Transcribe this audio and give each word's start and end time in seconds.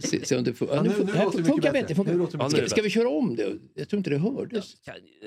Se, 0.00 0.24
se 0.26 0.36
om 0.36 0.44
det 0.44 0.60
Ja, 0.60 0.82
nu- 0.82 0.92
nu, 1.04 1.12
här 1.12 1.30
det 1.36 1.44
funkar 1.44 1.72
bättre. 1.72 1.94
Funkar. 1.94 2.60
Det 2.60 2.68
Ska, 2.70 2.82
vi 2.82 2.90
köra 2.90 3.08
om 3.08 3.36
det? 3.36 3.56
Jag 3.74 3.88
tror 3.88 3.98
inte 3.98 4.10
det 4.10 4.18
hördes. 4.18 4.74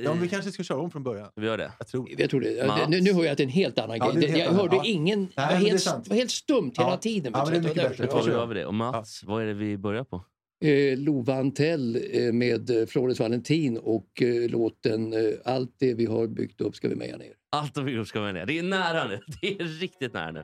Ja, 0.04 0.13
vi 0.13 0.30
kanske 0.30 0.52
ska 0.52 0.63
köra 0.63 0.77
om 0.80 0.91
från 0.91 1.04
början. 1.04 1.30
Vi 1.36 1.46
gör 1.46 1.58
det. 1.58 1.72
Jag 1.80 1.88
tror 1.88 2.08
det. 2.16 2.22
Jag 2.22 2.30
tror 2.30 2.41
det. 2.41 2.52
Ja, 2.52 2.68
Mats? 2.68 2.90
Nu, 2.90 3.02
nu 3.02 3.13
hör 3.13 3.23
jag 3.23 3.32
att 3.32 3.38
det 3.38 3.44
är 3.44 3.46
en 3.46 3.52
helt 3.52 3.80
annan 3.80 3.98
Ja, 3.98 4.12
grej. 4.12 4.22
det 4.22 4.27
är 4.27 4.30
en 4.30 4.36
helt 4.36 4.52
jag 4.52 4.58
hörde 4.62 4.76
ja. 4.76 4.84
ingen... 4.86 5.26
det, 5.26 5.32
Nej, 5.38 5.46
var 5.54 5.59
det 5.63 5.70
helt, 5.70 5.86
det 6.04 6.09
var 6.09 6.16
helt 6.18 6.32
stumt 6.32 6.72
hela 6.77 6.90
Ja. 6.90 6.98
tiden. 6.98 7.32
Ja, 7.36 7.46
det 7.46 7.58
är 7.58 7.62
mycket 7.62 7.76
bättre. 7.76 8.08
Tar 8.08 8.23
vi 8.23 8.32
över 8.32 8.55
det. 8.55 8.66
Och 8.66 8.73
Mats, 8.73 9.23
vad 9.23 9.41
är 9.41 9.46
det 9.46 9.54
vi 9.54 9.77
börjar 9.77 10.04
på? 10.04 10.24
Eh, 10.66 10.98
Lova 10.98 11.34
Antell 11.34 11.99
eh, 12.12 12.34
med 12.34 12.70
eh, 12.70 12.85
Florence 12.85 13.24
Valentin 13.24 13.77
och 13.77 14.21
eh, 14.21 14.49
låten 14.49 15.13
eh, 15.13 15.20
Allt 15.46 15.76
det 15.80 15.94
vi 15.94 16.05
har 16.05 16.27
byggt 16.27 16.62
upp 16.62 16.76
ska 16.76 16.88
vi 16.90 16.96
meja 16.96 17.18
ner. 17.18 17.34
Allt 17.52 17.77
vi 17.77 17.91
gjort 17.91 18.08
ska 18.08 18.20
vara 18.20 18.34
med. 18.34 18.48
Det 18.48 18.60
är 18.60 18.63
nära 18.63 19.08
nu. 19.08 19.20
Det 19.41 19.48
är 19.48 19.80
riktigt 19.80 20.13
nära 20.13 20.32
nu. 20.32 20.44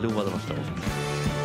Lovade 0.00 0.30
var 0.30 0.38
stolt. 0.38 1.41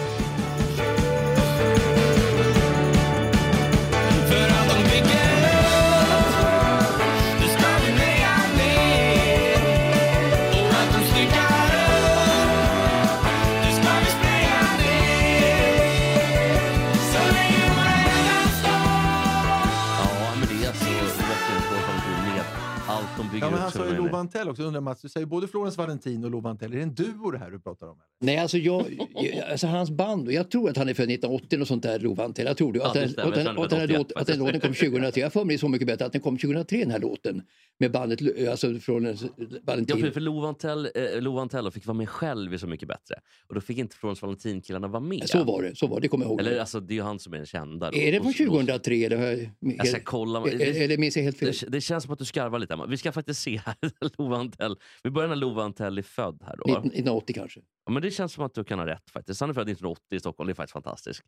Bygger 23.40 23.48
Ja, 23.48 23.52
men 23.52 23.58
upp. 23.58 23.64
han 23.64 23.72
sa 23.72 23.86
ju 23.86 23.92
med. 23.92 23.98
Lova 24.04 24.18
Antell 24.18 24.50
också. 24.50 24.64
Undrar 24.64 24.82
Mats, 24.82 25.02
du 25.02 25.10
säger 25.10 25.26
både 25.28 25.48
Florence 25.48 25.78
Valentin 25.78 26.24
och 26.24 26.32
Lova 26.32 26.50
Antell. 26.50 26.72
Är 26.74 26.78
det 26.78 26.84
en 26.84 26.94
duo 26.96 27.32
det 27.32 27.38
här 27.38 27.52
du 27.52 27.60
pratar 27.60 27.88
om? 27.88 27.94
Eller? 28.22 28.26
Nej, 28.34 28.38
alltså, 28.38 28.58
jag, 28.58 28.86
jag- 29.16 29.50
alltså 29.52 29.68
hans 29.68 29.90
band, 29.92 30.28
och 30.28 30.34
jag 30.34 30.52
tror 30.52 30.70
att 30.70 30.78
han 30.78 30.90
är 30.90 30.94
född 30.94 31.10
1980 31.12 31.62
och 31.62 31.68
sånt 31.68 31.84
där, 31.84 32.00
Lova 32.00 32.24
Antell. 32.26 32.46
Jag 32.46 32.58
tror 32.58 32.74
det. 32.74 32.80
Ja, 32.80 32.88
Att, 32.88 32.94
det 32.94 33.00
den, 33.00 33.10
stämmer. 33.10 33.28
och 33.30 33.34
den, 33.36 33.46
Jag 33.46 33.56
tror 33.56 33.64
och 33.64 33.70
den, 33.70 33.80
här 33.80 33.88
han 33.88 33.96
är 33.96 33.98
låt, 34.00 34.08
född 34.12 34.22
att 34.22 34.28
den 34.28 34.42
81 34.42 34.54
låten 34.56 34.62
kom 34.62 34.74
2003. 34.90 35.22
Jag 35.22 35.34
för 35.34 35.44
mig 35.46 35.58
så 35.58 35.68
mycket 35.68 35.88
bättre 35.88 36.06
att 36.06 36.12
den 36.12 36.22
kom 36.22 36.38
2003 36.38 36.78
den 36.78 36.92
här 36.92 37.00
låten. 37.00 37.42
Med 37.80 37.92
bandet, 37.92 38.20
alltså 38.50 38.76
från 38.80 39.06
eh, 39.06 39.16
Ja, 39.22 39.28
Valentin. 39.64 39.98
för, 40.02 40.12
för 40.12 40.20
Lovantell 40.22 40.90
eh, 40.96 41.22
Lovantell 41.22 41.72
fick 41.72 41.86
vara 41.86 41.98
med 41.98 42.10
själv 42.10 42.54
är 42.54 42.58
så 42.58 42.68
mycket 42.68 42.88
bättre. 42.88 43.16
Och 43.48 43.56
då 43.56 43.62
fick 43.62 43.78
inte 43.78 43.96
Florence 43.96 44.22
Valentin-killarna 44.26 44.88
vara 44.88 45.00
med. 45.00 45.30
Så 45.30 45.44
var 45.44 45.62
det, 45.64 45.76
så 45.76 45.88
var 45.88 45.96
det, 45.96 46.02
det 46.02 46.08
kommer 46.08 46.26
jag 46.26 46.30
ihåg. 46.32 46.40
Eller 46.40 46.60
alltså, 46.60 46.80
det 46.80 46.94
är 46.94 46.96
ju 46.96 47.02
han 47.02 47.20
som 47.20 47.34
är 47.34 47.38
den 47.38 47.46
kända. 47.46 47.92
då. 47.92 47.98
är 47.98 48.12
det 48.12 48.18
från 48.18 48.28
och- 48.28 48.34
2003? 48.36 48.96
Eller, 49.06 49.18
jag- 49.18 49.50
Jag 49.78 49.88
ska 49.88 50.00
kolla. 50.04 50.40
eller, 50.50 50.82
eller 50.82 50.98
minns 50.98 51.16
jag 51.18 51.24
helt 51.24 51.38
fel? 51.38 51.52
Det, 51.62 51.68
det 51.70 51.82
känns 51.82 52.04
som 52.04 52.14
att 52.14 52.20
du 52.20 52.26
skarvar 52.26 52.60
lite. 52.60 52.78
Vi 52.90 52.98
ska 52.98 53.12
faktiskt 53.28 53.42
se 53.44 53.58
här. 53.58 53.76
Lova 54.18 54.38
Antell. 54.38 54.76
Vi 55.04 55.10
börjar 55.12 55.30
när 55.30 55.36
Lova 55.36 55.64
Antell 55.64 55.98
är 55.98 56.02
född 56.02 56.44
här. 56.46 56.56
Då. 56.58 56.64
1980 56.78 57.34
kanske. 57.36 57.62
Ja, 57.86 57.92
men 57.92 58.02
det 58.02 58.12
känns 58.12 58.34
som 58.34 58.44
att 58.46 58.54
du 58.54 58.64
kan 58.64 58.80
ha 58.80 58.86
rätt 58.86 59.10
faktiskt. 59.10 59.42
Han 59.42 59.50
är 59.50 59.54
född 59.54 59.70
1980 59.70 60.02
i 60.16 60.20
Stockholm. 60.20 60.48
Det 60.48 60.52
är 60.52 60.56
faktiskt 60.56 60.74
fantastiskt. 60.74 61.22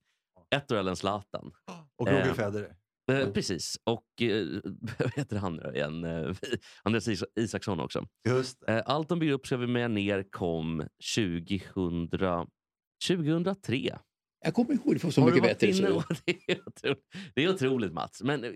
Ett 0.55 0.71
år 0.71 0.75
äldre 0.77 0.91
än 0.91 0.95
Zlatan. 0.95 1.51
Och 1.95 2.07
Roger 2.07 2.27
Eh, 2.27 2.33
Federer. 2.33 2.75
Eh, 3.11 3.31
precis. 3.31 3.77
Och 3.83 4.21
eh, 4.21 4.47
vad 4.99 5.13
heter 5.15 5.37
han 5.37 5.55
nu 5.55 5.71
igen? 5.75 6.03
Eh, 6.03 6.35
Andreas 6.83 7.07
Is- 7.07 7.23
Isaksson 7.39 7.79
också. 7.79 8.05
Just. 8.27 8.63
Eh, 8.67 8.81
Allt 8.85 9.09
de 9.09 9.19
bygger 9.19 9.33
upp 9.33 9.45
ska 9.47 9.57
vi 9.57 9.67
med 9.67 9.91
ner 9.91 10.23
kom 10.31 10.87
2000, 11.15 12.09
2003. 13.07 13.97
Jag 14.45 14.53
kommer 14.53 14.73
ihåg 14.73 14.93
det 14.95 14.99
för 14.99 15.11
så 15.11 15.21
Har 15.21 15.27
mycket 15.27 15.43
bättre. 15.43 15.67
Det 16.25 16.51
är, 16.51 16.59
otroligt, 16.67 16.99
det 17.35 17.43
är 17.43 17.49
otroligt 17.53 17.93
Mats. 17.93 18.23
Men 18.23 18.43
eh, 18.43 18.51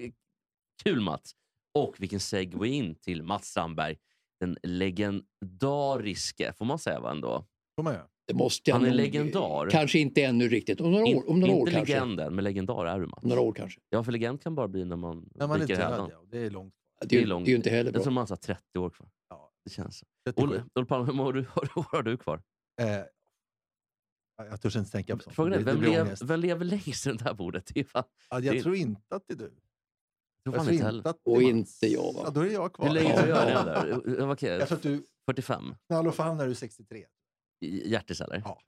kul 0.84 1.02
Mats. 1.02 1.32
Och 1.74 1.96
vilken 2.00 2.20
segway 2.20 2.70
in 2.70 2.96
till 2.96 3.24
Mats 3.24 3.48
Strandberg. 3.48 3.98
Den 4.40 4.58
legendariske, 4.64 6.54
får 6.54 6.66
man 6.66 6.80
säga 6.80 7.00
va 7.00 7.12
ändå? 7.12 7.46
Får 7.76 7.84
man 7.84 7.94
göra. 7.94 8.08
Det 8.28 8.34
måste 8.34 8.70
jag 8.70 8.76
Han 8.76 8.86
är 8.86 8.90
nog- 8.90 8.98
legendar. 8.98 9.70
Kanske 9.70 10.00
inte 10.00 10.24
ännu 10.24 10.50
riktigt. 10.50 10.82
Om 10.82 10.92
några 10.92 11.06
In- 11.06 11.18
år, 11.18 11.30
om 11.30 11.40
några 11.40 11.54
år 11.54 11.60
inte 11.60 11.72
kanske. 11.72 11.94
legenden, 11.94 12.36
men 12.36 12.44
legendar 12.44 12.86
är 12.86 13.00
du 13.00 13.08
Mats. 13.08 13.24
Om 13.24 13.30
några 13.30 13.42
år 13.42 13.54
kanske. 13.54 13.82
Ja, 13.90 14.04
för 14.04 14.12
legend 14.12 14.42
kan 14.42 14.56
bara 14.56 14.68
bli 14.68 14.86
när 14.86 14.96
man, 14.96 15.30
När 15.36 15.48
man 15.48 15.62
är 15.62 15.68
död, 15.68 15.80
ja. 16.12 16.24
Det 16.32 16.38
är 16.38 16.50
långt. 16.50 16.74
Det 17.02 17.08
Det 17.08 17.18
är, 17.18 17.22
är 17.22 17.26
långt. 17.28 17.46
det 17.46 17.50
är 17.50 17.52
ju 17.54 17.58
inte 17.58 17.70
heller 17.70 17.84
Jag 17.86 17.94
bra. 17.94 18.04
tror 18.04 18.14
man 18.14 18.28
har 18.30 18.36
30 18.36 18.80
år 18.80 18.90
kvar. 18.90 19.10
Ja. 19.30 19.52
Det 19.66 19.70
känns 19.72 19.98
så. 19.98 20.06
37. 20.26 20.48
Olle, 20.48 20.64
Olle 20.76 20.86
Palme, 20.86 21.24
hur 21.24 21.34
du, 21.34 21.40
hur 21.76 21.84
har 21.92 22.04
du 22.04 22.18
kvar? 22.18 22.42
Eh, 22.82 22.88
jag 24.38 24.62
törs 24.62 24.76
inte 24.76 24.92
tänka 24.92 25.18
på 25.18 25.24
sånt. 25.24 25.36
Frågan 25.36 25.54
är, 25.54 25.60
vem, 25.60 25.82
lev, 25.82 26.16
vem 26.24 26.40
lever 26.40 26.66
längst 26.66 27.08
i 27.08 27.10
det 27.10 27.24
där 27.24 27.34
bordet? 27.34 27.72
Det 27.74 27.80
är 27.80 27.84
fan, 27.84 28.04
Ja, 28.30 28.40
det- 28.40 28.46
jag 28.46 28.64
tror 28.64 28.76
inte 28.76 29.16
att 29.16 29.24
det 29.28 29.34
är 29.34 29.38
du. 29.38 29.54
Jag 30.44 30.54
tror 30.54 30.56
Jag 30.56 30.56
fan 30.56 30.66
tror 30.66 30.74
inte 30.74 30.86
heller. 30.86 31.10
är 31.10 31.16
Och 31.24 31.42
inte 31.42 31.88
jag, 31.88 32.14
va? 32.14 32.22
Ja, 32.24 32.30
då 32.30 32.42
är 32.42 32.52
jag 32.52 32.74
kvar. 32.74 32.88
Hur 32.88 32.94
länge 32.94 33.10
Ja. 33.10 33.20
har 33.20 33.28
jag 33.28 33.66
det 33.66 34.12
där? 34.16 34.32
Okej, 34.32 34.50
Jag 34.50 34.68
tror 34.68 34.78
att 34.78 34.84
du 34.84 35.04
45? 35.26 35.76
knall 35.88 36.08
och 36.08 36.16
fan 36.16 36.38
när 36.38 36.46
du 36.46 36.52
är 36.52 36.56
63. 36.56 37.06
I- 37.66 37.90
Hjärtis 37.92 38.22
eller? 38.22 38.42
Ja. 38.46 38.60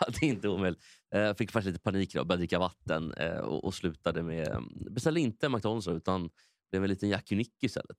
ja, 0.00 0.06
det 0.20 0.26
är 0.26 0.30
inte 0.30 0.48
omöjligt. 0.48 0.80
Eh, 1.14 1.20
Jag 1.20 1.38
fick 1.38 1.50
faktiskt 1.50 1.72
lite 1.72 1.82
panik 1.82 2.14
då, 2.14 2.24
började 2.24 2.40
dricka 2.40 2.58
vatten 2.58 3.12
eh, 3.12 3.38
och, 3.38 3.64
och 3.64 3.74
slutade 3.74 4.22
med... 4.22 4.48
eh, 4.48 4.60
Beställde 4.90 5.20
inte 5.20 5.48
McDonalds 5.48 5.88
utan 5.88 6.30
blev 6.70 6.84
en 6.84 6.90
liten 6.90 7.08
Jackie 7.08 7.38
Nick 7.38 7.62
istället. 7.62 7.96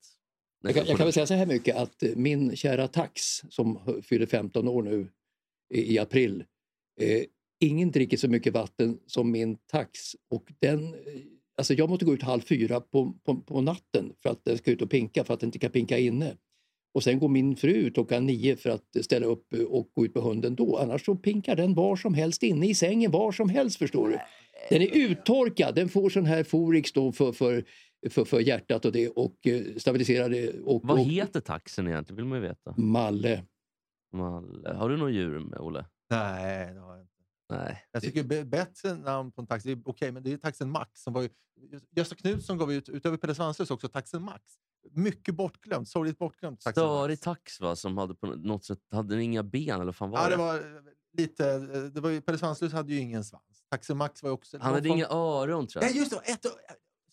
Jag 0.63 0.75
kan, 0.75 0.85
jag 0.85 0.97
kan 0.97 1.05
väl 1.05 1.13
säga 1.13 1.27
så 1.27 1.33
här 1.33 1.45
mycket 1.45 1.75
att 1.75 2.03
eh, 2.03 2.09
min 2.15 2.55
kära 2.55 2.87
Tax 2.87 3.21
som 3.49 3.79
fyller 4.03 4.25
15 4.25 4.67
år 4.67 4.83
nu 4.83 5.07
i, 5.73 5.93
i 5.95 5.99
april. 5.99 6.45
Eh, 7.01 7.23
ingen 7.59 7.91
dricker 7.91 8.17
så 8.17 8.27
mycket 8.27 8.53
vatten 8.53 8.99
som 9.07 9.31
min 9.31 9.57
Tax. 9.71 9.99
Och 10.29 10.51
den, 10.59 10.93
eh, 10.93 10.99
alltså 11.57 11.73
jag 11.73 11.89
måste 11.89 12.05
gå 12.05 12.13
ut 12.13 12.23
halv 12.23 12.41
fyra 12.41 12.81
på, 12.81 13.13
på, 13.25 13.35
på 13.41 13.61
natten 13.61 14.13
för 14.23 14.29
att 14.29 14.45
den 14.45 14.57
ska 14.57 14.71
ut 14.71 14.81
och 14.81 14.89
pinka 14.89 15.23
för 15.23 15.33
att 15.33 15.39
den 15.39 15.47
inte 15.47 15.59
kan 15.59 15.71
pinka 15.71 15.97
inne. 15.97 16.37
Och 16.93 17.03
sen 17.03 17.19
går 17.19 17.29
min 17.29 17.55
fru 17.55 17.71
ut 17.71 17.93
klockan 17.93 18.25
nio 18.25 18.55
för 18.55 18.69
att 18.69 18.83
ställa 19.01 19.25
upp 19.25 19.53
eh, 19.53 19.61
och 19.61 19.89
gå 19.93 20.05
ut 20.05 20.13
på 20.13 20.21
hunden 20.21 20.55
då. 20.55 20.77
Annars 20.77 21.05
så 21.05 21.15
pinkar 21.15 21.55
den 21.55 21.73
var 21.73 21.95
som 21.95 22.13
helst 22.13 22.43
inne 22.43 22.67
i 22.67 22.75
sängen, 22.75 23.11
var 23.11 23.31
som 23.31 23.49
helst 23.49 23.77
förstår 23.77 24.07
du. 24.09 24.19
Den 24.69 24.81
är 24.81 24.97
uttorkad, 24.97 25.75
den 25.75 25.89
får 25.89 26.09
sån 26.09 26.25
här 26.25 26.43
Forix 26.43 26.93
då 26.93 27.11
för, 27.11 27.31
för, 27.31 27.63
för, 28.09 28.25
för 28.25 28.39
hjärtat 28.39 28.85
och 28.85 28.91
det 28.91 29.09
och 29.09 29.47
eh, 29.47 29.61
stabiliserar 29.77 30.29
det. 30.29 30.49
Och, 30.63 30.81
Vad 30.83 30.99
och, 30.99 31.05
heter 31.05 31.39
taxen 31.39 31.87
egentligen? 31.87 32.15
vill 32.15 32.25
man 32.25 32.41
ju 32.41 32.47
veta. 32.47 32.73
Malle. 32.77 33.43
Malle. 34.13 34.73
Har 34.73 34.89
du 34.89 34.97
något 34.97 35.11
djur 35.13 35.39
med 35.39 35.59
Olle? 35.59 35.85
Nej, 36.09 36.73
det 36.73 36.79
har 36.79 36.91
jag 36.91 37.01
inte. 37.01 37.13
Nej. 37.49 37.85
Jag 37.91 38.01
tycker 38.01 38.23
be- 38.23 38.45
bättre 38.45 38.93
namn 38.95 39.31
på 39.31 39.41
en 39.41 39.47
taxi, 39.47 39.75
det 39.75 39.81
okej, 39.85 40.11
men 40.11 40.23
det 40.23 40.33
är 40.33 40.37
taxen 40.37 40.71
Max. 40.71 41.01
Som 41.03 41.13
var 41.13 41.21
ju, 41.21 41.29
Gösta 41.95 42.15
Knutsson 42.15 42.57
gav 42.57 42.73
ut, 42.73 42.89
utöver 42.89 43.17
Pelle 43.17 43.35
Svanslös 43.35 43.71
också 43.71 43.87
taxen 43.87 44.23
Max. 44.23 44.43
Mycket 44.91 45.35
bortglömt, 45.35 45.89
sorgligt 45.89 46.17
bortglömt. 46.17 46.61
Störig 46.61 47.21
tax 47.21 47.61
va? 47.61 47.75
Som 47.75 47.97
hade 47.97 48.15
på 48.15 48.27
något 48.27 48.63
sätt 48.65 48.79
hade 48.91 49.23
inga 49.23 49.43
ben 49.43 49.81
eller 49.81 49.91
fan 49.91 50.09
var 50.09 50.19
Ja, 50.19 50.23
det? 50.25 50.29
det 50.31 50.37
var 50.37 50.55
eh, 50.55 50.61
lite... 51.17 51.49
eh, 51.51 51.81
Det 51.83 52.01
var 52.01 52.09
ju, 52.09 52.21
Pelle 52.21 52.37
Svanslös 52.37 52.73
hade 52.73 52.93
ju 52.93 52.99
ingen 52.99 53.23
svans. 53.23 53.43
Taxen 53.69 53.97
Max 53.97 54.23
var 54.23 54.31
också... 54.31 54.57
Han 54.61 54.73
hade 54.73 54.87
någon 54.87 54.97
inga 54.97 55.07
öron 55.07 55.67
tror 55.67 55.83
jag. 55.83 55.89
Nej, 55.91 55.99
just 55.99 56.11
det! 56.11 56.31
Ett, 56.31 56.45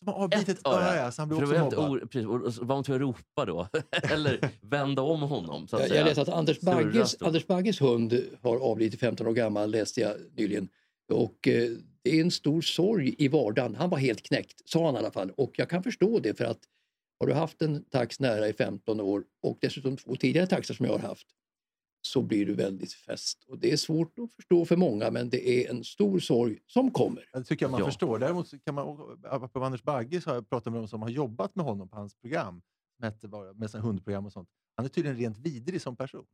som 0.05 0.13
har 0.13 0.21
avbitit 0.25 0.49
ett 0.49 0.67
öra, 0.67 1.13
så 1.13 1.23
han 1.23 1.29
För 1.29 1.43
också 1.43 1.59
mobbad. 1.59 1.79
or- 1.91 2.07
precis, 2.07 2.27
och 2.61 2.67
var 2.67 2.75
man 2.77 2.85
tvungen 2.85 3.03
att 3.03 3.09
ropa 3.09 3.45
då. 3.45 3.69
Eller 4.13 4.51
vända 4.61 5.03
om 5.03 5.21
honom. 5.23 5.69
Så 5.69 5.77
att 5.77 5.83
Jag, 5.83 5.89
säga. 5.89 6.01
jag 6.01 6.07
läste 6.07 6.23
att 6.23 6.29
Anders 6.29 6.61
Bagges. 6.61 7.23
Anders 7.23 7.47
Bagges 7.47 7.81
hund 7.81 8.23
har 8.43 8.57
avlidit 8.57 9.01
15 9.01 9.27
år 9.27 9.33
gammal, 9.33 9.71
läste 9.71 10.01
jag 10.01 10.17
nyligen. 10.37 10.69
Och 11.13 11.49
eh, 11.49 11.71
det 12.03 12.11
är 12.11 12.21
en 12.21 12.31
stor 12.31 12.61
sorg 12.61 13.15
i 13.19 13.29
vardagen. 13.29 13.75
Han 13.75 13.91
var 13.91 13.99
helt 13.99 14.23
knäckt, 14.23 14.69
sa 14.69 14.87
han 14.87 14.95
i 14.95 14.99
alla 14.99 15.11
fall. 15.11 15.31
Och 15.37 15.53
jag 15.57 15.71
kan 15.71 15.83
förstå 15.83 16.19
det 16.19 16.35
för 16.39 16.45
att 16.45 16.59
har 17.21 17.27
du 17.27 17.33
haft 17.33 17.63
en 17.63 17.85
tax 17.85 18.21
nära 18.21 18.49
i 18.49 18.53
15 18.53 19.01
år 19.01 19.25
och 19.43 19.59
dessutom 19.61 19.97
två 19.97 20.17
tidigare 20.17 20.47
taxar 20.47 20.75
som 20.75 20.87
jag 20.87 20.93
har 20.93 21.09
haft 21.09 21.27
så 22.07 22.23
blir 22.23 22.47
du 22.47 22.55
väldigt 22.55 22.93
fäst. 22.93 23.45
Och 23.49 23.59
det 23.59 23.73
är 23.73 23.77
svårt 23.77 24.19
att 24.19 24.33
förstå 24.33 24.65
för 24.65 24.77
många 24.77 25.11
men 25.11 25.31
det 25.31 25.49
är 25.49 25.71
en 25.71 25.85
stor 25.85 26.19
sorg 26.19 26.59
som 26.67 26.91
kommer. 26.91 27.29
Det 27.33 27.45
tycker 27.45 27.65
jag 27.65 27.71
man 27.71 27.81
Ja. 27.81 27.87
förstår. 27.87 28.19
Däremot 28.19 28.65
kan 28.65 28.75
man, 28.75 29.19
apropå 29.25 29.65
Anders 29.65 29.83
Bagge 29.83 30.21
så 30.21 30.31
har 30.31 30.35
jag 30.35 30.49
pratat 30.51 30.73
med 30.73 30.83
de 30.83 30.89
som 30.89 31.03
har 31.03 31.09
jobbat 31.09 31.55
med 31.57 31.65
honom 31.65 31.89
på 31.89 31.97
hans 31.97 32.15
program, 32.15 32.63
bara- 33.23 33.53
med 33.53 33.71
sina 33.71 33.83
hundprogram 33.83 34.27
och 34.27 34.33
sånt. 34.33 34.49
Han 34.77 34.85
är 34.85 34.91
tydligen 34.91 35.19
rent 35.19 35.39
vidrig 35.39 35.83
som 35.83 35.97
person. 35.97 36.25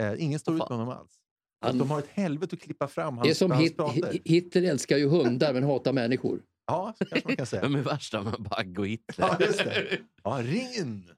Eh, 0.00 0.14
ingen 0.24 0.38
står 0.38 0.54
ut 0.54 0.58
med 0.58 0.78
honom 0.78 0.88
alls. 0.88 1.18
Han- 1.60 1.78
de 1.78 1.90
har 1.90 1.98
ett 1.98 2.08
helvete 2.08 2.56
att 2.56 2.62
klippa 2.62 2.88
fram 2.88 3.16
hans, 3.18 3.26
Det 3.26 3.30
är 3.30 3.34
som 3.34 3.50
hans 3.50 3.94
Hit, 3.94 4.22
Hitler 4.24 4.62
älskar 4.62 4.96
ju 4.96 5.08
hundar 5.08 5.52
men 5.52 5.62
hatar 5.62 5.92
människor. 5.92 6.42
Ja, 6.68 6.94
så 6.98 7.04
kanske 7.04 7.28
man 7.28 7.36
kan 7.36 7.46
säga. 7.46 7.62
Vem 7.62 7.74
är 7.74 7.78
värst 7.82 8.14
av 8.14 8.36
Bagge 8.42 8.80
och 8.80 8.86
Hitler? 8.86 9.26
Ja, 9.28 9.36
just 9.40 9.58
det. 9.58 9.98
Ja, 10.24 10.38
ring 10.42 10.68
in! 10.78 11.10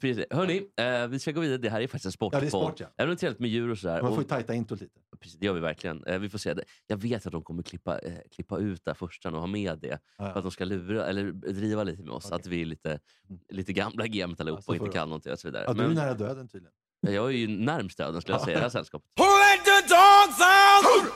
Precis. 0.00 0.24
Hörni, 0.30 0.62
eh, 0.76 1.06
vi 1.08 1.18
ska 1.18 1.32
gå 1.32 1.40
vidare. 1.40 1.58
Det 1.58 1.70
här 1.70 1.80
är 1.80 1.86
faktiskt 1.86 2.06
en 2.06 2.12
sport. 2.12 2.32
Ja, 2.34 2.40
det 2.40 2.46
är 2.46 2.50
sport, 2.50 2.80
ja. 2.80 2.86
Även 2.96 3.10
om 3.10 3.14
det 3.16 3.18
är 3.18 3.20
trevligt 3.20 3.40
med 3.40 3.50
djur 3.50 3.70
och 3.70 3.78
sådär. 3.78 4.02
Man 4.02 4.14
får 4.14 4.22
ju 4.22 4.28
tajta 4.28 4.54
introt 4.54 4.80
lite. 4.80 5.00
precis, 5.20 5.38
det 5.38 5.46
gör 5.46 5.52
vi 5.52 5.60
verkligen. 5.60 6.04
Eh, 6.04 6.18
vi 6.18 6.28
får 6.28 6.38
se. 6.38 6.54
Det. 6.54 6.64
Jag 6.86 6.96
vet 7.02 7.26
att 7.26 7.32
de 7.32 7.42
kommer 7.42 7.62
klippa, 7.62 7.98
eh, 7.98 8.12
klippa 8.34 8.58
ut 8.58 8.84
det 8.84 8.90
här 8.90 8.94
första 8.94 9.28
och 9.30 9.40
ha 9.40 9.46
med 9.46 9.78
det. 9.78 9.98
Ja, 10.18 10.32
För 10.32 10.38
att 10.38 10.42
de 10.44 10.50
ska 10.50 10.64
lura, 10.64 11.06
eller 11.06 11.32
driva 11.32 11.84
lite 11.84 12.02
med 12.02 12.12
oss. 12.12 12.24
Okej. 12.26 12.36
Att 12.36 12.46
vi 12.46 12.60
är 12.60 12.64
lite, 12.66 12.88
Mm. 12.90 13.40
lite 13.48 13.72
gamla 13.72 14.04
i 14.06 14.08
gamet 14.08 14.40
allihopa 14.40 14.62
och 14.66 14.76
inte 14.76 14.88
kan 14.90 15.08
någonting 15.08 15.32
och 15.32 15.38
så 15.40 15.48
vidare. 15.48 15.64
Ja, 15.66 15.72
du 15.72 15.82
är 15.82 15.86
Men 15.86 15.96
nära 15.96 16.14
döden 16.14 16.48
tydligen. 16.48 16.72
jag 17.00 17.26
är 17.26 17.36
ju 17.36 17.48
närmst 17.48 17.98
döden 17.98 18.20
skulle 18.20 18.34
jag 18.34 18.40
Ja. 18.40 18.44
säga 18.44 18.54
i 18.54 18.58
det 18.58 18.62
här 18.62 18.68
sällskapet. 18.70 19.08
Who 19.16 19.24
let 19.24 19.64
the 19.64 19.94
dogs 19.94 20.40
out? 20.40 21.12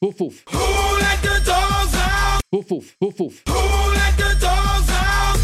Voff, 0.00 0.20
voff, 0.20 0.44
Who 0.54 0.98
let 0.98 1.22
the 1.22 1.50
dogs 1.50 1.94
out? 1.96 2.01
Voff, 2.52 2.70
voff, 2.70 2.96
voff, 3.00 3.18
voff, 3.18 3.42
Who 3.46 3.92
let 3.94 4.16
the 4.16 4.34
dogs 4.46 4.90
out? 4.90 5.40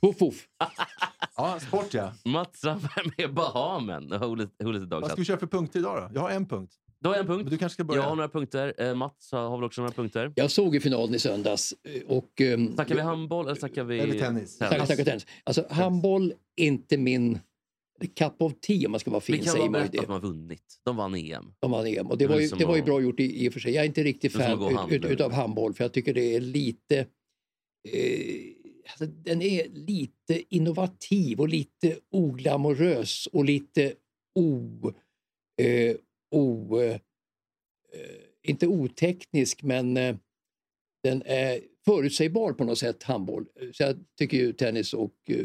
voff, 0.00 0.20
voff. 0.20 0.48
Ja, 1.36 1.60
sport 1.60 1.94
ja. 1.94 2.12
Mats 2.24 2.60
Sandberg 2.60 3.10
med 3.18 3.34
Bahamen. 3.34 4.10
Who 4.20 4.34
let, 4.34 4.48
who 4.62 4.72
let 4.72 4.82
the 4.82 4.86
dogs 4.86 4.90
Vad 4.90 5.04
ska 5.04 5.12
out. 5.12 5.18
vi 5.18 5.24
köra 5.24 5.38
för 5.38 5.46
punkter 5.46 5.78
idag 5.78 5.96
då? 6.02 6.14
Jag 6.14 6.20
har 6.20 6.30
en 6.30 6.46
punkt. 6.46 6.72
Då 7.00 7.08
har 7.10 7.14
jag 7.16 7.20
en 7.22 7.26
Men 7.28 7.36
punkt. 7.38 7.50
du 7.50 7.58
kanske 7.58 7.74
ska 7.74 7.80
Jag 7.80 7.86
börja? 7.86 8.02
har 8.02 8.16
några 8.16 8.28
punkter. 8.28 8.74
Eh, 8.78 8.94
Mats 8.94 9.32
har 9.32 9.56
väl 9.56 9.64
också 9.64 9.80
några 9.80 9.92
punkter. 9.94 10.32
Jag 10.36 10.50
såg 10.50 10.74
ju 10.74 10.80
finalen 10.80 11.14
i 11.14 11.18
söndags. 11.18 11.74
eh, 11.88 12.02
Och, 12.16 12.40
ehm, 12.40 12.74
Snackar 12.74 12.94
vi 12.94 13.00
handboll 13.00 13.46
eller 13.46 13.54
snackar 13.56 13.84
vi 13.84 14.00
Eller 14.00 14.18
tennis. 14.18 14.58
Tackar, 14.58 14.86
tackar, 14.86 15.04
tennis. 15.04 15.26
Alltså, 15.44 15.66
handboll 15.70 16.32
är 16.56 16.66
inte 16.66 16.96
min 16.96 17.38
cup 18.18 18.42
of 18.42 18.52
tea 18.60 18.86
om 18.86 18.90
man 18.90 19.00
ska 19.00 19.10
vara 19.10 19.22
Vi 19.26 19.32
fin. 19.32 19.44
kan 19.44 19.52
säger 19.52 19.58
bara 19.68 19.70
man 19.70 19.80
berätta 19.80 20.00
att 20.00 20.06
det. 20.06 20.12
har 20.12 20.20
vunnit. 20.20 20.80
De 20.84 20.96
vann 20.96 21.14
EM. 21.14 21.54
De 21.60 21.70
vann 21.70 21.86
EM. 21.86 22.06
Och 22.06 22.18
det, 22.18 22.24
Det 22.24 22.28
var 22.32 22.40
ju, 22.40 22.48
det 22.48 22.64
var 22.64 22.76
ju 22.76 22.82
bra 22.82 23.00
gjort 23.00 23.20
i, 23.20 23.44
i 23.44 23.48
och 23.48 23.52
för 23.52 23.60
sig. 23.60 23.72
Jag 23.72 23.82
är 23.82 23.86
inte 23.88 24.02
riktigt 24.02 24.32
Det 24.32 24.38
fan 24.38 24.90
ut, 24.92 25.04
ut, 25.04 25.10
utav 25.10 25.32
handboll 25.32 25.74
för 25.74 25.84
jag 25.84 25.92
tycker 25.92 26.14
det 26.14 26.34
är 26.34 26.40
lite... 26.40 26.98
Eh, 27.88 28.52
alltså, 28.90 29.06
den 29.06 29.42
är 29.42 29.68
lite 29.68 30.54
innovativ 30.54 31.40
och 31.40 31.48
lite 31.48 31.98
oglamorös 32.10 33.26
och 33.26 33.44
lite 33.44 33.94
o... 34.34 34.92
Eh, 35.62 35.96
o 36.30 36.80
eh, 36.80 37.00
inte 38.42 38.66
oteknisk 38.66 39.62
men 39.62 39.96
eh, 39.96 40.16
den 41.02 41.22
är 41.26 41.60
förutsägbar 41.84 42.52
på 42.52 42.64
något 42.64 42.78
sätt, 42.78 43.02
handboll. 43.02 43.46
Så 43.72 43.82
jag 43.82 43.96
tycker 44.18 44.36
ju 44.36 44.52
tennis 44.52 44.94
och 44.94 45.14
eh, 45.30 45.36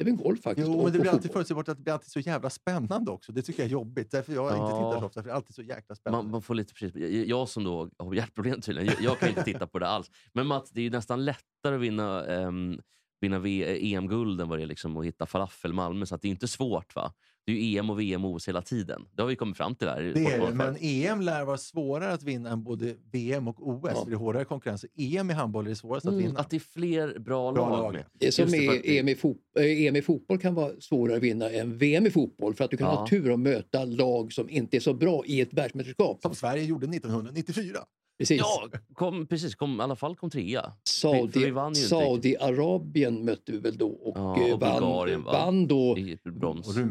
även 0.00 0.16
golf 0.16 0.42
faktiskt. 0.42 0.68
Jo, 0.68 0.82
men 0.84 0.92
det 0.92 0.98
blir 0.98 1.10
alltid 1.10 1.32
förutsägbart 1.32 1.68
att 1.68 1.76
det 1.76 1.82
blir 1.82 1.92
alltid 1.94 2.10
så 2.10 2.20
jävla 2.20 2.50
spännande 2.50 3.10
också. 3.10 3.32
Det 3.32 3.42
tycker 3.42 3.62
jag 3.62 3.66
är 3.66 3.72
jobbigt. 3.72 4.10
Därför 4.10 4.32
jag 4.32 4.46
inte 4.46 4.56
Ja. 4.58 4.66
tittar 4.90 5.00
så 5.00 5.06
ofta, 5.06 5.22
för 5.22 5.28
det 5.28 5.32
är 5.32 5.36
alltid 5.36 5.54
så 5.54 5.62
jäkla 5.62 5.94
spännande. 5.94 6.24
Man, 6.24 6.30
man 6.32 6.42
får 6.42 6.54
lite 6.54 6.74
precis, 6.74 6.94
jag, 6.96 7.10
jag 7.12 7.48
som 7.48 7.64
då 7.64 7.90
har 7.98 8.14
hjärtproblem 8.14 8.60
tydligen, 8.60 8.86
jag, 8.94 9.02
jag 9.02 9.18
kan 9.18 9.28
inte 9.28 9.42
titta 9.44 9.66
på 9.66 9.78
det 9.78 9.86
alls. 9.88 10.10
Men 10.32 10.46
Mats, 10.46 10.70
det 10.70 10.80
är 10.80 10.84
ju 10.84 10.90
nästan 10.90 11.24
lättare 11.24 11.74
att 11.74 11.80
vinna, 11.80 12.22
um, 12.46 12.80
vinna 13.20 13.38
v- 13.38 13.94
EM-guld 13.94 14.40
än 14.40 14.48
vad 14.48 14.58
det 14.58 14.62
är 14.62 14.66
liksom 14.66 14.96
att 14.96 15.04
hitta 15.04 15.26
falafel 15.26 15.72
Malmö. 15.72 16.06
Så 16.06 16.14
att 16.14 16.22
det 16.22 16.28
är 16.28 16.30
inte 16.30 16.48
svårt. 16.48 16.94
va? 16.94 17.12
Det 17.46 17.52
är 17.52 17.56
ju 17.56 17.78
EM 17.78 17.90
och 17.90 18.00
VM 18.00 18.24
och 18.24 18.30
OS 18.30 18.48
hela 18.48 18.62
tiden. 18.62 19.02
Det 19.16 19.22
har 19.22 19.28
vi 19.28 19.36
kommit 19.36 19.56
fram 19.56 19.74
till 19.74 19.88
här. 19.88 20.02
Det 20.02 20.24
är 20.26 20.40
det, 20.46 20.54
men. 20.54 20.76
EM 20.80 21.20
lär 21.20 21.44
vara 21.44 21.56
svårare 21.58 22.12
att 22.12 22.22
vinna 22.22 22.50
än 22.50 22.62
både 22.62 22.94
VM 23.12 23.48
och 23.48 23.68
OS. 23.68 23.90
Ja. 23.94 24.00
För 24.04 24.10
det 24.10 24.14
är 24.14 24.18
hårdare 24.18 24.44
konkurrens. 24.44 24.84
EM 24.96 25.30
i 25.30 25.32
handboll 25.34 25.66
är 25.66 25.70
det 25.70 25.76
svåraste 25.76 26.08
att 26.08 26.12
Mm, 26.14 26.26
vinna. 26.26 26.40
att 26.40 26.50
det 26.50 26.56
är 26.56 26.60
fler 26.60 27.18
bra, 27.18 27.52
Bra 27.52 27.68
lag 27.70 27.78
lag. 27.82 27.92
med. 27.92 28.04
Det 28.18 28.26
är 28.26 28.30
som 28.30 28.54
är 28.54 28.68
att 28.70 28.84
EM, 28.84 29.08
i 29.08 29.16
eh, 29.58 29.86
EM 29.86 29.96
i 29.96 30.02
fotboll 30.02 30.38
kan 30.38 30.54
vara 30.54 30.72
svårare 30.80 31.16
att 31.16 31.22
vinna 31.22 31.50
än 31.50 31.78
VM 31.78 32.06
i 32.06 32.10
fotboll 32.10 32.54
för 32.54 32.64
att 32.64 32.70
du 32.70 32.76
kan 32.76 32.86
Ja. 32.86 32.94
ha 32.94 33.06
tur 33.06 33.32
att 33.32 33.40
möta 33.40 33.84
lag 33.84 34.32
som 34.32 34.50
inte 34.50 34.76
är 34.76 34.80
så 34.80 34.94
bra 34.94 35.22
i 35.26 35.40
ett 35.40 35.52
världsmästerskap. 35.52 36.22
Som 36.22 36.34
Sverige 36.34 36.64
gjorde 36.64 36.86
1994. 36.86 37.78
Precis. 38.20 38.38
Ja, 38.40 38.68
kom, 38.94 39.26
precis. 39.26 39.54
Kom, 39.54 39.80
I 39.80 39.82
alla 39.82 39.96
fall 39.96 40.16
kom 40.16 40.30
trea. 40.30 40.72
Saudi, 40.88 41.54
Saudiarabien 41.74 43.24
mötte 43.24 43.52
vi 43.52 43.58
väl 43.58 43.76
då 43.78 43.88
och, 43.88 44.16
Ja, 44.18 44.46
eh, 44.46 44.52
och 44.52 44.58
Bulgarien, 44.58 45.22
vann, 45.22 45.32
va? 45.32 45.44
vann 45.44 45.66
då 45.66 45.96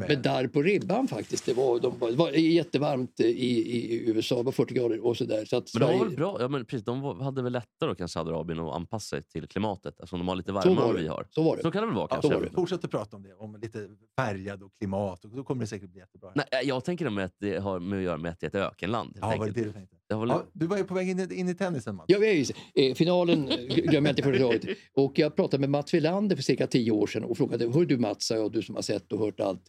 med 0.08 0.22
darr 0.22 0.48
på 0.48 0.62
ribban 0.62 1.08
faktiskt. 1.08 1.46
Det 1.46 1.54
var, 1.54 1.80
de, 1.80 2.00
var- 2.00 2.10
det 2.12 2.16
var 2.18 2.30
jättevarmt 2.32 3.20
i, 3.20 3.24
i, 3.24 3.94
i 3.94 4.10
USA, 4.10 4.36
det 4.38 4.44
var 4.44 4.52
40 4.52 4.74
grader 4.74 5.06
och 5.06 5.18
sådär. 5.18 5.46
Så 5.46 5.58
att 5.58 5.74
Men 5.74 5.80
de 5.82 5.86
var 5.86 5.94
Sverige- 5.94 6.04
väl 6.10 6.16
bra? 6.18 6.38
Ja, 6.40 6.48
men 6.48 6.66
precis, 6.66 6.86
de 6.86 7.02
var, 7.02 7.16
hade 7.24 7.42
väl 7.42 7.54
lättare 7.54 7.96
kan 7.96 8.08
Saudiarabien 8.10 8.60
att 8.60 8.76
anpassa 8.76 9.08
sig 9.16 9.24
till 9.24 9.48
klimatet 9.48 9.94
eftersom 10.00 10.20
de 10.20 10.28
har 10.28 10.36
lite 10.36 10.52
varmare 10.52 10.76
var 10.76 10.90
än 10.96 11.02
vi 11.02 11.08
har. 11.08 11.28
Så 11.30 11.44
var 11.44 11.56
det. 11.58 11.62
Så 11.64 11.72
kan 11.72 11.82
det 11.82 11.88
väl 11.88 11.96
vara 11.96 12.08
Ja, 12.12 12.22
kanske? 12.22 12.40
var. 12.40 12.50
Fortsätt 12.56 12.84
att 12.86 12.92
prata 12.92 13.16
om 13.16 13.24
det, 13.24 13.34
om 13.34 13.56
lite 13.62 13.88
färgad 14.20 14.64
och 14.64 14.72
klimat. 14.80 15.26
Och 15.26 15.32
då 15.36 15.44
kommer 15.44 15.62
det 15.62 15.68
säkert 15.68 15.90
bli 15.90 16.00
jättebra. 16.00 16.32
Nej, 16.36 16.46
jag 16.64 16.84
tänker 16.86 17.10
med 17.10 17.26
att 17.26 17.36
det 17.40 17.58
har 17.64 17.80
med 17.80 17.98
att 18.00 18.04
göra 18.06 18.18
med 18.18 18.32
att 18.32 18.40
det 18.40 18.46
är 18.46 18.48
ett 18.62 18.72
ökenland. 18.72 19.18
ja, 19.22 19.36
var 19.38 19.46
det 19.46 19.52
det 19.52 19.64
du 19.64 19.72
tänkte? 19.74 19.96
Väl- 20.10 20.30
Ja, 20.30 20.46
du 20.54 20.68
var 20.68 20.78
ju 20.78 20.84
på 20.84 20.94
väg 20.94 21.10
in 21.10 21.20
i, 21.20 21.36
in 21.36 21.50
i 21.50 21.56
tennisen, 21.56 21.96
Mats. 21.96 22.06
Ja, 22.08 22.18
vi 22.20 22.28
är 22.30 22.34
ju, 22.34 22.46
eh, 22.90 22.96
finalen 22.96 23.46
glömmer 23.70 24.10
jag 24.10 24.12
inte 24.12 24.24
förra 24.24 24.48
året. 24.48 24.66
Och 24.94 25.20
jag 25.20 25.36
pratade 25.36 25.62
med 25.62 25.70
Mats 25.70 25.94
Wilander 25.94 26.36
för 26.36 26.44
cirka 26.44 26.68
tio 26.68 26.92
år 26.92 27.08
sedan 27.08 27.24
och 27.24 27.38
frågade, 27.38 27.72
hör 27.74 27.86
du 27.86 27.98
Mats, 27.98 28.32
jag, 28.32 28.52
du 28.52 28.62
som 28.62 28.76
har 28.76 28.82
sett 28.82 29.12
och 29.14 29.20
hört 29.20 29.40
allt, 29.40 29.62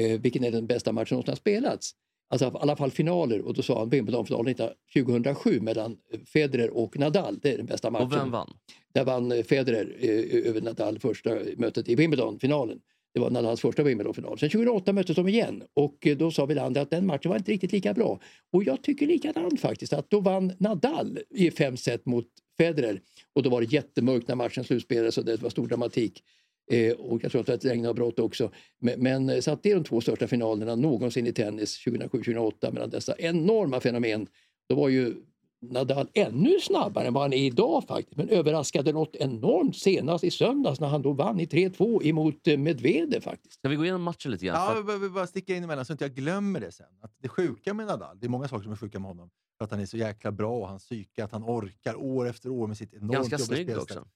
eh, 0.00 0.20
vilken 0.20 0.44
är 0.44 0.50
den 0.50 0.66
bästa 0.66 0.92
matchen 0.92 1.06
som 1.08 1.14
någonsin 1.14 1.30
har 1.32 1.36
spelats? 1.36 1.90
Alltså 2.32 2.46
i 2.46 2.50
alla 2.54 2.76
fall 2.76 2.90
finaler 2.90 3.40
och 3.40 3.54
då 3.54 3.62
sa 3.62 3.78
han 3.78 3.88
Wimbledonfinalen 3.88 4.54
2007 4.94 5.60
mellan 5.60 5.96
eh, 6.12 6.20
Federer 6.20 6.70
och 6.76 6.98
Nadal, 6.98 7.38
det 7.42 7.52
är 7.52 7.56
den 7.56 7.66
bästa 7.66 7.90
matchen. 7.90 8.06
Och 8.06 8.12
vem 8.12 8.30
vann? 8.30 8.52
Där 8.94 9.04
vann 9.04 9.32
eh, 9.32 9.42
Federer 9.42 9.96
eh, 10.00 10.48
över 10.50 10.60
Nadal 10.60 10.98
första 10.98 11.30
mötet 11.56 11.88
i 11.88 11.94
Wimbledon-finalen. 11.94 12.78
Det 13.14 13.20
var 13.20 13.30
Nadals 13.30 13.60
första 13.60 13.82
Wimbledon-final. 13.82 14.38
Sen 14.38 14.50
2008 14.50 14.92
möttes 14.92 15.16
de 15.16 15.28
igen 15.28 15.62
och 15.74 16.06
eh, 16.06 16.16
då 16.16 16.30
sa 16.30 16.46
Wilander 16.46 16.80
att 16.80 16.90
den 16.90 17.06
matchen 17.06 17.30
var 17.30 17.36
inte 17.36 17.52
riktigt 17.52 17.72
lika 17.72 17.94
bra. 17.94 18.20
Och 18.52 18.64
jag 18.64 18.82
tycker 18.82 19.06
likadant 19.06 19.60
faktiskt 19.60 19.92
att 19.92 20.10
då 20.10 20.20
vann 20.20 20.52
Nadal 20.58 21.18
i 21.30 21.50
fem 21.50 21.76
set 21.76 22.06
mot 22.06 22.26
Federer 22.58 23.00
och 23.34 23.42
då 23.42 23.50
var 23.50 23.60
det 23.60 23.72
jättemörkt 23.72 24.28
när 24.28 24.34
matchen 24.34 24.64
slutspelades 24.64 25.18
och 25.18 25.24
det 25.24 25.42
var 25.42 25.50
stor 25.50 25.66
dramatik. 25.66 26.22
Eh, 26.70 26.92
och 26.92 27.24
jag 27.24 27.32
tror 27.32 27.40
att 27.40 27.46
det 27.46 27.52
var 27.52 27.56
ett 27.56 27.64
regnavbrott 27.64 28.18
också. 28.18 28.50
Men, 28.80 29.00
men 29.02 29.28
eh, 29.28 29.40
så 29.40 29.50
att 29.50 29.62
det 29.62 29.70
är 29.70 29.74
de 29.74 29.84
två 29.84 30.00
största 30.00 30.26
finalerna 30.26 30.74
någonsin 30.74 31.26
i 31.26 31.32
tennis 31.32 31.86
2007-2008 31.86 32.72
mellan 32.72 32.90
dessa 32.90 33.14
enorma 33.18 33.80
fenomen. 33.80 34.26
Då 34.68 34.74
var 34.74 34.88
ju 34.88 35.14
Nadal 35.62 36.08
ännu 36.14 36.60
snabbare 36.60 37.06
än 37.06 37.14
vad 37.14 37.22
han 37.22 37.32
är 37.32 37.36
idag 37.36 37.84
faktiskt. 37.88 38.16
Men 38.16 38.28
överraskade 38.28 38.92
något 38.92 39.16
enormt 39.16 39.76
senast 39.76 40.24
i 40.24 40.30
söndags 40.30 40.80
när 40.80 40.88
han 40.88 41.02
då 41.02 41.12
vann 41.12 41.40
i 41.40 41.46
3-2 41.46 42.04
emot 42.04 42.46
eh, 42.46 42.56
Medvedev 42.56 43.20
faktiskt. 43.20 43.54
Ska 43.54 43.68
vi 43.68 43.76
gå 43.76 43.84
igenom 43.84 44.02
matchen 44.02 44.30
lite 44.30 44.46
grann? 44.46 44.56
Ja, 44.56 44.74
jag 44.74 44.86
behöver 44.86 45.08
bara 45.08 45.26
sticka 45.26 45.56
in 45.56 45.64
emellan 45.64 45.84
så 45.84 45.92
att 45.92 46.00
jag 46.00 46.14
glömmer 46.14 46.60
det 46.60 46.72
sen. 46.72 46.86
Att 47.00 47.14
det 47.18 47.28
sjuka 47.28 47.74
med 47.74 47.86
Nadal, 47.86 48.20
det 48.20 48.26
är 48.26 48.28
många 48.28 48.48
saker 48.48 48.62
som 48.62 48.72
är 48.72 48.76
sjuka 48.76 48.98
med 48.98 49.08
honom. 49.08 49.30
För 49.58 49.64
att 49.64 49.70
han 49.70 49.80
är 49.80 49.86
så 49.86 49.96
jäkla 49.96 50.32
bra 50.32 50.58
och 50.58 50.68
hans 50.68 50.84
psyke, 50.84 51.24
att 51.24 51.32
han 51.32 51.44
orkar 51.44 51.94
år 51.94 52.28
efter 52.28 52.50
år 52.50 52.66
med 52.66 52.76
sitt 52.76 52.94
enormt 52.94 53.12
Ganska 53.12 53.38
snygg 53.38 53.78
också. 53.78 54.08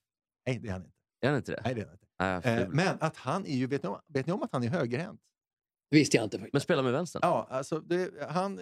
Nej, 0.45 0.59
det 0.59 0.67
är 0.67 0.71
han 0.71 0.81
inte. 0.81 0.93
Är 1.21 1.27
han 1.27 1.37
inte 1.37 1.51
det? 1.51 1.61
Nej, 1.63 1.75
det 1.75 1.81
är 1.81 1.85
han 1.85 2.37
inte. 2.37 2.49
Eh, 2.49 2.57
ful. 2.57 2.75
men 2.75 2.97
att 2.99 3.17
han 3.17 3.45
är 3.45 3.55
ju, 3.55 3.67
vet 3.67 3.83
ni, 3.83 3.89
om, 3.89 3.99
vet 4.07 4.27
ni 4.27 4.33
om 4.33 4.43
att 4.43 4.51
han 4.51 4.63
är 4.63 4.69
högerhänt? 4.69 5.21
Det 5.89 5.97
visste 5.97 6.17
jag 6.17 6.23
inte 6.23 6.37
faktiskt. 6.37 6.53
Men 6.53 6.61
spela 6.61 6.81
med 6.81 6.91
vänstern? 6.91 7.19
Ja, 7.23 7.47
alltså 7.49 7.79
det, 7.79 8.11
han 8.29 8.59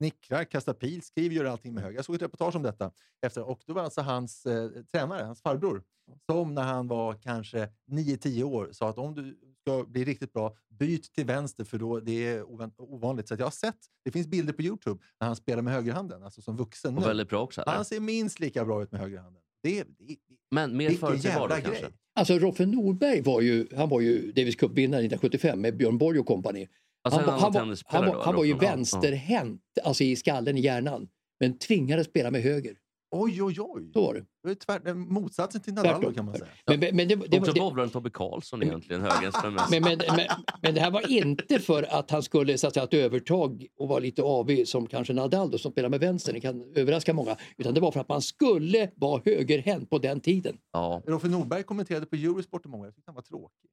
eh, 0.00 0.04
nickrar, 0.04 0.44
kastar 0.44 0.72
pil, 0.72 1.02
skriver, 1.02 1.36
gör 1.36 1.44
allting 1.44 1.74
med 1.74 1.82
höger. 1.82 1.96
Jag 1.96 2.04
såg 2.04 2.14
ett 2.14 2.22
reportage 2.22 2.56
om 2.56 2.62
detta. 2.62 2.90
Efter, 3.26 3.42
och 3.42 3.60
då 3.66 3.72
var 3.74 3.82
alltså 3.82 4.00
hans 4.00 4.46
eh, 4.46 4.70
tränare, 4.92 5.22
hans 5.24 5.40
farbror, 5.42 5.82
som 6.30 6.54
när 6.54 6.62
han 6.62 6.88
var 6.88 7.14
kanske 7.14 7.68
9-10 7.90 8.42
år 8.42 8.68
sa 8.72 8.88
att 8.90 8.98
om 8.98 9.14
du 9.14 9.38
ska 9.60 9.84
bli 9.88 10.04
riktigt 10.04 10.32
bra, 10.32 10.56
byt 10.78 11.12
till 11.12 11.24
vänster 11.26 11.64
för 11.64 11.78
då 11.78 12.00
det 12.00 12.26
är 12.26 12.42
ovan- 12.42 12.72
ovanligt. 12.78 13.28
Så 13.28 13.34
att 13.34 13.40
jag 13.40 13.46
har 13.46 13.50
sett, 13.50 13.78
det 14.04 14.10
finns 14.10 14.26
bilder 14.26 14.52
på 14.52 14.62
Youtube 14.62 15.00
när 15.20 15.26
han 15.26 15.36
spelar 15.36 15.62
med 15.62 15.72
högerhanden, 15.74 16.22
alltså 16.22 16.42
som 16.42 16.56
vuxen 16.56 16.94
Och 16.96 17.00
nu. 17.02 17.08
väldigt 17.08 17.28
bra 17.28 17.42
också. 17.42 17.60
Eller? 17.62 17.72
Han 17.72 17.84
ser 17.84 18.00
minst 18.00 18.40
lika 18.40 18.64
bra 18.64 18.82
ut 18.82 18.92
med 18.92 19.00
högerhanden. 19.00 19.42
Det, 19.62 19.84
det, 19.98 20.16
Men 20.50 20.76
mer 20.76 20.88
vilken 20.88 21.08
förutsägbar 21.08 21.48
då 21.48 21.54
jävla 21.54 21.60
kanske? 21.60 21.82
grej. 21.82 21.92
Alltså 22.14 22.38
Roffe 22.38 22.66
Norberg 22.66 23.20
var 23.22 23.40
ju, 23.40 23.66
han 23.76 23.88
var 23.88 24.00
ju 24.00 24.32
Davis 24.32 24.56
Cup-vinnare 24.56 25.00
1975 25.00 25.60
med 25.60 25.76
Björn 25.76 25.98
Borg 25.98 26.18
och 26.18 26.26
kompani. 26.26 26.68
Alltså, 27.14 27.30
Han, 27.30 27.52
var- 27.52 27.60
han, 27.60 27.68
var, 27.68 27.76
han, 27.86 28.06
var, 28.06 28.14
då, 28.14 28.22
han 28.22 28.34
var 28.34 28.44
ju 28.44 28.54
vänsterhänt, 28.54 29.62
alltså 29.84 30.04
i 30.04 30.16
skallen, 30.16 30.56
i 30.56 30.60
hjärnan. 30.60 31.08
Men 31.40 31.58
tvingades 31.58 32.06
spela 32.06 32.30
med 32.30 32.42
höger. 32.42 32.76
Oj, 33.10 33.42
oj, 33.42 33.54
oj. 33.60 33.90
Så 33.92 34.06
var 34.06 34.14
det. 34.14 34.24
Det 34.42 34.50
är 34.50 34.54
tvärt, 34.54 34.96
motsatsen 34.96 35.60
till 35.60 35.74
Nadal 35.74 35.94
Tvärtom. 35.94 36.14
kan 36.14 36.24
man 36.24 36.34
säga. 36.34 36.46
Men, 36.66 36.80
men, 36.80 36.96
men, 36.96 37.08
det, 37.08 37.16
det, 37.16 37.38
Också 37.38 37.52
det, 37.52 37.60
bowlaren 37.60 37.90
Tobbe 37.90 38.10
Karlsson 38.10 38.62
egentligen, 38.62 39.02
högerspelaren. 39.02 39.56
men, 39.70 39.82
men, 39.82 39.98
men, 40.16 40.26
men 40.62 40.74
det 40.74 40.80
här 40.80 40.90
var 40.90 41.10
inte 41.10 41.58
för 41.58 41.82
att 41.98 42.10
han 42.10 42.22
skulle 42.22 42.58
så 42.58 42.66
att 42.66 42.74
säga, 42.74 42.84
ett 42.84 42.94
övertag 42.94 43.66
och 43.78 43.88
vara 43.88 43.98
lite 43.98 44.22
avig 44.22 44.68
som 44.68 44.86
kanske 44.86 45.12
Nadal 45.12 45.50
då, 45.50 45.58
som 45.58 45.72
spelar 45.72 45.88
med 45.88 46.00
vänster. 46.00 46.32
Det 46.32 46.40
kan 46.40 46.72
överraska 46.74 47.14
många. 47.14 47.36
Utan 47.56 47.74
det 47.74 47.80
var 47.80 47.92
för 47.92 48.00
att 48.00 48.08
man 48.08 48.22
skulle 48.22 48.90
vara 48.94 49.22
högerhänt 49.24 49.90
på 49.90 49.98
den 49.98 50.20
tiden. 50.20 50.56
Ja. 50.72 51.02
Roffe 51.06 51.28
Norberg 51.28 51.62
kommenterade 51.62 52.06
på 52.06 52.16
Eurosport 52.16 52.66
i 52.66 52.68
många 52.68 52.84
Jag 52.84 52.94
tyckte 52.94 53.10
han 53.10 53.14
var 53.14 53.22
tråkig. 53.22 53.70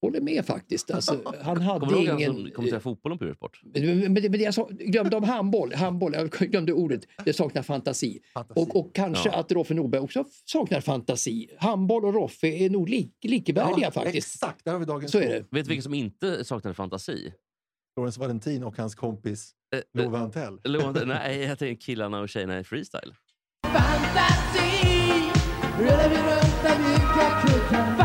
Håller 0.00 0.20
med 0.20 0.46
faktiskt. 0.46 0.90
Alltså, 0.90 1.20
han 1.42 1.60
hade 1.60 1.80
Kommer 1.80 1.92
du 1.92 1.98
ihåg 1.98 2.08
han 2.08 2.20
ingen... 2.20 2.50
kommenterade 2.52 2.80
fotbollen 2.82 3.18
på 3.18 3.24
Eurosport? 3.24 3.60
Men, 3.74 4.12
men, 4.12 4.30
men 4.30 4.40
jag 4.40 4.54
sa, 4.54 4.68
glömde 4.70 5.16
om 5.16 5.24
handboll, 5.24 5.74
handboll, 5.74 6.14
jag 6.14 6.30
glömde 6.30 6.72
ordet, 6.72 7.00
det 7.24 7.32
saknar 7.32 7.62
fantasi. 7.62 8.20
Fantasi. 8.34 8.60
Och, 8.60 8.76
och 8.76 8.94
kanske 8.94 9.28
Ja. 9.28 9.34
att 9.40 9.52
Roffe 9.52 9.74
Norberg 9.74 10.00
också 10.00 10.24
saknar 10.44 10.80
fantasi. 10.80 11.48
Handboll 11.58 12.04
och 12.04 12.14
Roffe 12.14 12.46
är 12.48 12.70
nog 12.70 12.88
lik, 12.88 13.16
likvärdiga 13.22 13.86
Ja, 13.86 13.90
faktiskt. 13.90 14.34
Exakt, 14.34 14.64
där 14.64 14.72
har 14.72 14.78
vi 14.78 14.84
dagens 14.84 15.12
Så 15.12 15.18
är 15.18 15.28
det. 15.28 15.38
Vet 15.38 15.46
du 15.50 15.62
vilken 15.62 15.82
som 15.82 15.94
inte 15.94 16.44
saknade 16.44 16.74
fantasi? 16.74 17.32
Lorentz 17.96 18.18
Valentin 18.18 18.64
och 18.64 18.76
hans 18.76 18.94
kompis 18.94 19.54
Eh, 19.74 19.78
eh, 20.00 20.04
Love 20.04 20.18
Antell. 20.18 20.58
Nej, 21.06 21.38
jag 21.42 21.58
tänker 21.58 21.80
killarna 21.80 22.20
och 22.20 22.28
tjejerna 22.28 22.60
i 22.60 22.64
freestyle. 22.64 23.14
Fantasi 23.66 25.30
Rullar 25.78 26.08
vi 26.08 26.16
runt 26.16 26.62
den 26.62 26.82
mjuka 26.82 27.42
kuken 27.46 27.96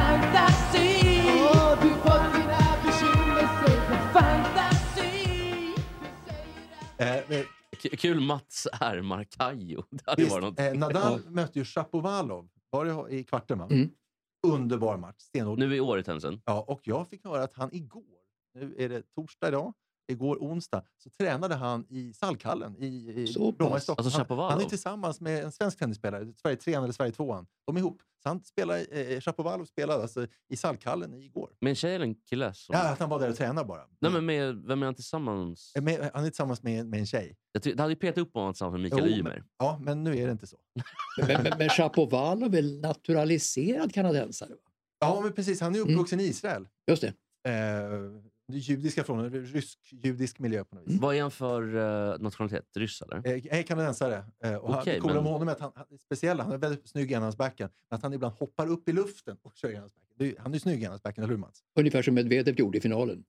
Eh, 6.98 7.32
eh, 7.32 7.46
Kul 7.98 8.20
Mats. 8.20 8.68
Det 8.80 8.84
hade 8.84 9.76
Visst, 10.18 10.32
varit 10.32 10.44
något. 10.44 10.60
eh, 10.60 10.74
Nadal 10.74 11.22
mötte 11.30 11.60
ju 11.60 11.66
Shapovalov 11.66 12.50
var 12.74 12.86
det 12.86 13.16
i 13.16 13.24
kvarten. 13.24 13.60
Va? 13.60 13.68
Mm. 13.72 13.90
Underbar 14.48 14.98
match. 14.98 15.20
Stenhård. 15.20 15.60
Nu 15.60 15.76
i 15.76 15.80
år 15.80 16.00
i 16.00 16.04
tennisen. 16.04 16.42
Ja, 16.46 16.62
och 16.68 16.82
jag 16.84 17.08
fick 17.08 17.26
höra 17.26 17.44
att 17.44 17.54
han 17.54 17.70
igår, 17.74 18.04
nu 18.54 18.76
är 18.78 18.90
det 18.90 19.04
torsdag 19.16 19.48
idag, 19.48 19.74
igår 20.08 20.38
onsdag, 20.40 20.84
så 20.98 21.10
tränade 21.10 21.56
han 21.56 21.86
i 21.90 22.14
Salkhallen 22.14 22.76
i, 22.80 23.14
i 23.22 23.28
Så 23.28 23.52
Bromma 23.52 23.70
i 23.70 23.74
pass. 23.74 23.84
Stockholm. 23.84 24.06
Alltså 24.06 24.36
han, 24.36 24.52
han 24.52 24.62
är 24.62 24.66
tillsammans 24.66 25.22
med 25.22 25.44
en 25.44 25.52
svensk 25.52 25.80
tennisspelare, 25.80 26.34
Sverige 26.36 26.58
3 26.58 26.74
eller 26.74 26.92
Sverige 26.92 27.12
2 27.12 27.46
De 27.66 27.76
är 27.76 27.80
ihop. 27.80 28.02
Så 28.24 28.30
han 28.30 28.44
spelar, 28.44 28.98
eh, 28.98 29.20
Shapovalov 29.22 29.66
spelade 29.66 30.02
alltså 30.02 30.28
i 30.50 30.56
Salkhallen 30.58 31.14
igår. 31.14 31.50
Med 31.62 31.70
en 31.70 31.76
tjej 31.76 31.96
eller 31.96 32.06
en 32.06 32.16
kille? 32.16 32.54
Som... 32.54 32.74
Ja, 32.76 32.90
att 32.92 33.00
han 33.00 33.10
var 33.10 33.20
där 33.20 33.30
och 33.30 33.36
tränade 33.36 33.68
bara. 33.68 33.82
Nej, 34.02 34.12
men 34.12 34.26
med, 34.26 34.56
vem 34.68 34.82
är 34.82 34.86
han 34.86 34.96
tillsammans? 34.96 35.72
Eh, 35.76 35.84
med, 35.84 36.12
han 36.14 36.24
är 36.26 36.30
tillsammans 36.30 36.64
med, 36.64 36.86
med 36.86 37.00
en 37.00 37.06
tjej. 37.06 37.38
Jag 37.52 37.64
ty- 37.64 37.74
det 37.74 37.82
hade 37.82 37.94
ju 37.94 38.00
petat 38.00 38.18
upp 38.18 38.34
honom 38.34 38.54
tillsammans 38.54 38.74
med 38.74 38.82
Mikael 38.82 39.12
Jo, 39.12 39.18
Ymer. 39.18 39.30
men, 39.30 39.44
ja, 39.60 39.80
men 39.82 40.04
nu 40.04 40.18
är 40.18 40.26
det 40.26 40.32
inte 40.32 40.48
så. 40.48 40.58
Men, 41.28 41.44
men, 41.44 41.54
men 41.58 41.70
Shapovalov 41.70 42.44
är 42.44 42.50
väl 42.50 42.80
naturaliserad 42.82 43.94
kanadensare? 43.94 44.50
Va? 44.50 44.56
Ja, 45.00 45.22
men 45.24 45.34
precis. 45.34 45.62
Han 45.62 45.76
är 45.76 45.80
Mm. 45.80 45.94
uppvuxen 45.94 46.20
i 46.20 46.24
Israel. 46.24 46.68
Just 46.88 47.02
det. 47.02 47.14
Eh, 47.50 47.54
judiska 48.58 49.04
från 49.04 49.20
en 49.20 49.46
rysk-judisk 49.46 50.40
miljö 50.40 50.64
på 50.64 50.76
något 50.76 50.88
vis. 50.88 51.00
Vad 51.02 51.16
är 51.16 51.22
han 51.22 51.32
för 51.32 51.76
uh, 51.76 52.20
nationalitet? 52.22 52.66
Ryss 52.76 53.02
eller? 53.02 53.28
Eh, 53.58 53.64
kanadensare. 53.64 54.24
Eh, 54.44 54.56
Och 54.56 54.70
han, 54.74 54.82
Okej, 54.82 54.94
det 54.94 55.00
coola 55.00 55.14
men- 55.14 55.24
med 55.24 55.32
honom 55.34 55.48
är 55.48 55.52
att 55.52 55.60
han, 55.60 55.72
han 55.76 55.86
är 55.90 55.98
speciell. 55.98 56.40
Han 56.40 56.52
är 56.52 56.58
väldigt 56.58 56.88
snygg 56.90 57.12
i 57.12 57.14
enhandsbacken. 57.14 57.70
Men 57.90 57.96
att 57.98 58.04
han 58.04 58.14
ibland 58.14 58.34
hoppar 58.36 58.68
upp 58.70 58.90
i 58.90 58.92
luften 58.94 59.38
och 59.42 59.56
kör 59.56 59.70
i 59.70 59.74
enhandsbacken. 59.74 60.36
Han 60.40 60.54
är 60.54 60.60
snygg 60.60 60.82
i 60.82 60.84
enhandsbacken, 60.84 61.24
eller 61.24 61.34
hur 61.34 61.40
Mats? 61.40 61.64
Ungefär 61.80 62.02
som 62.02 62.14
Medvedev 62.14 62.56
gjorde 62.60 62.78
i 62.78 62.82
finalen. 62.82 63.24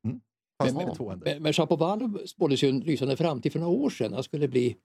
Fast 0.63 0.75
Men- 0.75 0.87
med 0.87 0.97
två 0.97 1.11
händer. 1.11 1.35
Men, 1.35 1.43
men 1.43 1.53
Shapovalov 1.53 2.21
spåddes 2.27 2.65
ju 2.65 2.69
en 2.69 2.81
lysande 2.81 3.17
framtid 3.17 3.53
för 3.53 3.61
några 3.61 3.73
år 3.73 3.91
sedan. 3.91 4.13
Han 4.13 4.23
skulle 4.23 4.49
bli 4.49 4.77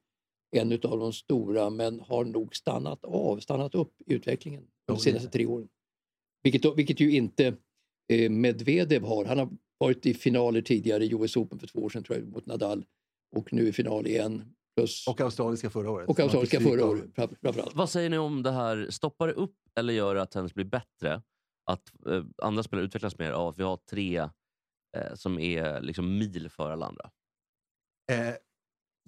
en 0.51 0.71
av 0.73 0.79
de 0.99 1.13
stora 1.13 1.69
men 1.69 1.99
har 1.99 2.25
nog 2.25 2.55
stannat 2.55 3.05
av, 3.05 3.39
stannat 3.39 3.75
upp 3.75 3.93
i 4.05 4.13
utvecklingen 4.13 4.61
de 4.85 4.93
Jo, 4.93 4.97
senaste 4.97 5.29
tre 5.29 5.45
åren. 5.45 5.67
Vilket, 6.43 6.77
vilket 6.77 6.99
ju 6.99 7.11
inte 7.11 7.53
eh, 8.07 8.29
Medvedev 8.31 9.03
har. 9.03 9.25
Han 9.25 9.37
har 9.37 9.49
varit 9.79 10.05
i 10.05 10.13
finaler 10.13 10.61
tidigare 10.61 11.05
i 11.05 11.13
US 11.13 11.37
Open 11.37 11.59
för 11.59 11.67
två 11.67 11.79
år 11.79 11.89
sedan 11.89 12.03
tror 12.03 12.17
jag, 12.19 12.27
mot 12.27 12.45
Nadal 12.45 12.85
och 13.35 13.53
nu 13.53 13.67
i 13.67 13.71
final 13.73 14.07
igen. 14.07 14.55
Plus, 14.75 15.07
och, 15.07 15.21
australiska 15.21 15.69
förra 15.69 15.91
året. 15.91 16.09
och 16.09 16.19
australiska 16.19 16.59
förra 16.59 16.85
året 16.85 17.15
fram- 17.15 17.35
framförallt. 17.41 17.75
Vad 17.75 17.89
säger 17.89 18.09
ni 18.09 18.17
om 18.17 18.43
det 18.43 18.51
här? 18.51 18.87
Stoppar 18.89 19.27
det 19.27 19.33
upp 19.33 19.55
eller 19.79 19.93
gör 19.93 20.15
det 20.15 20.21
att 20.21 20.31
tennis 20.31 20.53
blir 20.53 20.65
bättre? 20.65 21.21
Att 21.65 21.91
eh, 22.07 22.23
andra 22.41 22.63
spelare 22.63 22.85
utvecklas 22.85 23.17
mer 23.17 23.31
av 23.31 23.47
att 23.47 23.57
vi 23.59 23.63
har 23.63 23.77
tre 23.77 24.17
eh, 24.97 25.13
som 25.15 25.39
är 25.39 25.81
liksom 25.81 26.17
mil 26.17 26.49
före 26.49 26.73
alla 26.73 26.85
andra? 26.85 27.09
Eh, 28.11 28.33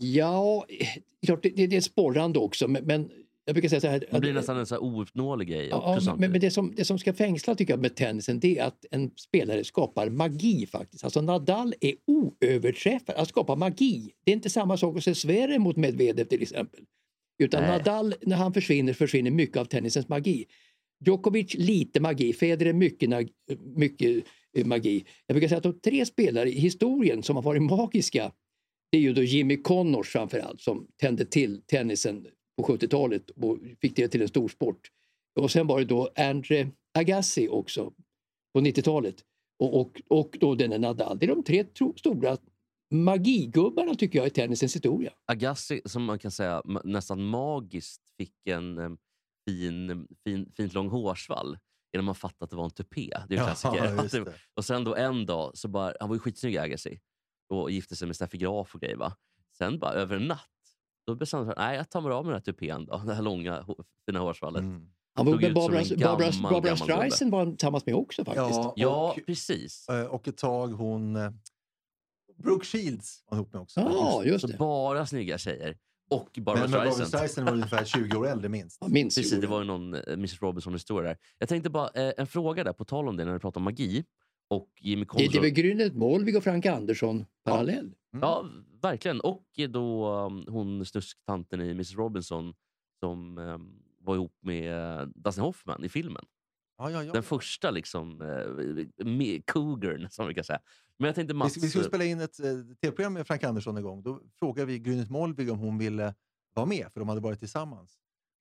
Ja, 0.04 0.66
eh, 0.70 0.88
klart, 1.26 1.44
det, 1.44 1.50
det, 1.50 1.68
det 1.68 1.76
är 1.78 1.82
sporrande 1.82 2.40
också 2.40 2.68
men, 2.68 2.86
men 2.86 3.12
jag 3.46 3.54
brukar 3.54 3.70
säga 3.70 3.82
så 3.82 3.88
här. 3.88 4.06
Det 4.12 4.20
blir 4.20 4.30
att- 4.30 4.36
nästan 4.36 4.58
en 4.58 4.66
så 4.66 4.76
här 4.76 4.84
ouppnåelig 4.84 5.48
grej 5.48 5.68
Ja, 5.68 6.00
men, 6.18 6.32
men 6.32 6.42
det, 6.42 6.52
som, 6.52 6.74
det 6.76 6.86
som 6.86 7.00
ska 7.00 7.14
fängsla 7.14 7.56
tycker 7.56 7.74
jag 7.74 7.82
med 7.82 7.96
tennisen 7.96 8.40
det 8.40 8.60
är 8.60 8.64
att 8.64 8.86
en 8.92 9.12
spelare 9.16 9.64
skapar 9.64 10.10
magi 10.10 10.68
faktiskt. 10.68 11.04
Alltså 11.04 11.22
Nadal 11.22 11.74
är 11.82 11.94
oöverträffad, 12.08 13.16
att 13.16 13.30
skapa 13.30 13.56
magi. 13.56 14.12
Det 14.24 14.32
är 14.32 14.36
inte 14.36 14.50
samma 14.50 14.78
sak 14.78 14.98
att 14.98 15.04
se 15.04 15.16
Sverige 15.16 15.60
mot 15.60 15.78
Medvedev 15.78 16.26
till 16.26 16.42
exempel. 16.42 16.80
Utan 17.44 17.62
Nej. 17.62 17.72
Nadal, 17.72 18.14
när 18.22 18.36
han 18.36 18.54
försvinner, 18.54 18.94
försvinner 18.94 19.32
mycket 19.32 19.58
av 19.58 19.66
tennisens 19.66 20.08
magi. 20.10 20.46
Djokovic 21.06 21.54
lite 21.54 22.00
magi, 22.00 22.34
Federer 22.34 22.74
mycket, 22.74 23.10
mycket 23.76 24.24
eh, 24.58 24.66
magi. 24.66 25.06
Jag 25.28 25.36
brukar 25.36 25.48
säga 25.48 25.58
att 25.58 25.64
de 25.64 25.80
tre 25.80 26.06
spelare 26.06 26.50
i 26.50 26.60
historien 26.60 27.24
som 27.24 27.36
har 27.36 27.44
varit 27.44 27.62
magiska 27.62 28.32
det 28.92 28.98
är 28.98 29.02
ju 29.02 29.14
då 29.14 29.24
Jimmy 29.24 29.62
Connors 29.62 30.10
framförallt 30.10 30.62
som 30.62 30.88
tände 31.02 31.26
till 31.26 31.62
tennisen 31.68 32.28
på 32.64 32.74
70-talet 32.74 33.30
och 33.30 33.58
fick 33.82 33.96
det 33.96 34.08
till 34.08 34.22
en 34.22 34.28
stor 34.28 34.48
sport. 34.48 34.90
Och 35.40 35.52
sen 35.52 35.68
var 35.68 35.80
det 35.80 35.86
då 35.86 36.10
Andre 36.16 36.72
Agassi 36.98 37.48
också 37.50 37.94
på 38.54 38.60
90-talet 38.62 39.16
och, 39.60 39.80
och, 39.82 40.02
och 40.10 40.38
då 40.40 40.56
denne 40.56 40.78
Nadal. 40.78 41.20
Det 41.20 41.26
är 41.26 41.28
de 41.36 41.44
tre 41.44 41.64
tro, 41.64 41.94
stora 41.98 42.38
magigubbarna 42.94 43.96
tycker 43.96 44.20
jag 44.20 44.28
i 44.28 44.30
tennisens 44.30 44.76
historia. 44.76 45.14
Agassi, 45.26 45.82
som 45.86 46.04
man 46.04 46.20
kan 46.20 46.32
säga 46.32 46.62
nästan 46.84 47.24
magiskt 47.24 48.02
fick 48.18 48.48
en 48.48 48.98
fin, 49.50 50.08
fin, 50.24 50.52
fint 50.58 50.74
lång 50.74 50.90
hårsvall 50.90 51.58
innan 51.96 52.06
man 52.06 52.16
fattade 52.16 52.44
att 52.44 52.50
det 52.50 52.56
var 52.56 52.64
en 52.66 52.72
tupé. 52.72 53.10
Det 53.30 53.36
är 53.36 53.40
en 53.40 53.46
klassiker. 53.46 53.86
ja, 53.98 54.04
det- 54.12 54.24
det. 54.24 54.34
Och 54.56 54.66
sen 54.66 54.84
då 54.84 54.96
en 54.96 55.26
dag, 55.26 55.52
så 55.58 55.68
bara, 55.68 55.94
han 56.00 56.10
var 56.10 56.16
ju 56.16 56.20
skitsnygg 56.20 56.58
Agassi 56.58 57.00
och 57.50 57.72
gifte 57.72 57.96
sig 57.96 58.08
med 58.08 58.16
Steffi 58.16 58.38
Graf 58.38 58.76
och 58.76 58.82
grejer. 58.82 58.96
Va? 58.98 59.16
Sen 59.58 59.80
bara 59.80 59.94
över 59.94 60.16
en 60.16 60.28
natt, 60.28 60.50
då 61.08 61.16
bestämde 61.16 61.46
han 61.46 61.56
sig 61.56 61.64
nej 61.66 61.78
jag 61.78 61.90
tar 61.90 62.02
mig 62.02 62.12
av 62.12 62.26
med 62.26 62.34
den 62.34 62.36
här 62.40 62.54
tupén 62.54 62.86
då, 62.86 62.98
det 63.08 63.14
här 63.14 63.22
långa 63.22 63.66
fina 64.06 64.20
hårsvallet. 64.20 64.62
Mm. 64.62 64.88
Han 65.14 65.26
var 65.26 65.34
Barbara, 65.34 65.82
en 65.82 66.00
Barbara, 66.00 66.32
Barbara. 66.52 66.78
Streisand 66.78 67.32
var 67.32 67.40
han 67.40 67.58
tillsammans 67.58 67.86
med 67.86 67.96
också 67.96 68.26
faktiskt. 68.26 68.50
Ja, 68.50 68.74
Ja, 68.76 69.16
och, 69.18 69.26
precis. 69.26 69.90
eh, 69.90 70.06
och 70.06 70.28
ett 70.28 70.38
tag 70.38 70.68
hon... 70.68 71.16
eh, 71.16 71.32
Brooke 72.44 72.66
Shields 72.66 73.24
var 73.30 73.38
ihop 73.38 73.54
med 73.54 73.62
också. 73.62 73.80
Ja, 73.80 74.24
just 74.26 74.42
Så 74.42 74.48
det. 74.48 74.58
bara 74.58 75.06
snygga 75.06 75.38
tjejer. 75.38 75.78
Och 76.10 76.30
Barbara 76.38 76.56
men, 76.56 76.62
men 76.62 76.72
Barbara 76.72 76.92
Streisand. 76.92 77.08
Streisand 77.08 77.48
var 77.48 77.54
ungefär 77.54 77.86
20 78.10 78.18
år 78.18 78.28
äldre 78.28 78.50
minst. 78.50 78.78
Ja, 78.82 78.88
minst 78.88 79.18
Precis, 79.18 79.42
det 79.42 79.48
var 79.48 79.60
ju 79.60 79.66
någon 79.66 79.94
eh, 79.94 80.00
Mrs 80.08 80.42
Robinson-historia 80.42 81.10
där. 81.10 81.18
Jag 81.38 81.50
tänkte 81.50 81.70
bara, 81.70 81.88
en 81.90 82.28
fråga 82.28 82.64
där 82.64 82.74
på 82.74 82.86
tal 82.86 83.08
om 83.08 83.18
det 83.18 83.26
när 83.26 83.34
du 83.34 83.40
pratar 83.40 83.60
om 83.60 83.64
magi. 83.64 84.04
Och 84.50 84.70
Jimmy 84.80 85.06
det, 85.18 85.26
är 85.26 85.42
väl 85.42 85.50
Grynet 85.50 85.96
Molvig 85.96 86.38
och 86.38 86.44
Frank 86.44 86.66
Andersson 86.66 87.26
parallell. 87.44 87.94
Mm. 88.14 88.22
Ja, 88.22 88.46
verkligen. 88.82 89.22
Och 89.22 89.46
då 89.70 90.16
um, 90.26 90.46
hon 90.48 90.86
snusktanten 90.86 91.62
i 91.62 91.72
Mrs 91.72 91.96
Robinson 91.96 92.54
som 93.00 93.38
um, 93.38 93.84
var 94.00 94.16
ihop 94.16 94.38
med 94.42 95.00
uh, 95.02 95.08
Dustin 95.16 95.44
Hoffman 95.44 95.84
i 95.84 95.90
filmen. 95.90 96.26
Ja, 96.78 96.92
ja, 96.92 97.04
ja. 97.04 97.14
Den 97.14 97.24
första 97.24 97.72
liksom, 97.72 98.18
med 98.98 99.46
Cougarn, 99.46 100.10
som 100.10 100.28
vi 100.28 100.34
kan 100.34 100.44
säga. 100.44 100.60
Men 101.02 101.06
jag 101.06 101.16
tänkte 101.16 101.34
Vi, 101.34 101.38
Mats... 101.38 101.58
vi 101.58 101.70
skulle 101.70 101.84
spela 101.84 102.04
in 102.04 102.20
ett 102.20 102.40
eh, 102.40 102.46
tv-program 102.82 103.14
med 103.14 103.28
Frank 103.28 103.44
Andersson 103.44 103.78
en 103.78 103.84
gång. 103.84 104.04
Då 104.04 104.22
frågade 104.40 104.66
vi 104.66 104.80
Grynet 104.80 105.10
Molvig 105.10 105.52
om 105.52 105.60
hon 105.60 105.78
ville 105.78 106.16
vara 106.54 106.66
med, 106.66 106.92
för 106.92 107.00
de 107.00 107.10
hade 107.10 107.22
varit 107.22 107.40
tillsammans. 107.40 108.00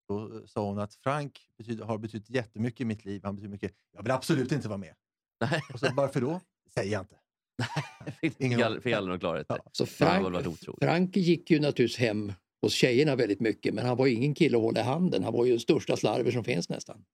Då 0.08 0.36
eh, 0.36 0.44
sa 0.46 0.66
hon 0.66 0.78
att 0.78 0.94
Frank 0.94 1.40
betyder, 1.58 1.84
har 1.84 1.98
betytt 1.98 2.30
jättemycket 2.30 2.80
i 2.80 2.84
mitt 2.84 3.04
liv. 3.04 3.20
Han 3.24 3.36
betyder 3.36 3.50
mycket. 3.50 3.74
Jag 3.92 4.02
vill 4.02 4.12
absolut 4.12 4.52
inte 4.52 4.68
vara 4.68 4.78
med. 4.78 4.94
Nej, 5.40 5.62
Och 5.72 5.80
så, 5.80 5.88
varför 5.94 6.20
då? 6.20 6.40
Säger 6.74 6.92
jag 6.92 7.02
inte. 7.02 7.16
Aning. 7.62 8.80
fick 8.80 8.92
aldrig 8.92 9.08
någon 9.08 9.20
klarhet 9.20 9.48
där. 9.48 9.60
Så 9.72 9.86
Frank. 9.86 10.46
Frank 10.82 11.16
gick 11.16 11.50
ju 11.50 11.60
naturligtvis 11.60 11.98
hem 11.98 12.32
hos 12.62 12.72
tjejerna 12.72 13.16
väldigt 13.16 13.40
mycket 13.40 13.74
men 13.74 13.86
han 13.86 13.96
var 13.96 14.06
ju 14.06 14.14
ingen 14.14 14.34
kille 14.34 14.56
att 14.56 14.62
hålla 14.62 14.80
i 14.80 14.82
handen. 14.82 15.24
Han 15.24 15.32
var 15.32 15.44
ju 15.44 15.50
den 15.50 15.60
största 15.60 15.96
slarver 15.96 16.30
som 16.30 16.44
finns 16.44 16.68
nästan. 16.68 17.04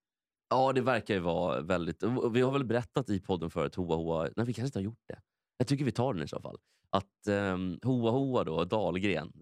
Ja, 0.51 0.73
det 0.73 0.81
verkar 0.81 1.15
ju 1.15 1.21
vara 1.21 1.61
väldigt... 1.61 2.03
Vi 2.33 2.41
har 2.41 2.53
väl 2.53 2.65
berättat 2.65 3.11
i 3.11 3.21
podden 3.21 3.51
förut, 3.51 3.75
Hoa 3.75 3.97
Hoa... 3.97 4.23
Nej, 4.23 4.47
vi 4.47 4.53
kanske 4.53 4.67
inte 4.67 4.79
har 4.79 4.85
gjort 4.85 5.05
det. 5.09 5.19
Jag 5.59 5.69
tycker 5.69 5.85
vi 5.85 5.93
tar 5.93 6.15
den 6.15 6.23
i 6.23 6.29
så 6.29 6.41
fall. 6.41 6.59
Att 6.91 7.29
um, 7.29 7.79
Hoa 7.83 8.11
Hoa 8.11 8.45
då, 8.45 8.65
Dahlgren, 8.65 9.33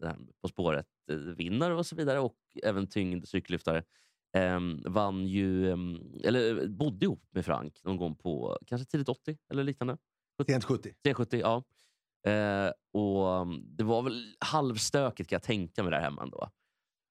På 0.42 0.48
spåret, 0.48 0.86
eh, 1.10 1.16
vinnare 1.16 1.74
och 1.74 1.86
så 1.86 1.96
vidare 1.96 2.20
och 2.20 2.36
även 2.62 2.86
tyngd 2.86 3.28
cykellyftare. 3.28 3.82
Um, 4.36 4.82
vann 4.86 5.26
ju, 5.26 5.70
ehm, 5.70 6.00
eller 6.24 6.66
bodde 6.68 7.04
ihop 7.06 7.22
med 7.30 7.44
Frank 7.44 7.80
någon 7.84 7.96
gång 7.96 8.14
på 8.14 8.58
kanske 8.66 8.86
tidigt 8.86 9.08
80 9.08 9.36
eller 9.50 9.64
liknande. 9.64 9.96
Sent 10.46 10.64
70. 10.64 10.94
370, 11.02 11.40
ja. 11.40 11.62
Eh, 12.30 12.72
och 12.92 13.40
um, 13.40 13.64
Det 13.76 13.84
var 13.84 14.02
väl 14.02 14.34
halvstökigt 14.38 15.30
kan 15.30 15.36
jag 15.36 15.42
tänka 15.42 15.82
mig 15.82 15.90
där 15.92 16.00
hemma 16.00 16.22
ändå. 16.22 16.50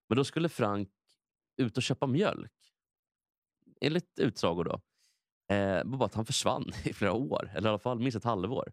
Men 0.10 0.16
då 0.18 0.24
skulle 0.24 0.50
Frank 0.50 0.90
ut 1.58 1.78
och 1.78 1.84
köpa 1.84 2.08
mjölk. 2.08 2.52
Enligt 3.82 4.20
utsagor 4.20 4.64
då. 4.64 4.82
Eh, 5.56 5.84
bara 5.84 6.06
att 6.06 6.14
han 6.14 6.26
försvann 6.26 6.72
i 6.84 6.94
flera 6.94 7.14
år, 7.14 7.52
eller 7.56 7.70
i 7.70 7.70
alla 7.70 7.80
fall 7.80 8.00
minst 8.00 8.18
ett 8.18 8.24
halvår. 8.24 8.72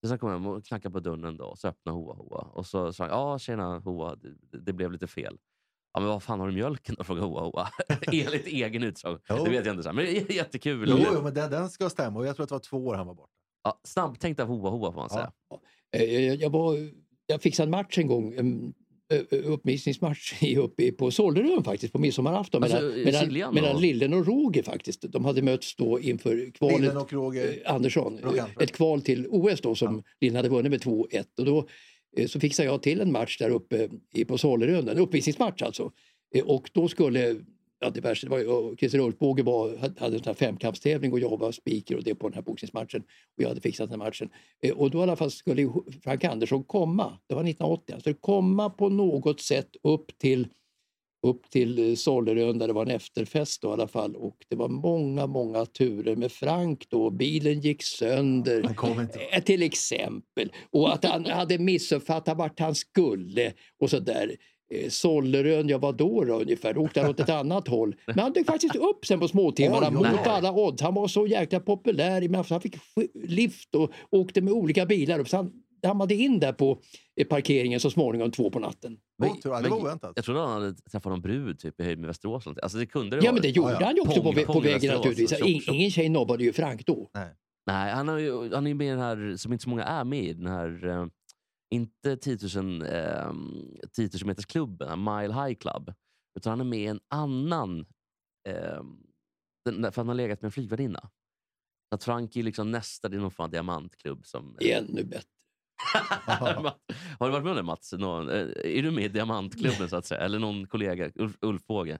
Så 0.00 0.08
sen 0.08 0.18
kom 0.18 0.30
jag 0.30 0.38
hem 0.38 0.46
och 0.46 0.64
knackade 0.64 0.92
på 0.92 1.00
dörren 1.00 1.40
och 1.40 1.58
så 1.58 1.68
öppnade 1.68 1.98
Hoa 1.98 2.14
Hoa. 2.14 2.40
Och 2.40 2.66
så 2.66 2.92
sa 2.92 3.04
han, 3.04 3.10
ja 3.10 3.38
tjena 3.38 3.78
Hoa, 3.78 4.16
det, 4.16 4.58
det 4.58 4.72
blev 4.72 4.92
lite 4.92 5.06
fel. 5.06 5.38
Ja, 5.92 6.00
men 6.00 6.08
vad 6.08 6.22
fan 6.22 6.40
har 6.40 6.46
du 6.46 6.52
mjölken 6.54 6.94
då? 6.98 7.04
frågade 7.04 7.26
Hoa 7.26 7.40
Hoa. 7.40 7.68
Enligt 8.12 8.46
egen 8.46 8.82
utsago. 8.82 9.18
Det 9.28 9.50
vet 9.50 9.66
jag 9.66 9.72
inte. 9.72 9.82
Så 9.82 9.88
här. 9.88 9.96
Men 9.96 10.04
det 10.04 10.18
är 10.18 10.32
jättekul. 10.32 10.88
Jo, 10.88 11.06
jo, 11.12 11.22
men 11.22 11.34
den, 11.34 11.50
den 11.50 11.70
ska 11.70 11.90
stämma. 11.90 12.18
Och 12.18 12.26
jag 12.26 12.36
tror 12.36 12.44
att 12.44 12.48
det 12.48 12.54
var 12.54 12.60
två 12.60 12.86
år 12.86 12.94
han 12.94 13.06
var 13.06 13.14
borta. 13.14 13.35
Ja, 13.66 13.78
av 14.42 14.48
Hoa 14.48 14.70
Hoa 14.70 14.92
får 14.92 15.00
man 15.00 15.10
säga. 15.10 15.32
Eh, 15.96 16.24
Jag, 16.24 16.36
jag, 16.36 16.50
var, 16.50 16.76
jag 17.26 17.42
fixade 17.42 17.66
en 17.66 17.70
match 17.70 17.98
en 17.98 18.06
gång, 18.06 18.34
en 18.34 18.74
uppvisningsmatch 19.44 20.42
i- 20.42 20.56
uppe 20.56 20.82
i- 20.84 20.92
på 20.92 21.10
Sollerön 21.10 21.64
faktiskt 21.64 21.92
på 21.92 21.98
midsommarafton 21.98 22.62
Alltså, 22.62 22.98
eh, 22.98 23.20
Siljan 23.20 23.54
mellan 23.54 23.74
och- 23.74 23.80
Lillen 23.82 24.14
och 24.14 24.26
Roger 24.26 24.62
faktiskt. 24.62 25.02
De 25.12 25.24
hade 25.24 25.42
mötts 25.42 25.76
då 25.76 26.00
inför 26.00 26.50
kvalet. 26.50 26.80
Lillen 26.80 26.96
och 26.96 27.12
Roger. 27.12 27.60
Eh, 27.64 27.74
Andersson, 27.74 28.18
Roger 28.22 28.38
eh, 28.38 28.62
ett 28.62 28.72
kval 28.72 29.02
till 29.02 29.26
OS 29.30 29.60
då 29.60 29.74
som 29.74 30.02
Lillen 30.20 30.36
hade 30.36 30.48
vunnit 30.48 30.70
med 30.70 30.80
2-1. 30.80 31.24
Och 31.38 31.44
då 31.44 31.68
eh, 32.16 32.26
så 32.26 32.40
fixade 32.40 32.68
jag 32.68 32.82
till 32.82 33.00
en 33.00 33.12
match 33.12 33.38
där 33.38 33.50
uppe 33.50 33.88
i, 34.14 34.24
på 34.24 34.38
Sollerön, 34.38 34.88
en 34.88 34.98
uppvisningsmatch 34.98 35.62
alltså. 35.62 35.92
Eh, 36.34 36.44
och 36.44 36.70
då 36.72 36.88
skulle 36.88 37.36
Ja, 37.78 37.92
värsta, 38.02 38.26
det 38.26 38.30
var, 38.30 38.38
ju- 38.38 38.76
Christer 38.76 38.98
Ulfbåge 38.98 39.42
var, 39.42 39.76
hade 40.00 40.16
en 40.16 40.22
sån 40.22 40.26
här 40.26 40.34
femkampstävling 40.34 41.12
och 41.12 41.20
jag 41.20 41.38
var 41.38 41.52
speaker 41.52 41.96
och 41.96 42.02
det 42.04 42.14
på 42.14 42.28
den 42.28 42.34
här 42.34 42.42
boxningsmatchen. 42.42 43.00
Och 43.36 43.42
jag 43.42 43.48
hade 43.48 43.60
fixat 43.60 43.90
den 43.90 44.00
här 44.00 44.06
matchen. 44.06 44.28
Eh, 44.62 44.72
och 44.72 44.90
då 44.90 44.98
i 44.98 45.02
alla 45.02 45.16
fall 45.16 45.30
skulle 45.30 45.72
Frank 46.04 46.24
Andersson 46.24 46.64
komma, 46.64 47.18
det 47.26 47.34
var 47.34 47.42
1980, 47.42 47.92
han 47.92 48.00
skulle 48.00 48.16
komma 48.20 48.70
på 48.70 48.88
något 48.88 49.40
sätt 49.40 49.68
upp 49.82 50.18
till 50.18 50.48
upp 51.26 51.50
till 51.50 51.90
eh, 51.90 51.94
Sollerön 51.94 52.58
där 52.58 52.66
det 52.66 52.72
var 52.72 52.82
en 52.82 52.90
efterfest 52.90 53.62
då, 53.62 53.68
i 53.68 53.72
alla 53.72 53.88
fall. 53.88 54.16
Och 54.16 54.36
det 54.48 54.56
var 54.56 54.68
många, 54.68 55.26
många 55.26 55.66
turer 55.66 56.16
med 56.16 56.32
Frank 56.32 56.86
då. 56.88 57.10
Bilen 57.10 57.60
gick 57.60 57.82
sönder. 57.82 58.62
Han 58.62 58.74
kom 58.74 59.00
inte. 59.00 59.18
Eh, 59.20 59.42
Till 59.42 59.62
exempel. 59.62 60.52
Och 60.70 60.92
att 60.92 61.04
han 61.04 61.24
hade 61.26 61.58
missuppfattat 61.58 62.38
vart 62.38 62.60
han 62.60 62.74
skulle 62.74 63.52
och 63.80 63.90
så 63.90 63.98
där. 63.98 64.36
Eh, 64.74 64.88
Sollerön, 64.88 65.68
ja 65.68 65.78
vad 65.78 65.96
då, 65.96 66.24
då 66.24 66.40
ungefär? 66.40 66.74
Då 66.74 66.80
åkte 66.80 67.00
han 67.00 67.10
åt 67.10 67.20
ett 67.20 67.30
annat 67.30 67.68
håll. 67.68 67.96
Men 68.06 68.18
han 68.18 68.32
dök 68.32 68.46
faktiskt 68.46 68.76
upp 68.76 69.06
sen 69.06 69.20
på 69.20 69.28
småtimmarna 69.28 69.90
mot 69.90 70.06
alla 70.26 70.52
odds. 70.52 70.82
Han 70.82 70.94
var 70.94 71.08
så 71.08 71.26
jäkla 71.26 71.60
populär. 71.60 72.44
Han 72.50 72.60
fick 72.60 72.76
lift 73.14 73.74
och 73.74 73.90
åkte 74.10 74.40
med 74.40 74.52
olika 74.52 74.86
bilar 74.86 75.18
upp. 75.18 75.28
Så 75.28 75.36
han 75.36 75.52
dammade 75.82 76.14
in 76.14 76.40
där 76.40 76.52
på 76.52 76.78
eh, 77.20 77.26
parkeringen 77.26 77.80
så 77.80 77.90
småningom 77.90 78.30
två 78.30 78.50
på 78.50 78.58
natten. 78.58 78.96
Men- 79.18 79.30
det 79.42 79.48
var 79.48 79.80
oväntat. 79.80 80.12
Jag 80.16 80.24
trodde 80.24 80.40
han 80.40 80.50
hade 80.62 80.74
träffat 80.74 81.10
någon 81.10 81.22
brud 81.22 81.58
typ, 81.58 81.80
i 81.80 81.84
höjd 81.84 81.98
med 81.98 82.06
Västerås. 82.06 82.46
Alltså 82.46 82.78
det 82.78 82.86
kunde 82.86 83.16
det 83.16 83.24
Ja 83.24 83.32
men 83.32 83.42
det 83.42 83.48
gjorde 83.48 83.70
Ja, 83.72 83.76
ja. 83.80 83.86
han 83.86 83.94
ju 83.96 84.00
också 84.00 84.22
på, 84.22 84.32
Pong, 84.32 84.44
på 84.44 84.52
pong 84.52 84.64
i 84.64 84.66
vägen 84.72 84.94
naturligtvis. 84.94 85.40
In, 85.40 85.60
tjopp. 85.60 85.74
ingen 85.74 85.90
tjej 85.90 86.08
nobbade 86.08 86.44
ju 86.44 86.52
Frank 86.52 86.86
då. 86.86 87.10
Nej, 87.66 87.92
han, 87.92 88.08
har 88.08 88.18
ju, 88.18 88.54
han 88.54 88.66
är 88.66 88.70
ju 88.70 88.74
med 88.74 88.86
i 88.86 88.90
den 88.90 88.98
här, 88.98 89.36
som 89.36 89.52
inte 89.52 89.62
så 89.62 89.68
många 89.70 89.84
är 89.84 90.04
med 90.04 90.24
i, 90.24 90.32
den 90.32 90.46
här, 90.46 90.86
eh, 90.88 91.06
inte 91.70 92.16
10 92.16 92.38
000, 92.62 92.82
eh, 92.82 93.32
10 93.92 94.10
000 94.20 94.26
meters 94.26 94.46
klubben, 94.46 95.04
Mile 95.04 95.34
High 95.34 95.54
Club, 95.54 95.92
utan 96.38 96.50
han 96.50 96.60
är 96.60 96.64
med 96.64 96.78
i 96.78 96.86
en 96.86 97.00
annan, 97.08 97.80
eh, 98.48 98.82
för 99.64 99.96
han 99.96 100.08
har 100.08 100.14
legat 100.14 100.42
med 100.42 100.48
en 100.48 100.52
flygvärdinna. 100.52 101.00
Så 101.88 101.94
Att 101.94 102.04
Frank 102.04 102.36
är 102.36 102.42
liksom 102.42 102.70
nästa, 102.70 103.08
det 103.08 103.16
är 103.16 103.20
någon 103.20 103.30
fan 103.30 103.50
diamantklubb. 103.50 104.26
Som, 104.26 104.58
Ännu 104.60 105.04
bättre. 105.04 105.28
har 107.18 107.26
du 107.26 107.30
varit 107.30 107.44
med 107.44 107.50
om 107.50 107.56
det 107.56 107.62
Mats? 107.62 107.92
Någon, 107.92 108.28
eh, 108.28 108.46
är 108.64 108.82
du 108.82 108.90
med 108.90 109.04
i 109.04 109.08
diamantklubben 109.08 109.88
så 109.88 109.96
att 109.96 110.06
säga? 110.06 110.20
Eller 110.20 110.38
någon 110.38 110.66
kollega? 110.66 111.10
Ulf, 111.14 111.36
Ulf 111.40 111.66
Båge? 111.66 111.98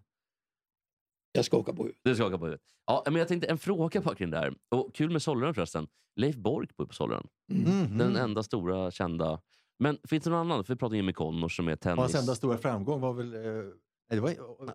Jag 1.32 1.44
skakar 1.44 1.72
på 1.72 1.82
huvudet. 1.82 2.00
Du 2.04 2.14
skakar 2.14 2.38
på 2.38 2.44
huvudet. 2.44 2.64
Ja, 2.86 3.02
men 3.06 3.16
jag 3.16 3.28
tänkte 3.28 3.48
en 3.48 3.58
fråga 3.58 4.02
på 4.02 4.14
kring 4.14 4.30
det 4.30 4.38
här. 4.38 4.54
Och 4.68 4.94
kul 4.94 5.10
med 5.10 5.22
Sollen 5.22 5.54
förresten. 5.54 5.88
Leif 6.16 6.36
Bork 6.36 6.76
bor 6.76 6.86
på 6.86 6.94
Sollen. 6.94 7.28
Mhm. 7.52 7.98
Den 7.98 8.16
enda 8.16 8.42
stora 8.42 8.90
kända. 8.90 9.40
Men 9.78 9.98
finns 10.08 10.24
det 10.24 10.30
någon 10.30 10.38
annan? 10.50 10.64
För 10.64 10.74
vi 10.74 10.78
pratar 10.78 10.92
om 10.92 10.96
Jimmy 10.96 11.12
Connors 11.12 11.56
som 11.56 11.68
är 11.68 11.76
tennis. 11.76 11.98
Hans 11.98 12.14
enda 12.14 12.34
stora 12.34 12.58
framgång 12.58 13.00
var 13.00 13.12
väl... 13.12 13.34
Eh, 13.34 13.40
nej, 13.40 13.72
det 14.08 14.20
var 14.20 14.30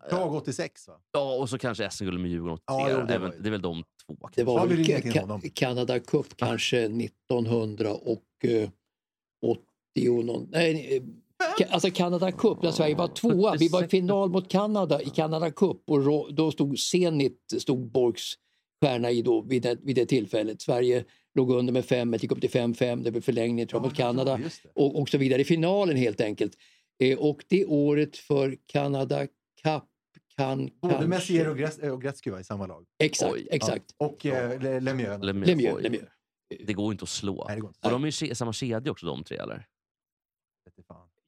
Prag 0.10 0.34
86 0.36 0.88
va? 0.88 0.94
Ja, 1.12 1.36
och 1.36 1.50
så 1.50 1.58
kanske 1.58 1.90
SM-guld 1.90 2.20
med 2.20 2.32
Djurgården 2.32 2.54
83. 2.54 2.64
Ja, 2.68 2.88
jo, 2.92 2.96
det 3.08 3.14
Även, 3.14 3.22
var 3.22 3.36
ju- 3.36 3.42
det 3.42 3.50
är 3.50 3.52
väl 3.52 3.62
de 3.62 3.84
två. 4.06 4.14
Det 4.14 4.20
kanske. 4.22 4.44
var 4.44 4.60
Ja, 4.60 4.66
vi 4.66 4.76
väl 4.76 4.84
ringer 4.86 5.02
Ka-. 5.02 5.50
Canada 5.54 6.00
Cup 6.00 6.38
kanske 6.38 6.78
1980 6.90 8.72
och 9.46 9.58
någon, 10.26 10.48
nej, 10.52 10.98
eh, 10.98 11.04
alltså 11.74 11.92
Canada 11.92 12.32
Cup 12.32 12.62
när 12.64 12.72
Sverige 12.72 12.96
var 12.96 13.08
tvåa. 13.08 13.56
Vi 13.60 13.68
var 13.68 13.84
i 13.84 13.88
final 13.88 14.30
mot 14.30 14.50
Kanada 14.50 15.02
i 15.02 15.10
Canada 15.10 15.52
Cup 15.52 15.78
och 15.90 16.34
då 16.34 16.52
stod 16.52 16.80
Zenit, 16.80 17.40
stod 17.60 17.92
Borgs 17.92 18.34
stjärna 18.84 19.12
i 19.12 19.22
då 19.22 19.42
vid 19.42 19.62
det, 19.64 19.78
vid 19.84 19.96
det 19.96 20.06
tillfället. 20.06 20.62
Sverige 20.62 21.06
låg 21.36 21.52
under 21.52 21.74
med 21.74 21.86
5 21.86 22.14
gick 22.14 22.32
upp 22.32 22.42
till 22.42 22.50
5-5, 22.50 23.04
det 23.04 23.12
blev 23.12 23.22
förlängning 23.22 23.68
jag, 23.72 23.82
mot 23.82 23.96
Kanada 23.96 24.40
och, 24.76 25.00
och 25.02 25.10
så 25.10 25.18
vidare 25.18 25.42
i 25.42 25.46
finalen 25.46 25.98
helt 25.98 26.22
enkelt. 26.22 26.54
Eh, 27.04 27.18
och 27.20 27.44
det 27.50 27.66
året 27.66 28.18
för 28.18 28.58
Canada 28.66 29.28
Cup 29.64 29.84
kan 30.38 30.70
Både 30.82 30.94
kanske... 30.94 31.08
Messier 31.10 31.50
och, 31.50 31.58
Gres- 31.58 31.90
och 31.90 32.02
Gretzky 32.02 32.30
var 32.32 32.40
i 32.40 32.44
samma 32.44 32.68
lag. 32.68 32.86
Exakt, 33.04 33.34
Oj. 33.34 33.48
exakt. 33.52 33.86
Ja. 33.98 34.06
Och 34.06 34.26
eh, 34.26 34.62
Le- 34.62 34.80
Lemieux. 34.80 35.24
Lemieux. 35.24 35.48
Lemieux, 35.48 35.76
Oj. 35.76 35.84
Lemieux. 35.84 36.08
Det 36.66 36.74
går 36.74 36.92
inte 36.92 37.04
att 37.04 37.10
slå. 37.10 37.46
Nej, 37.48 37.58
inte. 37.58 37.68
Och 37.84 37.92
de 37.92 38.04
är 38.04 38.08
ju 38.08 38.12
ke- 38.12 38.34
samma 38.34 38.54
kedja 38.54 38.92
också 38.92 39.06
de 39.06 39.24
tre 39.24 39.38
eller? 39.38 39.68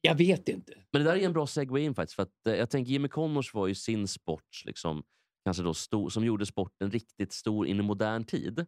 Jag 0.00 0.14
vet 0.14 0.48
inte. 0.48 0.72
Men 0.92 1.04
det 1.04 1.10
där 1.10 1.16
är 1.16 1.24
en 1.26 1.32
bra 1.32 1.46
segway 1.46 1.82
in 1.82 1.94
faktiskt. 1.94 2.16
För 2.16 2.22
att, 2.22 2.46
eh, 2.48 2.54
jag 2.54 2.70
tänker 2.70 2.92
Jimmy 2.92 3.08
Connors 3.08 3.54
var 3.54 3.66
ju 3.66 3.74
sin 3.74 4.08
sports, 4.08 4.64
liksom, 4.64 5.02
kanske 5.44 5.62
då 5.62 5.74
stor, 5.74 6.08
som 6.10 6.24
gjorde 6.24 6.46
sporten 6.46 6.90
riktigt 6.90 7.32
stor 7.32 7.66
in 7.66 7.78
i 7.78 7.82
modern 7.82 8.24
tid. 8.24 8.66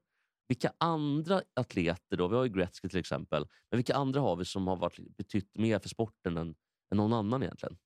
Vilka 0.48 0.72
andra 0.78 1.42
atleter 1.54 2.16
då? 2.16 2.28
Vi 2.28 2.36
har 2.36 2.44
ju 2.44 2.50
Gretzky 2.50 2.88
till 2.88 2.98
exempel. 2.98 3.46
Men 3.70 3.78
vilka 3.78 3.94
andra 3.94 4.20
har 4.20 4.36
vi 4.36 4.44
som 4.44 4.66
har 4.66 4.76
varit, 4.76 5.16
betytt 5.16 5.50
mer 5.58 5.78
för 5.78 5.88
sporten 5.88 6.36
än, 6.36 6.48
än 6.92 6.96
någon 6.96 7.12
annan 7.12 7.42
egentligen? 7.42 7.76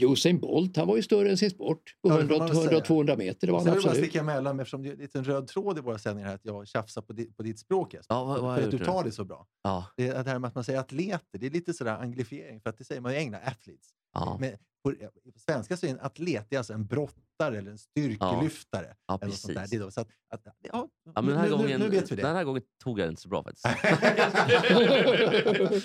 Usain 0.00 0.40
Bolt, 0.40 0.76
han 0.76 0.88
var 0.88 0.96
ju 0.96 1.02
större 1.02 1.30
än 1.30 1.36
sin 1.38 1.50
sport. 1.50 1.96
På 2.02 2.08
Ja, 2.08 2.16
det 2.16 2.26
får 2.26 2.34
100, 2.34 2.38
man 2.38 2.46
väl 2.48 2.56
100 2.56 2.70
säga. 2.70 2.84
200 2.84 3.16
meter, 3.16 3.46
det 3.46 3.52
var 3.52 3.60
Sen 3.60 3.68
han 3.68 3.76
vill 3.76 3.82
jag 3.82 3.84
bara 3.84 3.90
absolut. 3.90 4.08
sticka 4.10 4.20
emellan 4.20 4.60
eftersom 4.60 4.82
det 4.82 4.88
är 4.88 4.92
en 4.92 4.98
liten 4.98 5.24
röd 5.24 5.46
tråd 5.46 5.78
i 5.78 5.80
våra 5.80 5.98
sändningar 5.98 6.28
här 6.28 6.34
att 6.34 6.44
jag 6.44 6.68
tjafsar 6.68 7.02
på, 7.02 7.12
di, 7.12 7.32
på 7.32 7.42
ditt 7.42 7.58
språk 7.58 7.94
Jesper. 7.94 8.14
Ja, 8.14 8.24
vad, 8.24 8.40
vad 8.42 8.58
för 8.58 8.64
att 8.64 8.70
du 8.70 8.78
tar 8.78 9.04
det 9.04 9.12
så 9.12 9.24
bra. 9.24 9.46
Ja, 9.62 9.86
Det, 9.96 10.08
är 10.08 10.24
det 10.24 10.30
här 10.30 10.38
med 10.38 10.48
att 10.48 10.54
man 10.54 10.64
säger 10.64 10.78
atleter, 10.80 11.38
det 11.38 11.46
är 11.46 11.50
lite 11.50 11.74
sådär 11.74 11.96
anglifiering 11.96 12.60
för 12.60 12.70
att 12.70 12.78
det 12.78 12.84
säger 12.84 13.00
man 13.00 13.12
ju 13.12 13.18
i 13.18 13.20
England, 13.20 13.40
athletes. 13.44 13.88
ja, 14.14 14.36
Men 14.40 14.52
på, 14.84 14.92
på 15.32 15.38
svenska 15.38 15.76
så 15.76 15.86
är 15.86 15.90
en 15.90 16.00
atlet 16.00 16.46
det 16.50 16.56
är 16.56 16.58
alltså 16.58 16.72
en 16.72 16.86
brottare 16.86 17.22
eller 17.46 17.70
en 17.70 17.78
styrkelyftare. 17.78 18.94
ja 19.06 19.18
eller 19.22 19.26
något 19.26 19.38
sånt 19.38 19.54
där. 19.54 19.60
precis. 19.60 19.70
Det 19.70 19.76
är 19.76 19.80
då, 19.80 19.90
så 19.90 20.00
att, 20.00 20.08
att, 20.34 20.40
ja, 20.72 20.88
Ja, 21.14 21.22
men 21.22 21.26
den, 21.26 21.36
här 21.36 21.44
nu, 21.44 21.50
gången, 21.50 21.80
nu, 21.80 21.88
vet 21.88 22.12
vi 22.12 22.16
det. 22.16 22.22
den 22.22 22.36
här 22.36 22.44
gången 22.44 22.62
tog 22.84 23.00
jag 23.00 23.06
det 23.06 23.10
inte 23.10 23.22
så 23.22 23.28
bra 23.28 23.42
faktiskt. 23.42 23.66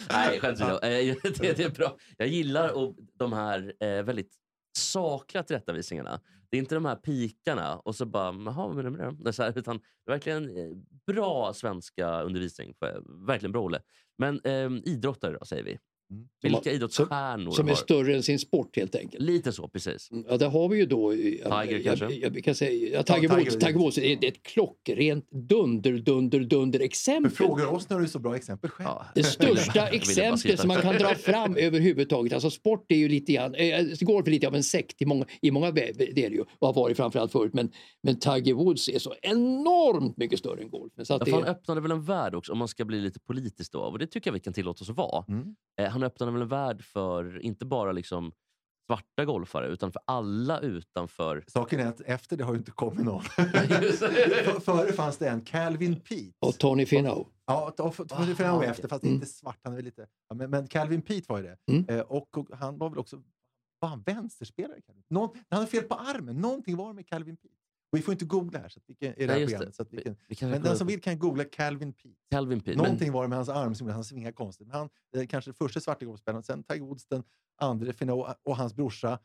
Nej, 0.10 0.39
skämt 0.39 0.62
åsido. 0.62 0.80
Eh, 0.80 1.15
det, 1.39 1.58
det 1.58 1.63
är 1.63 1.70
bra. 1.70 1.98
Jag 2.17 2.28
gillar 2.28 2.93
de 3.13 3.34
här 3.34 3.74
eh, 3.80 4.04
väldigt 4.04 4.36
sakliga 4.78 5.43
tillrättavisningarna. 5.43 6.22
Det 6.50 6.58
är 6.58 6.60
inte 6.60 6.76
de 6.76 6.86
här 6.86 6.96
pikarna 6.96 7.78
och 7.80 7.96
så 7.96 8.06
bara, 8.06 8.36
jaha, 8.46 8.67
vad 8.67 8.76
menar 8.76 8.89
du 8.89 8.98
med 8.98 9.15
det? 9.20 9.38
här, 9.38 9.58
utan 9.58 9.78
det 9.78 10.12
är 10.12 10.15
verkligen 10.15 10.58
eh, 10.58 10.78
bra 11.08 11.54
svenska 11.54 12.22
undervisning. 12.22 12.74
Verkligen 13.28 13.52
bra 13.52 13.62
Olle. 13.62 13.82
Men 14.17 14.41
eh, 14.43 14.70
idrottare 14.84 15.38
då, 15.39 15.46
säger 15.46 15.63
vi. 15.63 15.78
Mm. 16.12 16.28
Vilka 16.41 16.72
idrottsstjärnor 16.72 17.52
Som 17.52 17.70
är 17.70 17.76
större 17.76 18.15
än 18.15 18.24
sin 18.24 18.39
sport 18.39 18.76
helt 18.76 18.96
enkelt. 18.96 19.24
Lite 19.24 19.52
så, 19.52 19.67
precis. 19.67 20.10
Ja, 20.30 20.38
där 20.38 20.50
har 20.50 20.70
vi 20.70 20.78
ju 20.78 20.86
då... 20.86 21.12
Tiger 21.12 21.41
jag, 21.50 21.84
kanske? 21.84 22.06
Jag, 22.06 22.36
jag, 22.36 22.43
kan 22.43 22.56
säga, 22.56 22.93
ja, 22.93 23.04
Tiger 23.04 23.30
Ja, 23.30 23.36
Woods, 23.36 23.56
Tiger 23.58 23.80
Woods 23.80 23.96
det 23.96 24.13
är 24.13 24.28
ett 24.28 24.43
klockrent 24.43 25.32
dunder, 25.32 25.93
dunder, 25.93 26.39
dunder 26.39 26.80
Du 26.80 26.86
exempel. 26.86 27.32
frågar 27.32 27.65
oss 27.65 27.89
när 27.89 27.98
du 27.98 28.04
är 28.04 28.08
så 28.08 28.20
bra 28.20 28.36
exempel 28.36 28.70
själv. 28.70 28.89
Ja. 28.89 29.06
Det 29.15 29.24
största 29.24 29.88
exemplet 29.88 30.60
som 30.60 30.67
man 30.67 30.82
kan 30.82 30.96
dra 30.96 31.15
fram 31.15 31.56
överhuvudtaget. 31.58 32.34
Alltså 32.34 32.50
sport 32.50 32.91
är 32.91 32.96
ju 32.96 33.10
lite 33.10 33.34
grann, 33.34 33.56
eh, 33.56 33.86
golf 34.02 34.28
är 34.28 34.32
lite 34.32 34.48
av 34.48 34.56
en 34.56 34.63
sekt 34.63 35.02
i 35.02 35.06
många, 35.06 35.26
i 35.41 35.52
många 35.52 35.72
det 35.72 36.15
ju 36.15 36.41
och 36.60 36.67
har 36.67 36.74
varit 36.74 36.98
framförallt 36.98 37.32
förut. 37.32 37.54
Men, 37.54 37.72
men 38.04 38.20
Tiger 38.20 38.54
Woods 38.54 38.89
är 38.89 39.00
så 39.00 39.15
enormt 39.22 40.17
mycket 40.17 40.39
större 40.39 40.62
än 40.62 40.70
golfen. 40.70 41.06
Så 41.06 41.13
att 41.13 41.20
Ja, 41.20 41.26
det, 41.26 41.32
han 41.32 41.56
öppnade 41.56 41.82
väl 41.82 41.91
en 41.91 42.04
värld 42.04 42.36
också, 42.36 42.52
om 42.52 42.58
man 42.58 42.67
ska 42.67 42.86
bli 42.86 43.02
lite 43.02 43.20
politisk 43.20 43.72
då. 43.72 43.80
Och 43.80 44.00
det 44.00 44.08
tycker 44.08 44.28
jag 44.28 44.34
vi 44.34 44.39
kan 44.39 44.54
tillåta 44.54 44.82
oss 44.84 44.89
att 44.89 44.98
vara. 44.98 45.26
Mm. 45.28 45.56
Han 45.98 46.04
öppnade 46.04 46.32
väl 46.32 46.42
en 46.42 46.48
värld 46.48 46.84
för, 46.84 47.42
inte 47.42 47.66
bara 47.66 47.92
liksom 47.92 48.32
svarta 48.88 49.26
golfare, 49.26 49.68
utan 49.68 49.92
för 49.92 50.02
alla 50.06 50.60
utanför... 50.60 51.44
Saken 51.48 51.80
är 51.80 51.88
att 51.88 52.02
efter 52.02 52.38
det 52.38 52.44
har 52.44 52.54
ju 52.54 52.58
inte 52.58 52.72
kommit 52.72 53.06
någon. 53.06 53.22
Före 54.62 54.94
fanns 54.94 55.18
det 55.18 55.30
en 55.30 55.42
Calvin 55.42 56.00
Pete. 56.00 56.34
och 56.40 56.58
Tony 56.58 56.86
Finau. 56.86 57.26
Ja, 57.46 57.74
och 57.78 57.96
för, 57.96 58.06
för, 58.06 58.34
för 58.36 58.44
Aha, 58.44 58.64
efter, 58.64 58.88
fast 58.88 59.04
inte 59.04 59.26
svart. 59.26 59.60
Han 59.64 59.78
är 59.78 59.82
lite, 59.82 60.08
ja, 60.30 60.36
men, 60.36 60.50
men 60.50 60.68
Calvin 60.68 61.02
Pete 61.02 61.26
var 61.28 61.38
ju 61.38 61.44
det. 61.44 61.58
Mm. 61.72 61.86
Eh, 61.90 62.00
och, 62.00 62.38
och 62.38 62.48
han 62.58 62.78
var 62.78 62.90
väl 62.90 63.00
också 63.00 63.22
var 63.80 63.90
han 63.90 64.02
vänsterspelare? 64.02 64.80
Någon, 65.10 65.30
han 65.50 65.60
hade 65.60 65.72
fel 65.72 65.84
på 65.84 65.96
armen. 65.96 66.36
Någonting 66.36 66.78
var 66.78 66.94
med 66.94 67.08
Calvin 67.08 67.38
Pete. 67.38 67.54
Vi 67.91 68.02
får 68.02 68.12
inte 68.12 68.26
googla 68.26 68.60
här 68.60 68.69
så 68.69 68.80
att 68.80 68.84
vi 68.88 68.95
kan, 68.95 69.08
i 69.17 69.26
det 69.28 69.34
här 69.34 69.39
programmet. 69.45 69.76
Så 69.76 69.82
att 69.82 69.93
vi 69.93 70.02
kan, 70.02 70.15
vi 70.28 70.36
kan 70.36 70.50
men 70.50 70.62
den 70.62 70.78
som 70.78 70.88
vill 70.88 71.02
kan 71.02 71.19
googla 71.19 71.43
Calvin 71.43 71.93
Pete. 71.93 72.15
Calvin 72.32 72.60
Pete. 72.60 72.78
Men, 72.78 72.84
Någonting 72.84 73.12
var 73.12 73.21
det 73.23 73.28
med 73.30 73.38
hans 73.38 73.50
arm 73.50 73.76
som 73.76 73.88
gjorde 73.88 73.93
han 73.93 74.04
svingade 74.04 74.34
konstigt. 74.34 74.67
Men 74.67 74.76
han, 74.78 74.89
eh, 75.17 75.28
kanske 75.28 75.50
den 75.52 75.56
första 75.56 75.80
svarta 75.80 76.06
golfspelaren, 76.06 76.43
sen 76.43 76.63
Tiger 76.63 76.82
Woods, 76.86 77.06
den 77.08 77.23
andra 77.62 77.93
Finau 77.93 78.26
och 78.43 78.58
hans 78.58 78.76
brorsa. 78.76 79.19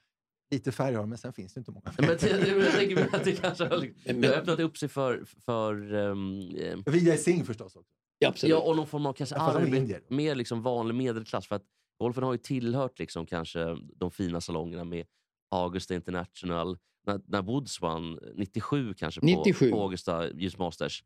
Lite 0.51 0.73
färg 0.73 0.95
har 0.95 1.07
men 1.07 1.19
sen 1.19 1.33
finns 1.33 1.55
det 1.55 1.59
inte 1.59 1.71
många. 1.71 1.93
men, 1.99 2.07
det- 2.09 2.17
det- 2.19 2.49
jag 2.49 2.73
tänker 2.73 3.17
att 3.17 3.25
det 3.25 3.33
kanske 3.33 3.65
har, 3.65 3.77
liksom- 3.77 4.03
Men- 4.07 4.21
det 4.21 4.29
har 4.29 4.35
öppnat 4.35 4.61
upp 4.61 4.77
sig 4.79 4.89
för... 4.89 5.25
för 5.45 5.93
um, 5.95 6.41
Vijay 6.87 7.17
Singh 7.19 7.45
förstås 7.45 7.77
också. 7.77 7.95
Ja, 8.19 8.29
absolut. 8.29 8.51
ja, 8.51 8.61
och 8.61 8.77
någon 8.77 8.87
form 8.87 9.07
av 9.07 9.13
kanske 9.13 9.37
indier. 9.77 10.03
mer 10.09 10.35
liksom 10.35 10.63
vanlig 10.63 10.95
medelklass. 10.95 11.47
För 11.47 11.57
att 11.57 11.65
golfen 11.99 12.25
har 12.25 12.33
ju 12.33 12.39
tillhört 12.39 12.99
liksom 12.99 13.27
kanske 13.27 13.77
de 13.97 14.11
fina 14.11 14.41
salongerna 14.41 14.85
med 14.85 15.07
Augusta 15.51 15.95
International. 15.95 16.79
När, 17.07 17.21
när 17.27 17.43
Woods 17.43 17.81
vann 17.81 18.19
97 18.35 18.95
kanske 18.95 19.21
på, 19.21 19.27
97. 19.27 19.71
på 19.71 19.83
Augusta 19.83 20.31
Youth 20.31 20.59
Masters. 20.59 21.05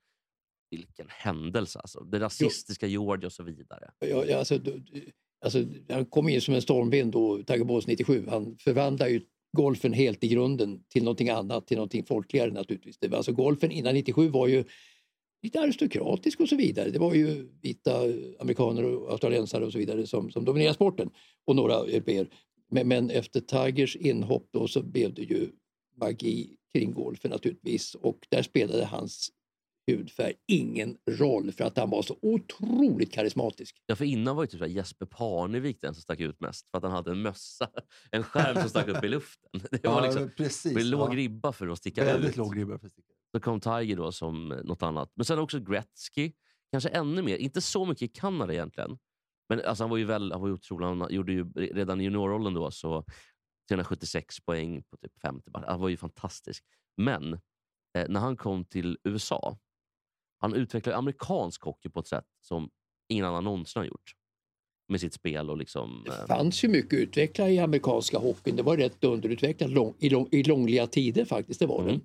Vilken 0.71 1.07
händelse 1.09 1.79
alltså. 1.79 2.01
Det 2.01 2.21
rasistiska 2.21 2.87
Georgia 2.87 3.27
och 3.27 3.33
så 3.33 3.43
vidare. 3.43 3.91
Ja, 3.99 4.25
ja, 4.25 4.39
alltså, 4.39 4.59
alltså, 5.45 5.65
han 5.89 6.05
kom 6.05 6.29
in 6.29 6.41
som 6.41 6.55
en 6.55 6.63
stormvind 6.63 7.13
då, 7.13 7.43
Tiger 7.43 7.65
Woods 7.65 7.87
97. 7.87 8.27
Han 8.29 8.57
förvandlade 8.59 9.11
ju 9.11 9.21
golfen 9.57 9.93
helt 9.93 10.25
i 10.25 10.29
grunden 10.29 10.85
till 10.89 11.05
någonting 11.05 11.29
annat, 11.29 11.67
till 11.67 11.77
någonting 11.77 12.05
folkligare 12.05 12.51
naturligtvis. 12.51 12.99
Det 12.99 13.09
var, 13.09 13.17
alltså, 13.17 13.33
golfen 13.33 13.71
innan 13.71 13.95
97 13.95 14.29
var 14.29 14.47
ju 14.47 14.65
lite 15.43 15.61
aristokratisk 15.61 16.41
och 16.41 16.49
så 16.49 16.57
vidare. 16.57 16.91
Det 16.91 16.99
var 16.99 17.15
ju 17.15 17.49
vita 17.63 18.01
amerikaner 18.41 18.85
och 18.85 19.11
australiensare 19.11 19.65
och 19.65 19.73
så 19.73 19.79
vidare 19.79 20.07
som, 20.07 20.31
som 20.31 20.45
dominerade 20.45 20.75
sporten 20.75 21.11
och 21.45 21.57
några 21.57 21.75
europeer. 21.75 22.29
Men, 22.71 22.89
men 22.89 23.11
efter 23.11 23.41
Tigers 23.41 23.97
inhopp 23.97 24.49
då 24.53 24.69
så 24.69 24.83
blev 24.83 25.15
det 25.15 25.23
ju 25.23 25.49
magi 26.01 26.57
kring 26.75 26.93
golfen 26.93 27.31
naturligtvis 27.31 27.95
och 27.95 28.19
där 28.31 28.43
spelade 28.43 28.85
hans 28.85 29.31
hudfärg 29.91 30.35
ingen 30.47 30.97
roll 31.11 31.53
för 31.53 31.65
att 31.65 31.77
han 31.79 31.91
var 31.91 32.03
så 32.03 32.19
otroligt 32.23 33.13
karismatisk. 33.13 33.83
Ja, 33.87 33.97
för 33.97 34.05
innan 34.05 34.37
var 34.37 34.43
ju 34.43 34.47
typ 34.47 34.61
så 34.61 34.67
Jesper 34.67 35.07
Parnevik 35.07 35.81
den 35.81 35.95
som 35.95 36.03
stack 36.03 36.21
ut 36.21 36.41
mest. 36.41 36.71
För 36.71 36.79
att 36.79 36.85
han 36.85 36.93
hade 36.93 37.11
en 37.11 37.23
mössa, 37.23 37.69
en 38.11 38.23
skärm 38.23 38.61
som 38.61 38.69
stack 38.71 38.89
upp 38.89 39.05
i 39.05 39.09
luften. 39.09 39.51
Det 39.71 39.85
var 39.89 39.95
Ja, 40.01 40.05
liksom 40.07 40.31
precis. 40.37 40.75
det 40.75 40.85
låg 40.85 41.13
ja. 41.13 41.17
ribba 41.17 41.53
för 41.53 41.69
att 41.69 41.79
sticka 41.79 42.05
Väldigt 42.05 42.31
ut. 42.31 42.37
låg 42.37 42.57
ribba 42.59 42.79
för 42.79 42.87
att 42.87 42.93
sticka. 42.93 43.13
Så 43.35 43.41
kom 43.41 43.61
Tiger 43.61 43.97
då 43.97 44.13
som 44.13 44.49
något 44.49 44.83
annat. 44.83 45.13
Men 45.15 45.25
sen 45.25 45.39
också 45.39 45.61
Gretzky. 45.61 46.33
Kanske 46.71 46.89
ännu 46.89 47.23
mer. 47.23 47.37
Inte 47.37 47.61
så 47.61 47.85
mycket 47.87 48.03
i 48.03 48.09
Kanada 48.09 48.53
egentligen. 48.53 48.99
Men 49.49 49.61
alltså, 49.65 49.85
han 49.85 49.91
var 49.91 49.97
ju 49.97 50.05
väl, 50.05 50.33
han 50.33 50.41
var 50.41 50.49
ju 50.49 50.55
otrolig. 50.55 50.87
Han 50.87 51.07
gjorde 51.11 51.33
ju 51.33 51.53
redan 51.53 52.01
i 52.01 52.05
junioråldern 52.05 52.55
då 52.55 52.71
så 52.71 53.05
376 53.69 54.41
poäng 54.41 54.83
på 54.83 54.97
typ 54.97 55.13
50 55.23 55.51
matcher. 55.51 55.67
Han 55.67 55.81
var 55.81 55.89
ju 55.89 55.97
fantastisk. 55.97 56.65
Men 56.97 57.33
eh, 57.99 58.05
när 58.09 58.21
han 58.21 58.37
kom 58.37 58.65
till 58.65 58.99
USA, 59.05 59.59
han 60.39 60.55
utvecklade 60.55 60.99
amerikansk 60.99 61.63
hockey 61.63 61.89
på 61.89 62.01
ett 62.01 62.07
sätt 62.07 62.27
som 62.41 62.71
ingen 63.09 63.25
annan 63.25 63.45
någonsin 63.45 63.81
har 63.81 63.87
gjort. 63.87 64.13
Med 64.89 65.01
sitt 65.01 65.15
spel 65.15 65.51
och 65.51 65.57
liksom... 65.57 66.03
Det 66.07 66.13
eh, 66.17 66.27
fanns 66.27 66.65
ju 66.65 66.69
mycket 66.69 66.93
att 66.93 67.03
utveckla 67.03 67.51
i 67.51 67.59
amerikanska 67.59 68.19
hockeyn. 68.19 68.57
Det 68.57 68.63
var 68.63 68.77
rätt 68.77 69.05
underutvecklat 69.05 69.71
lång, 69.71 69.95
i, 69.99 70.09
lång, 70.11 70.29
i 70.31 70.43
långliga 70.43 70.87
tider 70.87 71.25
faktiskt. 71.25 71.61
Det 71.61 71.67
var 71.67 71.83
Mm. 71.83 72.01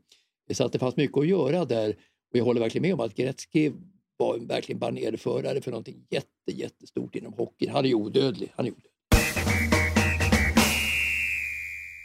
det. 0.47 0.55
Så 0.55 0.65
att 0.65 0.71
det 0.73 0.79
fanns 0.79 0.95
mycket 0.95 1.17
att 1.17 1.27
göra 1.27 1.65
där. 1.65 1.89
Och 2.31 2.37
jag 2.37 2.43
håller 2.45 2.61
verkligen 2.61 2.81
med 2.81 2.93
om 2.93 2.99
att 2.99 3.15
Gretzky 3.15 3.71
var 4.17 4.37
en 4.37 4.47
verkligen 4.47 4.79
banerförare 4.79 5.61
för 5.61 5.71
någonting 5.71 6.05
jätte, 6.09 6.51
jättestort 6.51 7.15
inom 7.15 7.33
hockeyn. 7.33 7.69
Han 7.71 7.85
är 7.85 7.93
odödlig. 7.93 8.51
Han 8.55 8.65
är 8.65 8.71
odödlig. 8.71 9.70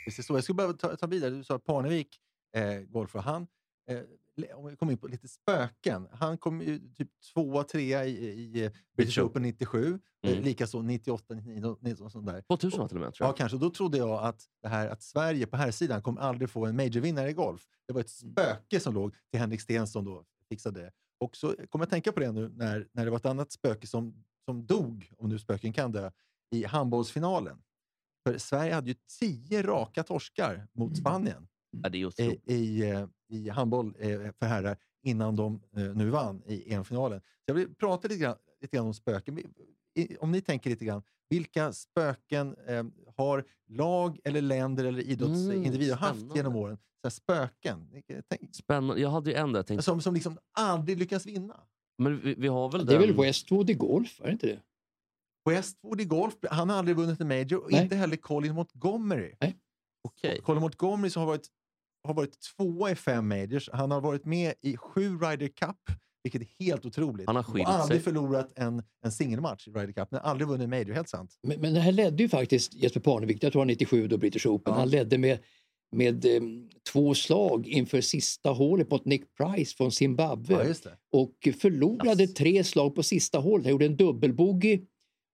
Det 0.07 0.23
så. 0.23 0.35
Jag 0.35 0.45
skulle 0.45 0.57
bara 0.57 0.73
ta, 0.73 0.97
ta 0.97 1.07
vidare. 1.07 1.31
Du 1.31 1.45
sa 1.45 1.59
Parnevik, 1.59 2.21
eh, 2.57 2.81
golfer. 2.81 3.19
Han, 3.19 3.47
eh, 3.91 4.01
om 4.57 4.67
vi 4.67 4.77
kommer 4.77 4.93
in 4.93 4.99
på 4.99 5.07
lite 5.09 5.29
spöken. 5.29 6.09
Han 6.13 6.39
kom 6.39 6.61
ju 6.61 6.79
typ 6.79 7.09
tvåa, 7.35 7.65
trea 7.65 8.05
i, 8.05 8.11
i 8.29 8.71
British 8.97 9.19
Open 9.19 9.43
97. 9.43 9.87
Mm. 9.87 9.99
Eh, 10.39 10.43
Likaså 10.45 10.83
98, 10.83 11.35
99, 11.35 11.77
99 11.81 12.05
och 12.05 12.13
sånt 12.13 12.27
där. 12.27 12.41
2000 12.41 12.81
var 12.81 12.89
till 12.89 12.97
och 12.97 13.01
med, 13.01 13.15
tror 13.15 13.25
Ja, 13.27 13.29
jag. 13.29 13.37
kanske. 13.37 13.59
Då 13.59 13.71
trodde 13.71 13.99
jag 13.99 14.25
att, 14.25 14.45
det 14.63 14.69
här, 14.69 14.89
att 14.89 15.03
Sverige 15.03 15.47
på 15.47 15.57
här 15.57 15.71
sidan 15.71 16.03
kommer 16.03 16.21
aldrig 16.21 16.51
få 16.51 16.67
en 16.67 16.77
majorvinnare 16.77 17.31
i 17.31 17.33
golf. 17.33 17.63
Det 17.87 17.93
var 17.93 18.01
ett 18.01 18.23
Mm. 18.23 18.33
spöke 18.33 18.81
som 18.81 18.95
låg 18.95 19.15
till 19.31 19.41
Henrik 19.41 19.61
Stenson 19.61 20.05
då 20.05 20.25
fixade 20.49 20.81
det. 20.81 20.93
Och 21.21 21.37
så 21.37 21.55
kommer 21.71 21.85
jag 21.85 21.91
tänka 21.91 22.13
på 22.13 22.21
det 22.21 22.33
nu 22.33 22.49
när, 22.49 22.89
när 22.93 23.05
det 23.05 23.11
var 23.11 23.19
ett 23.19 23.27
annat 23.27 23.53
spöke 23.53 23.87
som, 23.87 24.25
som 24.45 24.67
dog, 24.67 25.13
om 25.19 25.29
nu 25.29 25.39
spöken 25.39 25.73
kan 25.73 25.93
dö, 25.93 26.11
i 26.51 26.65
handbollsfinalen. 26.65 27.59
För 28.27 28.39
Sverige 28.39 28.75
hade 28.75 28.89
ju 28.89 28.95
tio 29.21 29.63
raka 29.63 30.03
torskar 30.03 30.67
mot 30.73 30.87
Mm. 30.89 30.97
Spanien 30.97 31.49
Ja, 31.83 31.89
är 31.89 31.95
i, 31.95 32.55
i, 32.55 32.91
eh, 32.91 33.07
i 33.29 33.49
handboll 33.49 33.95
eh, 33.99 34.09
för 34.39 34.47
herrar 34.47 34.77
innan 35.03 35.37
de 35.37 35.61
eh, 35.77 35.83
nu 35.83 36.11
vann 36.11 36.43
i 36.47 36.73
EM-finalen. 36.75 37.21
Så 37.21 37.27
jag 37.47 37.55
vill 37.55 37.75
prata 37.75 38.09
lite 38.09 38.21
grann, 38.21 38.37
lite 38.61 38.77
grann 38.77 38.87
om 38.87 38.95
spöken. 38.95 39.39
Om 40.21 40.33
ni 40.33 40.41
tänker 40.41 40.71
lite 40.71 40.85
grann, 40.85 41.03
vilka 41.29 41.73
spöken 41.73 42.57
eh, 42.67 42.85
har 43.17 43.45
lag 43.69 44.19
eller 44.25 44.41
länder 44.41 44.85
eller 44.85 45.01
idrottsindivider 45.03 45.87
Mm, 45.87 45.99
haft 45.99 46.37
genom 46.37 46.57
åren? 46.57 46.77
Så 46.77 46.83
här, 47.05 47.11
spöken 47.11 47.89
tänka- 48.29 48.53
Spännande. 48.53 49.03
Jag 49.03 49.11
hade 49.11 49.31
ju 49.31 49.37
en 49.37 49.53
där 49.53 49.59
jag 49.59 49.67
tänkte, 49.67 49.83
som, 49.85 50.01
som 50.01 50.15
liksom 50.15 50.39
aldrig 50.59 50.99
lyckas 50.99 51.27
vinna. 51.27 51.61
men 51.99 52.21
vi, 52.21 52.35
vi 52.35 52.49
har 52.49 52.71
väl 52.73 52.87
Det 52.87 52.95
är 52.95 52.99
den... 52.99 53.09
väl 53.17 53.17
Westwood 53.27 53.71
i 53.71 53.75
golf, 53.75 54.21
är 54.21 54.27
det 54.27 54.33
inte 54.33 54.47
det? 54.47 54.61
Westwood 55.47 56.01
i 56.01 56.05
golf, 56.05 56.35
han 56.51 56.71
har 56.71 56.77
aldrig 56.77 56.97
vunnit 56.97 57.21
en 57.21 57.29
major 57.29 57.65
och 57.65 57.73
Nej. 57.73 57.83
inte 57.83 57.97
heller 57.97 58.17
Colin 58.17 58.55
Montgomery. 58.55 59.33
Okej. 60.05 60.41
Colin 60.43 60.61
Montgomery 60.61 61.11
som 61.11 61.21
har 61.21 61.27
varit, 61.27 61.49
har 62.05 62.15
varit 62.15 62.37
tvåa 62.57 62.91
i 62.91 62.95
fem 62.95 63.29
majors. 63.29 63.69
Han 63.73 63.91
har 63.91 64.01
varit 64.01 64.25
med 64.25 64.55
i 64.63 64.77
sju 64.77 65.09
Ryder 65.19 65.49
Cup, 65.49 65.77
vilket 66.23 66.43
är 66.43 66.65
helt 66.65 66.87
otroligt. 66.87 67.27
Han 67.27 67.37
har 67.37 67.43
och 67.43 67.69
aldrig 67.69 68.01
sig. 68.03 68.13
förlorat 68.13 68.53
en, 68.59 68.83
en 69.05 69.13
singelmatch 69.13 69.69
i 69.69 69.71
Ryder 69.71 69.93
Cup. 69.93 70.11
Men 70.11 70.21
aldrig 70.21 70.49
vunnit 70.49 70.65
en 70.65 70.71
major, 70.71 70.93
helt 70.95 71.09
sant. 71.09 71.39
Men, 71.43 71.61
men 71.61 71.75
det 71.75 71.81
här 71.81 71.93
ledde 71.93 72.23
ju 72.23 72.29
faktiskt 72.29 72.75
Jesper 72.75 73.01
Parnevik, 73.01 73.43
jag 73.45 73.53
tror 73.53 73.61
han 73.61 73.67
97 73.69 74.09
då 74.09 74.19
British 74.19 74.47
Open. 74.47 74.73
Ja. 74.75 74.79
Han 74.81 74.91
ledde 74.91 75.19
med, 75.19 75.39
med 75.93 76.25
eh, 76.25 76.41
två 76.93 77.15
slag 77.15 77.69
inför 77.69 78.01
sista 78.01 78.51
hålet 78.51 78.91
mot 78.91 79.05
Nick 79.05 79.25
Price 79.37 79.77
från 79.77 79.93
Zimbabwe. 79.93 80.75
Ja, 80.85 80.91
och 81.13 81.49
förlorade 81.61 82.23
Yes. 82.23 82.35
tre 82.35 82.65
slag 82.65 82.95
på 82.95 83.03
sista 83.03 83.39
hålet. 83.39 83.65
Han 83.67 83.71
gjorde 83.73 83.87
en 83.87 83.97
dubbelbogey 83.97 84.81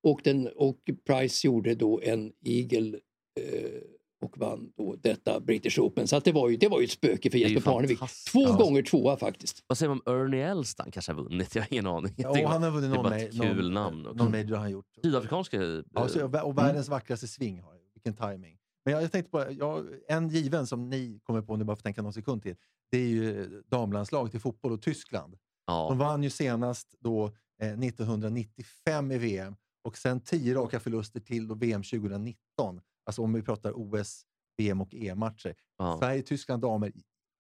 och, 0.03 0.21
den, 0.25 0.49
och 0.57 0.79
Price 1.07 1.47
gjorde 1.47 1.75
då 1.75 2.01
en 2.03 2.33
eagle 2.45 2.99
eh, 3.41 3.81
och 4.21 4.38
vann 4.38 4.73
då 4.77 4.97
detta 5.03 5.41
British 5.41 5.79
Open. 5.79 6.09
Så 6.09 6.17
att 6.17 6.25
det, 6.25 6.33
var 6.33 6.49
ju, 6.49 6.57
det 6.57 6.69
var 6.69 6.81
ju 6.81 6.85
ett 6.85 6.91
spöke 6.91 7.31
för 7.31 7.38
Det 7.38 7.45
Jesper 7.45 7.71
Parnevik. 7.71 7.99
Två 8.33 8.41
Ja. 8.43 8.57
gånger 8.57 8.83
tvåa 8.83 9.17
faktiskt. 9.17 9.65
Vad 9.67 9.79
säger 9.79 9.88
man 9.88 10.01
om 10.07 10.15
Ernie 10.15 10.43
Els? 10.51 10.75
Han 10.79 10.91
kanske 10.91 11.12
har 11.12 11.23
vunnit? 11.23 11.55
Jag 11.55 11.62
har 11.62 11.69
ingen 11.73 11.87
aning. 11.87 12.15
Ja, 12.17 12.33
Det 12.33 12.45
och 12.45 12.51
han 12.51 12.62
har 12.62 12.71
vunnit 12.71 12.91
det 12.91 12.97
någon, 12.97 13.12
ma- 13.12 13.31
kul 13.55 13.71
någon, 13.73 13.75
namn 13.75 14.07
eh, 14.07 14.15
någon 14.15 14.31
major 14.31 14.57
han 14.57 14.71
gjort. 14.71 14.87
Sydafrikanska... 15.03 15.62
eh, 15.62 15.81
Ja, 15.95 16.09
så, 16.09 16.25
och 16.25 16.35
Mm. 16.35 16.55
världens 16.55 16.88
vackraste 16.88 17.29
swing 17.29 17.61
har 17.61 17.71
han. 17.71 17.79
Vilken 17.95 18.15
timing. 18.15 18.59
Men 18.85 18.95
jag, 18.95 19.03
jag 19.03 19.12
tänkte 19.12 19.31
på, 19.31 19.47
jag, 19.59 19.87
en 20.09 20.29
given 20.29 20.67
som 20.67 20.88
ni 20.91 21.21
kommer 21.23 21.43
på, 21.43 21.57
ni 21.57 21.65
bara 21.65 21.77
får 21.77 21.83
tänka 21.83 22.03
någon 22.03 22.12
sekund 22.12 22.43
till, 22.43 22.55
det 22.91 22.99
är 22.99 23.07
ju 23.09 23.62
damlandslaget 23.67 24.35
i 24.35 24.38
fotboll 24.38 24.73
och 24.73 24.83
Tyskland. 24.83 25.33
De 25.33 25.38
ja. 25.67 25.95
vann 25.95 26.23
ju 26.23 26.31
senast 26.31 26.95
då 27.01 27.25
eh, 27.62 27.79
1995 27.79 29.12
i 29.12 29.19
VM 29.19 29.55
och 29.83 29.99
sen 29.99 30.21
tio 30.21 30.55
raka 30.55 30.81
förluster 30.81 31.21
till 31.21 31.49
då 31.49 31.55
VM 31.55 31.83
2019. 31.83 32.81
Alltså 33.05 33.23
om 33.23 33.33
vi 33.33 33.42
pratar 33.42 33.73
OS, 33.77 34.23
VM 34.57 34.81
och 34.81 34.95
EM-matcher. 34.95 35.55
ja. 35.79 35.97
Sverige, 35.99 36.23
Tyskland, 36.23 36.62
damer, 36.62 36.92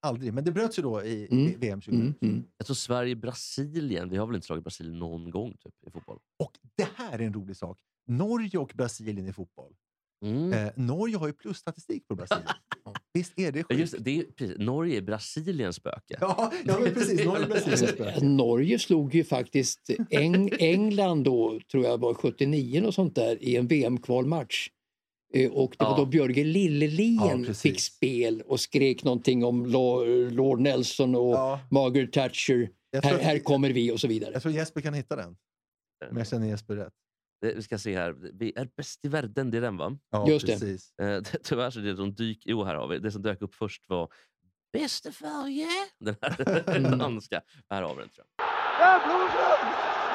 aldrig. 0.06 0.32
Men 0.34 0.44
det 0.44 0.52
bröts 0.52 0.78
ju 0.78 0.82
då 0.82 1.02
i 1.02 1.28
Mm. 1.30 1.60
VM 1.60 1.80
2019. 1.80 2.28
Mm, 2.28 2.34
mm. 2.36 2.44
Jag 2.56 2.66
tror 2.66 2.74
Sverige-Brasilien. 2.74 4.08
Vi 4.08 4.16
har 4.16 4.26
väl 4.26 4.34
inte 4.34 4.46
slagit 4.46 4.64
Brasilien 4.64 4.98
någon 4.98 5.30
gång 5.30 5.56
typ, 5.60 5.74
i 5.86 5.90
fotboll? 5.90 6.18
Och 6.38 6.58
det 6.76 6.88
här 6.94 7.18
är 7.18 7.22
en 7.26 7.34
rolig 7.34 7.56
sak. 7.56 7.78
Norge 8.06 8.58
och 8.58 8.72
Brasilien 8.74 9.26
i 9.26 9.32
fotboll. 9.32 9.76
Mm. 10.22 10.52
Eh, 10.52 10.70
Norge 10.76 11.16
har 11.16 11.26
ju 11.26 11.32
plusstatistik 11.32 12.08
på 12.08 12.14
Brasilien. 12.14 12.46
Visst 13.14 13.32
är 13.38 13.52
det 13.52 13.62
sjukt? 13.64 13.80
Just, 13.80 13.94
det, 13.98 14.18
är, 14.18 14.22
precis, 14.22 14.58
Norge 14.58 14.96
är 14.96 15.00
Brasiliens 15.02 15.76
spöke. 15.76 16.16
Ja, 16.20 16.52
ja 16.64 16.78
precis. 16.94 17.24
Norge 17.24 17.42
och 17.42 17.48
Brasilien 17.48 17.70
Alltså, 17.80 17.86
spöke. 17.94 18.24
Norge 18.24 18.78
slog 18.78 19.14
ju 19.14 19.24
faktiskt 19.24 19.90
Eng 20.10 20.50
England 20.58 21.24
då, 21.24 21.60
tror 21.72 21.84
jag 21.84 21.98
var 21.98 22.14
79 22.14 22.82
och 22.86 22.94
sånt 22.94 23.14
där, 23.14 23.42
i 23.42 23.56
en 23.56 23.66
VM-kvalmatch. 23.66 24.68
Eh, 25.34 25.50
Och 25.50 25.74
det 25.78 25.84
var 25.84 25.90
Ja. 25.90 25.96
då 25.96 26.06
Björge 26.06 26.44
Lillelien 26.44 27.44
Ja, 27.48 27.54
fick 27.54 27.80
spel 27.80 28.42
och 28.46 28.60
skrek 28.60 29.04
någonting 29.04 29.44
om 29.44 29.66
Lo- 29.66 30.04
Lord 30.30 30.60
Nelson 30.60 31.14
och 31.14 31.34
Ja, 31.34 31.60
Margaret 31.70 32.12
Thatcher. 32.12 32.70
Här, 33.02 33.18
här 33.18 33.38
kommer 33.38 33.70
vi 33.70 33.90
och 33.92 34.00
så 34.00 34.08
vidare. 34.08 34.30
jag 34.32 34.42
tror 34.42 34.54
Jesper 34.54 34.80
kan 34.80 34.94
hitta 34.94 35.16
den. 35.16 35.36
Om 36.10 36.16
jag 36.16 36.28
känner 36.28 36.46
Jesper 36.48 36.76
rätt. 36.76 36.92
Det- 37.42 37.54
Vi 37.54 37.62
ska 37.62 37.78
se 37.78 37.96
här. 37.98 38.12
Vi 38.12 38.52
är 38.56 38.68
bäst 38.76 39.04
i 39.04 39.08
världen, 39.08 39.50
det 39.50 39.56
är 39.56 39.60
den 39.60 39.76
va? 39.76 39.96
Ja, 40.10 40.28
Just 40.28 40.46
det. 40.46 40.52
precis. 40.52 40.92
Eh, 40.98 41.06
det- 41.32 41.42
Tyvärr 41.44 41.70
så 41.70 41.78
är 41.80 41.84
det 41.84 41.96
som 41.96 42.14
dyk... 42.14 42.42
Jo, 42.46 42.64
här 42.64 42.74
har 42.74 42.88
vi. 42.88 42.98
Det 42.98 43.10
som 43.12 43.22
dök 43.22 43.42
upp 43.42 43.54
först 43.54 43.82
var 43.88 44.08
Bäst 44.72 45.06
i 45.06 45.12
Sverige! 45.12 45.66
Den 45.98 46.16
här 46.22 46.76
Mm. 46.76 46.98
danska. 46.98 47.40
Här 47.70 47.82
har 47.82 47.94
vi 47.94 48.00
den 48.00 48.08
tror 48.10 48.26
jag. 48.38 48.46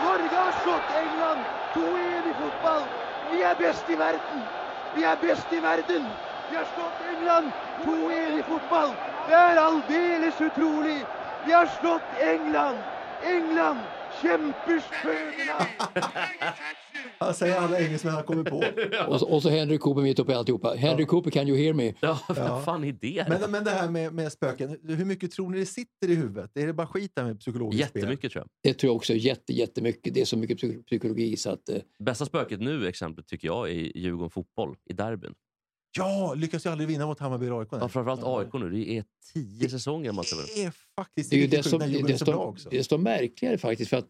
Norge 0.05 0.37
har 0.43 0.51
slått 0.63 0.89
England 1.03 1.41
2-1 1.73 2.29
i 2.31 2.33
fotboll. 2.41 2.83
Vi 3.31 3.43
är 3.43 3.55
bäst 3.55 3.89
i 3.89 3.95
världen! 3.95 4.41
Vi 4.95 5.03
är 5.03 5.17
bäst 5.21 5.53
i 5.53 5.59
världen! 5.59 6.03
Vi 6.49 6.55
har 6.57 6.65
slått 6.75 6.99
England 7.17 7.51
2-1 7.85 8.39
i 8.39 8.43
fotboll. 8.43 8.89
Det 9.27 9.33
är 9.33 9.55
alldeles 9.57 10.41
otroligt! 10.41 11.07
Vi 11.45 11.51
har 11.53 11.65
slått 11.65 12.07
England! 12.21 12.77
England! 13.23 13.79
Kämpers! 14.21 14.83
Han 17.19 17.33
säger 17.33 17.57
alla 17.57 17.79
engelsmän 17.79 18.13
han 18.13 18.23
kommer 18.23 18.43
på. 18.43 18.63
Och, 19.07 19.19
så- 19.19 19.25
och 19.29 19.41
så 19.41 19.49
Henry 19.49 19.77
Cooper 19.77 20.01
mitt 20.01 20.19
uppe 20.19 20.31
i 20.31 20.35
alltihopa. 20.35 20.73
Henry 20.73 21.05
Cooper, 21.05 21.31
can 21.31 21.47
you 21.47 21.57
hear 21.57 21.73
me? 21.73 21.93
Ja, 21.99 22.19
Ja. 22.27 22.33
vad 22.49 22.63
fan 22.63 22.83
är 22.83 22.91
det? 23.01 23.25
Men, 23.29 23.51
men 23.51 23.63
det 23.63 23.71
här 23.71 23.89
med, 23.89 24.13
med 24.13 24.31
spöken, 24.31 24.77
hur 24.83 25.05
mycket 25.05 25.31
tror 25.31 25.49
ni 25.49 25.59
det 25.59 25.65
sitter 25.65 26.09
i 26.09 26.15
huvudet? 26.15 26.57
Är 26.57 26.67
det 26.67 26.73
bara 26.73 26.87
skit 26.87 27.11
där 27.15 27.23
med 27.23 27.39
psykologiskt 27.39 27.89
spel? 27.89 28.01
Jättemycket 28.01 28.31
tror 28.31 28.41
jag. 28.41 28.49
Det 28.73 28.79
tror 28.79 28.89
jag 28.89 28.95
också 28.95 29.13
jätte, 29.13 29.53
jättemycket. 29.53 30.13
Det 30.13 30.21
är 30.21 30.25
så 30.25 30.37
mycket 30.37 30.57
psy- 30.57 30.83
psykologi 30.83 31.37
så 31.37 31.49
att... 31.49 31.69
Eh, 31.69 31.75
Bästa 31.99 32.25
spöket 32.25 32.59
nu 32.61 32.87
exemplet 32.87 33.27
tycker 33.27 33.47
jag 33.47 33.69
är 33.69 33.97
Djurgården 33.97 34.29
Fotboll 34.29 34.75
i 34.89 34.93
derbyn. 34.93 35.33
Ja, 35.97 36.33
lyckas 36.37 36.65
ju 36.65 36.69
aldrig 36.69 36.87
vinna 36.87 37.05
mot 37.07 37.19
Hammarby 37.19 37.49
och 37.49 37.59
AIK. 37.59 37.67
Ja, 37.71 37.89
framförallt 37.89 38.21
AIK 38.23 38.53
nu. 38.53 38.69
Det 38.69 38.97
är 38.97 39.03
tio 39.33 39.69
säsonger 39.69 40.11
man 40.11 40.23
ska 40.23 40.35
Det 40.55 40.63
är 40.63 40.73
faktiskt 40.95 41.29
det 41.29 41.35
är 41.35 41.39
ju 41.41 41.47
desto, 41.47 42.33
också. 42.33 42.69
desto 42.69 42.97
märkligare 42.97 43.57
faktiskt 43.57 43.89
för 43.89 43.97
att 43.97 44.09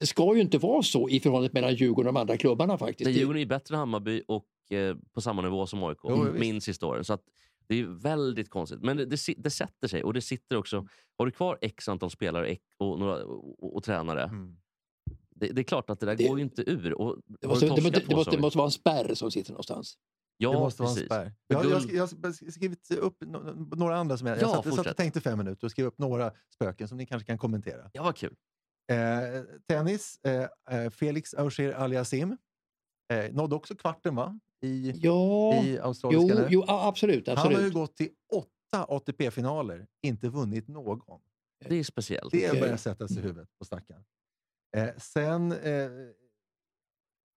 det- 0.00 0.06
ska 0.06 0.34
ju 0.34 0.40
inte 0.40 0.58
vara 0.58 0.82
så 0.82 1.08
i 1.08 1.20
förhållandet 1.20 1.52
mellan 1.52 1.74
Djurgården 1.74 2.08
och 2.08 2.14
de 2.14 2.20
andra 2.20 2.36
klubbarna 2.36 2.78
faktiskt. 2.78 3.04
Det- 3.04 3.12
Djurgården 3.12 3.36
är 3.36 3.40
ju 3.40 3.46
bättre 3.46 3.74
än 3.74 3.78
Hammarby 3.78 4.22
och 4.28 4.46
eh, 4.72 4.96
på 5.12 5.20
samma 5.20 5.42
nivå 5.42 5.66
som 5.66 5.82
AIK. 5.82 5.98
Jo, 6.04 6.60
sista 6.60 6.86
åren. 6.86 7.04
Så 7.04 7.12
att 7.12 7.22
det 7.68 7.80
är 7.80 7.84
väldigt 7.84 8.50
konstigt. 8.50 8.82
Men 8.82 8.96
det, 8.96 9.06
det, 9.06 9.18
det 9.38 9.50
sätter 9.50 9.88
sig. 9.88 10.04
Och 10.04 10.14
det 10.14 10.20
sitter 10.20 10.56
också... 10.56 10.86
Har 11.18 11.26
du 11.26 11.32
kvar 11.32 11.58
x 11.60 11.88
antal 11.88 12.10
spelare 12.10 12.56
och, 12.78 12.98
några, 12.98 13.24
och, 13.24 13.64
och, 13.64 13.76
och 13.76 13.82
tränare. 13.84 14.22
Mm. 14.22 14.56
Det, 15.30 15.46
det 15.48 15.60
är 15.60 15.64
klart 15.64 15.90
att 15.90 16.00
det 16.00 16.06
där 16.06 16.16
Det- 16.16 16.28
går 16.28 16.38
ju 16.38 16.44
inte 16.44 16.70
ur. 16.70 16.92
Och 16.94 17.16
Det 17.26 17.46
måste, 17.48 17.66
det, 17.66 17.70
måste, 17.70 17.90
det, 17.90 18.14
måste, 18.16 18.38
måste 18.38 18.58
vara 18.58 18.66
en 18.66 18.70
spärr 18.72 19.14
som 19.14 19.30
sitter 19.30 19.52
någonstans. 19.52 19.94
Ja, 20.36 20.52
det 20.52 20.58
måste 20.58 20.82
precis. 20.82 21.10
vara 21.10 21.22
en 21.24 21.30
spärr. 21.30 21.34
Jag, 21.46 21.64
jag, 21.64 21.92
jag 21.92 22.00
har 22.00 22.50
skrivit 22.50 22.90
upp 22.90 23.16
några 23.76 23.96
andra 23.96 24.16
som 24.18 24.26
jag... 24.26 24.36
Ja, 24.36 24.40
jag 24.40 24.64
satt, 24.64 24.74
satt 24.74 24.86
och 24.86 24.96
tänkte 24.96 25.20
fem 25.20 25.38
minuter 25.38 25.66
och 25.66 25.70
skrev 25.70 25.86
upp 25.86 25.98
några 25.98 26.32
spöken 26.54 26.88
som 26.88 26.98
ni 26.98 27.06
kanske 27.06 27.26
kan 27.26 27.38
kommentera. 27.38 27.90
Ja, 27.92 28.02
vad 28.02 28.16
kul. 28.16 28.34
Eh, 28.90 29.42
tennis, 29.68 30.18
eh, 30.24 30.48
eh, 30.70 30.90
Felix 30.90 31.34
Auger 31.34 31.72
Aliassime. 31.72 32.36
Eh, 33.12 33.32
nådde 33.32 33.54
också 33.56 33.74
kvarten 33.76 34.14
va? 34.16 34.38
I, 34.60 34.92
Ja, 34.96 35.54
i 35.64 35.78
australiska. 35.78 36.34
jo, 36.42 36.46
jo 36.50 36.62
a- 36.68 36.88
absolut. 36.88 37.28
Han 37.28 37.36
har 37.36 37.50
ju 37.50 37.54
absolut. 37.56 37.74
gått 37.74 37.96
till 37.96 38.10
åtta 38.32 38.84
ATP-finaler, 38.88 39.86
inte 40.02 40.28
vunnit 40.28 40.68
någon. 40.68 41.20
Det 41.68 41.76
är 41.78 41.84
speciellt. 41.84 42.32
Det 42.32 42.60
börjar 42.60 42.76
sätta 42.76 43.08
sig 43.08 43.18
i 43.18 43.20
huvudet 43.20 43.48
på 43.58 43.64
stackaren. 43.64 44.04
Eh, 44.76 44.88
sen 44.96 45.52
eh, 45.52 45.88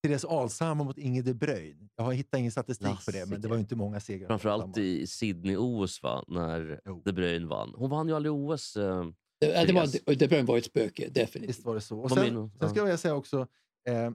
Therese 0.04 0.26
Alshammar 0.26 0.86
mot 0.86 0.98
Inge 0.98 1.22
de 1.22 1.34
Bruyne. 1.34 1.90
Jag 1.96 2.04
har 2.04 2.14
hittat 2.14 2.40
ingen 2.40 2.52
statistik 2.52 3.06
på 3.06 3.12
det, 3.12 3.30
men 3.30 3.42
det 3.42 3.48
var 3.48 3.56
ju 3.56 3.62
inte 3.62 3.76
många 3.76 4.00
segrar. 4.00 4.28
Framförallt 4.28 4.78
i 4.78 5.08
Sydney-OS, 5.08 6.00
när 6.28 6.82
Jo. 6.86 7.02
De 7.06 7.12
Bruyne 7.12 7.46
vann. 7.48 7.74
Hon 7.78 7.90
vann 7.90 8.08
ju 8.08 8.16
aldrig 8.16 8.34
OS. 8.34 8.78
Eh, 8.78 9.06
Det, 9.40 9.66
det, 9.68 9.74
var, 9.74 9.88
det, 10.06 10.16
det 10.16 10.28
började 10.28 10.48
vara 10.48 10.58
ett 10.58 10.66
spöke, 10.66 11.10
definitivt. 11.10 11.50
Visst 11.50 11.66
var 11.66 11.76
det 11.76 11.82
så. 11.82 12.00
Och 12.00 12.12
sen, 12.12 12.52
sen 12.60 12.70
ska 12.70 12.90
jag 12.90 13.00
säga 13.00 13.16
också, 13.16 13.48
eh, 13.88 14.12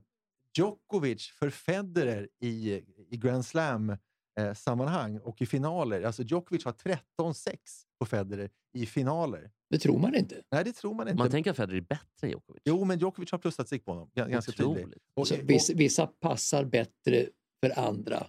Djokovic 0.59 1.27
för 1.27 1.51
Federer 1.51 2.29
i, 2.41 2.83
i 3.11 3.17
Grand 3.17 3.45
Slam-sammanhang 3.45 5.19
och 5.19 5.43
i 5.43 5.47
finaler. 5.47 6.03
Alltså 6.03 6.23
Djokovic 6.23 6.65
har 6.65 6.73
13-6 6.73 7.57
på 7.99 8.07
Federer 8.07 8.51
i 8.73 8.87
finaler. 8.87 9.51
Det 9.71 9.79
tror 9.79 9.99
man 9.99 10.15
inte. 10.15 10.43
Nej, 10.51 10.65
det 10.65 10.73
tror 10.73 10.95
man 10.95 11.09
inte. 11.09 11.19
man 11.19 11.31
tänker 11.31 11.51
att 11.51 11.57
Federer 11.57 11.77
är 11.77 11.81
bättre 11.81 12.03
än 12.23 12.31
Djokovic. 12.31 12.63
Jo, 12.65 12.85
men 12.85 12.99
Djokovic 12.99 13.33
har 13.33 13.39
plus 13.39 13.55
statistik 13.55 13.85
på 13.85 13.91
honom. 13.93 14.11
Ganska 14.15 14.53
tydligt. 14.53 14.99
Och, 15.15 15.27
vissa, 15.43 15.73
vissa 15.75 16.07
passar 16.07 16.65
bättre 16.65 17.27
för 17.61 17.79
andra. 17.79 18.27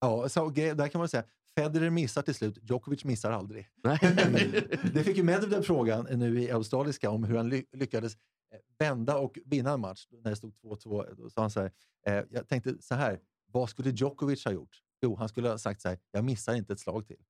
ja, 0.00 0.28
så, 0.28 0.48
där 0.48 0.88
kan 0.88 0.98
man 0.98 1.08
säga, 1.08 1.24
Federer 1.58 1.90
missar 1.90 2.22
till 2.22 2.34
slut, 2.34 2.58
Djokovic 2.62 3.04
missar 3.04 3.30
aldrig. 3.30 3.68
Nej. 3.84 3.98
det 4.94 5.04
fick 5.04 5.16
ju 5.16 5.22
Medvedev 5.22 5.62
frågan 5.62 6.06
nu 6.18 6.42
i 6.42 6.50
australiska 6.50 7.10
om 7.10 7.24
hur 7.24 7.36
han 7.36 7.48
ly- 7.48 7.64
lyckades 7.72 8.14
eh, 8.14 8.58
vända 8.78 9.18
och 9.18 9.38
vinna 9.44 9.72
en 9.72 9.80
match 9.80 10.06
när 10.10 10.30
det 10.30 10.36
stod 10.36 10.54
2-2. 10.62 11.14
Då 11.14 11.30
sa 11.30 11.40
han 11.40 11.50
så 11.50 11.60
här, 11.60 11.70
eh, 12.06 12.24
jag 12.30 12.48
tänkte 12.48 12.74
så 12.80 12.94
här, 12.94 13.20
vad 13.52 13.70
skulle 13.70 13.90
Djokovic 13.90 14.44
ha 14.44 14.52
gjort? 14.52 14.82
Jo, 15.02 15.16
han 15.16 15.28
skulle 15.28 15.48
ha 15.48 15.58
sagt 15.58 15.80
så 15.80 15.88
här, 15.88 15.98
jag 16.10 16.24
missar 16.24 16.54
inte 16.54 16.72
ett 16.72 16.80
slag 16.80 17.06
till. 17.06 17.20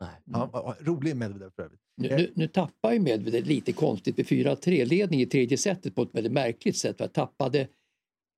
Nej. 0.00 0.22
Han, 0.32 0.50
var 0.50 0.76
rolig 0.80 1.16
Medvedev 1.16 1.50
för 1.50 1.62
övrigt. 1.62 1.80
Nu, 1.96 2.08
nu, 2.08 2.32
nu 2.34 2.48
tappar 2.48 2.92
ju 2.92 3.00
Medvedev 3.00 3.44
lite 3.44 3.72
konstigt 3.72 4.16
med 4.16 4.26
4-3-ledning 4.26 5.20
i 5.20 5.26
tredje 5.26 5.58
setet 5.58 5.94
på 5.94 6.02
ett 6.02 6.14
väldigt 6.14 6.32
märkligt 6.32 6.76
sätt. 6.76 6.96
För 6.96 7.04
jag 7.04 7.12
tappade, 7.12 7.68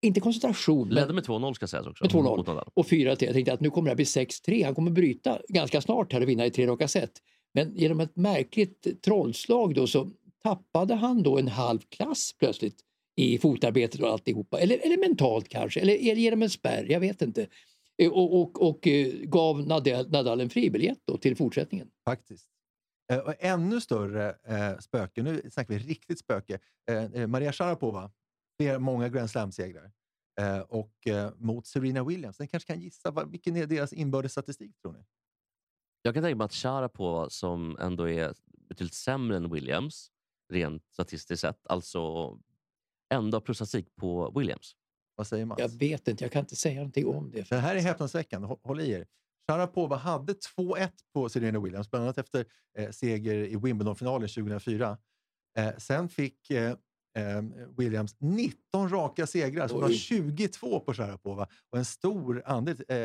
inte 0.03 0.21
koncentration, 0.21 0.89
Ledde 0.89 1.13
med 1.13 1.25
2-0 1.25 1.53
ska 1.55 1.67
sägas 1.67 1.87
också. 1.87 2.05
Med 2.05 2.11
2-0. 2.13 2.37
mot 2.37 2.47
Nadal. 2.47 2.71
och 2.75 2.87
4-3. 2.87 3.07
Jag 3.07 3.19
tänkte 3.19 3.53
att 3.53 3.61
nu 3.61 3.71
kommer 3.71 3.87
det 3.87 3.91
här 3.91 3.97
bli 3.97 4.05
6-3. 4.05 4.65
Han 4.65 4.75
kommer 4.75 4.91
bryta 4.91 5.39
ganska 5.49 5.81
snart 5.81 6.13
här 6.13 6.21
och 6.21 6.29
vinna 6.29 6.47
i 6.47 6.51
tre 6.51 6.67
raka 6.67 6.89
set. 6.89 7.13
Men 7.55 7.77
genom 7.77 8.01
ett 8.01 8.17
märkligt 8.17 9.03
trollslag 9.05 9.75
då 9.75 9.87
så 9.87 10.11
tappade 10.43 10.95
han 10.95 11.23
då 11.23 11.39
en 11.39 11.49
halv 11.49 11.79
klass 11.89 12.35
plötsligt 12.39 12.81
i 13.17 13.39
fotarbetet 13.39 14.01
och 14.01 14.09
alltihopa. 14.09 14.61
Eller, 14.61 14.79
eller 14.87 14.99
mentalt 14.99 15.49
kanske, 15.49 15.81
eller, 15.81 15.95
eller 15.95 16.15
genom 16.15 16.43
en 16.43 16.51
spärr, 16.51 16.87
jag 16.91 17.01
vet 17.01 17.23
inte. 17.23 17.47
Eh, 18.03 18.11
Och, 18.11 18.41
och, 18.41 18.69
och 18.69 18.87
eh, 18.89 19.07
gav 19.13 19.67
Nadal, 19.67 20.11
Nadal 20.11 20.41
en 20.41 20.51
fribiljett 20.51 20.99
då 21.05 21.17
till 21.17 21.37
fortsättningen. 21.37 21.89
Faktiskt. 22.05 22.49
Eh, 23.13 23.19
och 23.19 23.35
ännu 23.39 23.81
större 23.81 24.29
eh, 24.29 24.79
spöke, 24.81 25.23
nu 25.23 25.43
snackar 25.53 25.75
vi 25.75 25.81
riktigt 25.81 26.19
spöke, 26.19 26.59
eh, 27.15 27.27
Maria 27.27 27.53
Sharapova. 27.53 28.11
Fler, 28.61 28.79
många 28.79 29.09
Grand 29.09 29.31
Slam-segrar. 29.31 29.93
Eh, 30.41 30.59
och 30.61 31.07
eh, 31.07 31.33
mot 31.37 31.67
Serena 31.67 32.05
Williams. 32.05 32.39
Ni 32.41 32.47
kanske 32.49 32.73
kan 32.73 32.81
gissa, 32.81 33.11
vad, 33.11 33.31
vilken 33.31 33.57
är 33.57 33.67
deras 33.67 33.93
inbördes 33.93 34.33
statistik 34.33 34.79
tror 34.83 34.93
ni? 34.93 35.05
Jag 36.03 36.15
kan 36.15 36.23
tänka 36.23 36.37
mig 36.37 36.45
att 36.45 36.53
Sharapova, 36.55 37.31
som 37.31 37.77
ändå 37.81 38.09
är 38.09 38.35
betydligt 38.69 38.95
sämre 38.95 39.37
än 39.37 39.51
Williams, 39.51 40.11
rent 40.53 40.87
statistiskt 40.93 41.41
sett, 41.41 41.67
alltså 41.67 42.01
ändå 43.15 43.37
har 43.37 43.41
plusstatistik 43.41 43.97
på 43.97 44.33
Williams. 44.39 44.77
Vad 45.15 45.27
säger 45.27 45.45
Mats? 45.45 45.61
Jag 45.61 45.69
vet 45.69 46.09
inte, 46.09 46.25
jag 46.25 46.33
kan 46.33 46.41
inte 46.41 46.57
säga 46.57 46.75
någonting 46.75 47.07
om 47.07 47.31
det. 47.31 47.49
Det 47.49 47.57
här 47.57 47.77
är 47.77 47.81
häpnadsväckande, 47.81 48.49
Hå- 48.49 48.61
håll 48.63 48.81
i 48.81 48.91
er. 48.91 49.07
Sharapova 49.51 49.97
hade 49.97 50.33
2-1 50.33 50.91
på 51.15 51.29
Serena 51.29 51.61
Williams, 51.61 51.91
bland 51.91 52.05
annat 52.05 52.19
efter 52.19 52.47
eh, 52.79 52.91
seger 52.91 53.35
i 53.35 53.57
Wimbledon-finalen 53.57 54.29
2004. 54.29 54.99
Eh, 55.59 55.77
sen 55.79 56.09
fick 56.09 56.51
eh, 56.51 56.77
Williams 57.77 58.17
19 58.19 58.89
raka 58.89 59.27
segrar, 59.27 59.69
så 59.69 59.75
hon 59.75 59.83
har 59.83 59.91
Oj. 59.91 59.95
22 59.97 60.81
på 60.81 60.95
Sharapova. 60.95 61.47
Och 61.71 61.79
en 61.79 61.85
stor 61.85 62.43
andel, 62.47 62.77
eh, 62.89 62.97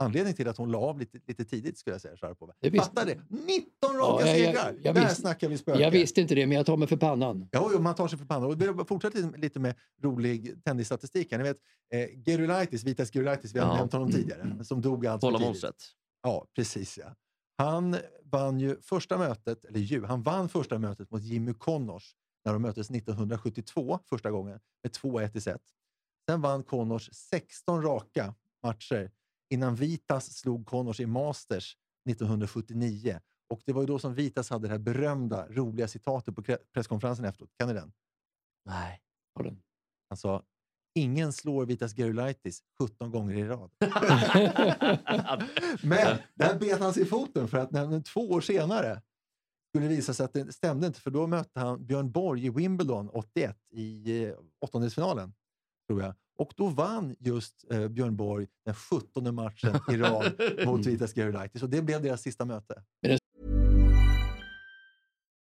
anledning 0.00 0.34
till 0.34 0.48
att 0.48 0.56
hon 0.56 0.70
la 0.70 0.78
av 0.78 0.98
lite, 0.98 1.18
lite 1.26 1.44
tidigt, 1.44 1.78
skulle 1.78 1.94
jag 1.94 2.00
säga, 2.00 2.16
Sharapova. 2.16 2.52
Det 2.60 2.70
visste- 2.70 2.86
Fattar 2.88 3.06
det? 3.06 3.18
19 3.28 3.96
raka 3.96 4.26
Ja, 4.26 4.36
jag- 4.36 4.38
jag- 4.40 4.46
segrar! 4.54 4.74
jag 4.82 4.94
Där 4.94 5.00
visste- 5.02 5.20
snackar 5.20 5.48
vi 5.48 5.58
spöke. 5.58 5.80
Jag 5.82 5.90
visste 5.90 6.20
inte 6.20 6.34
det, 6.34 6.46
men 6.46 6.56
jag 6.56 6.66
tar 6.66 6.76
mig 6.76 6.88
för 6.88 6.96
pannan. 6.96 7.48
Ja, 7.52 7.70
jo, 7.72 7.80
man 7.80 7.94
tar 7.94 8.08
sig 8.08 8.18
för 8.18 8.26
pannan. 8.26 8.50
Och 8.50 8.62
vi 8.62 8.84
fortsätter 8.88 9.38
lite- 9.38 9.60
med 9.60 9.74
rolig 10.02 10.64
tennisstatistik. 10.64 11.30
Ni 11.30 11.38
vet, 11.38 11.56
eh, 11.94 12.08
Gerulaitis, 12.26 12.84
Vitas 12.84 13.10
Gerulaitis, 13.12 13.54
vi 13.54 13.58
har 13.58 13.66
Ja. 13.68 13.76
nämnt 13.76 13.92
honom 13.92 14.08
Mm. 14.08 14.20
tidigare, 14.20 14.64
som 14.64 14.80
dog 14.82 15.06
allt 15.06 15.20
för 15.20 15.38
tidigt. 15.38 15.92
Ja, 16.22 16.46
precis 16.56 16.98
ja. 16.98 17.14
Han 17.58 17.96
vann 18.24 18.60
ju 18.60 18.76
första 18.82 19.18
mötet, 19.18 19.64
eller 19.64 19.80
ju, 19.80 20.04
han 20.04 20.22
vann 20.22 20.48
första 20.48 20.78
mötet 20.78 21.10
mot 21.10 21.22
Jimmy 21.22 21.54
Connors 21.54 22.14
när 22.44 22.52
de 22.52 22.62
möttes 22.62 22.90
1972 22.90 23.98
första 24.04 24.30
gången 24.30 24.60
med 24.82 24.92
2-1 24.92 25.36
i 25.36 25.40
set. 25.40 25.62
Sen 26.30 26.40
vann 26.40 26.62
Connors 26.62 27.10
16 27.12 27.82
raka 27.82 28.34
matcher 28.62 29.10
innan 29.50 29.74
Vitas 29.74 30.32
slog 30.36 30.66
Connors 30.66 31.00
i 31.00 31.06
Masters 31.06 31.76
1979. 32.10 33.20
Och 33.48 33.62
det 33.64 33.72
var 33.72 33.82
ju 33.82 33.86
då 33.86 33.98
som 33.98 34.14
Vitas 34.14 34.50
hade 34.50 34.68
det 34.68 34.72
här 34.72 34.78
berömda, 34.78 35.48
roliga 35.48 35.88
citatet 35.88 36.36
på 36.36 36.42
presskonferensen 36.74 37.24
efteråt. 37.24 37.50
Kan 37.56 37.68
ni 37.68 37.74
den? 37.74 37.92
Nej. 38.64 39.00
Har 39.34 39.44
den. 39.44 39.62
Han 40.08 40.16
sa 40.16 40.44
Ingen 40.94 41.32
slår 41.32 41.66
Vitas 41.66 41.94
Gerulaitis 41.96 42.62
17 42.78 43.10
gånger 43.10 43.34
i 43.34 43.44
rad. 43.44 43.70
Men 45.82 46.18
där 46.34 46.58
bet 46.58 46.80
han 46.80 46.94
sig 46.94 47.02
i 47.02 47.06
foten 47.06 47.48
för 47.48 47.58
att 47.58 48.04
två 48.04 48.30
år 48.30 48.40
senare 48.40 49.02
skulle 49.68 49.88
visa 49.88 50.14
sig 50.14 50.24
att 50.24 50.32
det 50.32 50.52
stämde 50.52 50.86
inte 50.86 51.00
för 51.00 51.10
då 51.10 51.26
mötte 51.26 51.60
han 51.60 51.86
Björn 51.86 52.10
Borg 52.10 52.46
i 52.46 52.50
Wimbledon 52.50 53.08
81 53.08 53.56
i 53.70 54.22
eh, 54.24 54.34
åttondelsfinalen. 54.60 55.34
Tror 55.88 56.02
jag. 56.02 56.14
Och 56.38 56.52
då 56.56 56.68
vann 56.68 57.16
just 57.18 57.64
eh, 57.70 57.88
Björn 57.88 58.16
Borg 58.16 58.46
den 58.64 58.74
17 58.74 59.34
matchen 59.34 59.80
i 59.90 59.96
rad 59.96 60.32
mot 60.66 60.86
Vitas 60.86 61.14
Gerulaitis 61.14 61.62
och 61.62 61.70
det 61.70 61.82
blev 61.82 62.02
deras 62.02 62.22
sista 62.22 62.44
möte. 62.44 62.82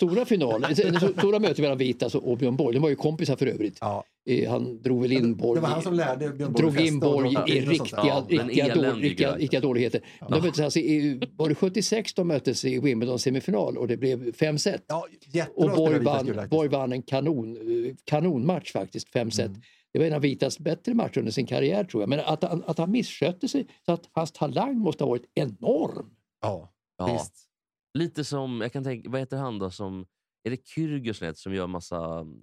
Stora 0.00 0.24
finalen, 0.24 0.74
det 0.76 1.12
stora 1.18 1.38
mötet 1.38 1.58
mellan 1.58 1.78
Vitas 1.78 2.14
och 2.14 2.38
Björn 2.38 2.56
Borg, 2.56 2.74
de 2.74 2.82
var 2.82 2.88
ju 2.88 2.96
kompisar 2.96 3.36
för 3.36 3.46
övrigt. 3.46 3.78
Ja. 3.80 4.04
Eh, 4.28 4.50
Han 4.50 4.82
drog 4.82 5.02
väl 5.02 5.12
in 5.12 5.36
Borg. 5.36 5.54
Det 5.54 5.60
var 5.62 5.68
han 5.68 5.82
som 5.82 5.94
lärde 5.94 6.30
Björn 6.30 6.52
Borg 6.52 6.62
drog 6.72 6.86
in 6.86 7.00
Borg 7.00 7.34
i 7.46 7.60
riktiga, 7.60 8.00
Ja, 8.04 8.26
riktiga, 8.28 8.94
riktiga, 8.94 9.36
riktiga 9.36 9.60
dåligheter. 9.60 10.00
De 10.28 10.42
möttes 10.42 10.60
alltså 10.60 10.78
i, 10.78 11.20
var 11.36 11.48
det 11.48 11.54
76 11.54 12.14
de 12.14 12.28
möttes 12.28 12.64
i 12.64 12.78
Wimbledon 12.78 13.18
semifinal 13.18 13.78
och 13.78 13.88
det 13.88 13.96
blev 13.96 14.32
fem 14.32 14.58
set. 14.58 14.84
Ja, 14.86 15.06
och 15.54 15.70
Borg 15.70 15.98
vann. 15.98 16.48
Borg 16.50 16.68
vann 16.68 16.92
en 16.92 17.02
kanon, 17.02 17.56
eh, 17.56 17.94
kanonmatch 18.04 18.72
faktiskt, 18.72 19.08
fem 19.12 19.30
set. 19.30 19.46
Mm. 19.46 19.60
Det 19.92 19.98
var 19.98 20.06
en 20.06 20.12
av 20.12 20.20
Vitas 20.20 20.58
bättre 20.58 20.94
matcher 20.94 21.18
under 21.18 21.32
sin 21.32 21.46
karriär 21.46 21.84
tror 21.84 22.02
jag. 22.02 22.08
Men 22.08 22.20
att 22.20 22.42
han, 22.44 22.62
att 22.66 22.78
han 22.78 22.90
misskötte 22.90 23.48
sig 23.48 23.66
så 23.86 23.92
att 23.92 24.08
hans 24.12 24.32
talang 24.32 24.78
måste 24.78 25.04
ha 25.04 25.08
varit 25.08 25.24
enorm. 25.34 26.10
Ja, 26.42 26.72
Ja. 26.98 27.12
visst. 27.12 27.46
Lite 27.94 28.24
som, 28.24 28.60
jag 28.60 28.72
kan 28.72 28.84
tänka, 28.84 29.10
vad 29.10 29.20
heter 29.20 29.36
han 29.36 29.58
då 29.58 29.70
som, 29.70 30.06
är 30.44 30.50
det 30.50 30.66
Kyrgios 30.68 31.22
som 31.34 31.54
gör 31.54 31.66
massa 31.66 32.18
mm, 32.20 32.42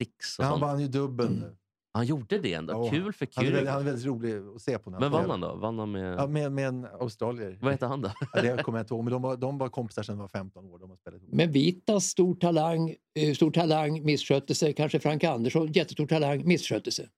tricks 0.00 0.38
och 0.38 0.44
Han 0.44 0.52
sånt? 0.52 0.62
vann 0.62 0.80
ju 0.80 0.88
dubbeln 0.88 1.28
Mm. 1.36 1.40
nu. 1.50 1.56
Han 1.94 2.06
gjorde 2.06 2.38
det 2.38 2.54
ändå, 2.54 2.72
Ja, 2.72 2.90
kul 2.90 3.12
för 3.12 3.28
Han 3.34 3.44
Kyrgios. 3.44 3.68
han 3.68 3.80
är 3.80 3.84
väldigt 3.84 4.04
rolig 4.06 4.36
att 4.56 4.62
se 4.62 4.78
på. 4.78 4.90
när 4.90 5.00
Men 5.00 5.12
vann 5.12 5.30
han 5.30 5.40
då? 5.40 5.54
Vann 5.54 5.78
han 5.78 5.90
med, 5.90 6.14
Ja, 6.18 6.26
med, 6.26 6.52
med 6.52 6.68
en 6.68 6.84
australier. 7.00 7.58
vad 7.62 7.72
heter 7.72 7.86
han 7.86 8.00
då? 8.00 8.12
Ja, 8.32 8.42
det 8.42 8.62
kommer 8.62 8.78
jag 8.78 8.84
inte 8.84 8.94
ihåg, 8.94 9.04
men 9.04 9.12
de 9.12 9.22
var, 9.22 9.36
de 9.36 9.58
var 9.58 9.68
kompisar 9.68 10.02
sedan 10.02 10.16
de 10.16 10.20
var 10.20 10.28
15 10.28 10.64
år. 10.66 10.78
De 10.78 10.90
har 10.90 10.96
spelat 10.96 11.22
ihop. 11.22 11.34
Men 11.34 11.50
Vitas 11.52 12.04
stor 12.04 12.34
talang, 12.34 12.96
eh, 13.14 13.34
stor 13.34 13.50
talang 13.50 14.04
misskötte 14.04 14.54
sig. 14.54 14.72
Kanske 14.74 15.00
Frank 15.00 15.24
Andersson, 15.24 15.72
jättestor 15.72 16.06
talang, 16.06 16.46
misskötte 16.46 16.90
sig. 16.92 17.08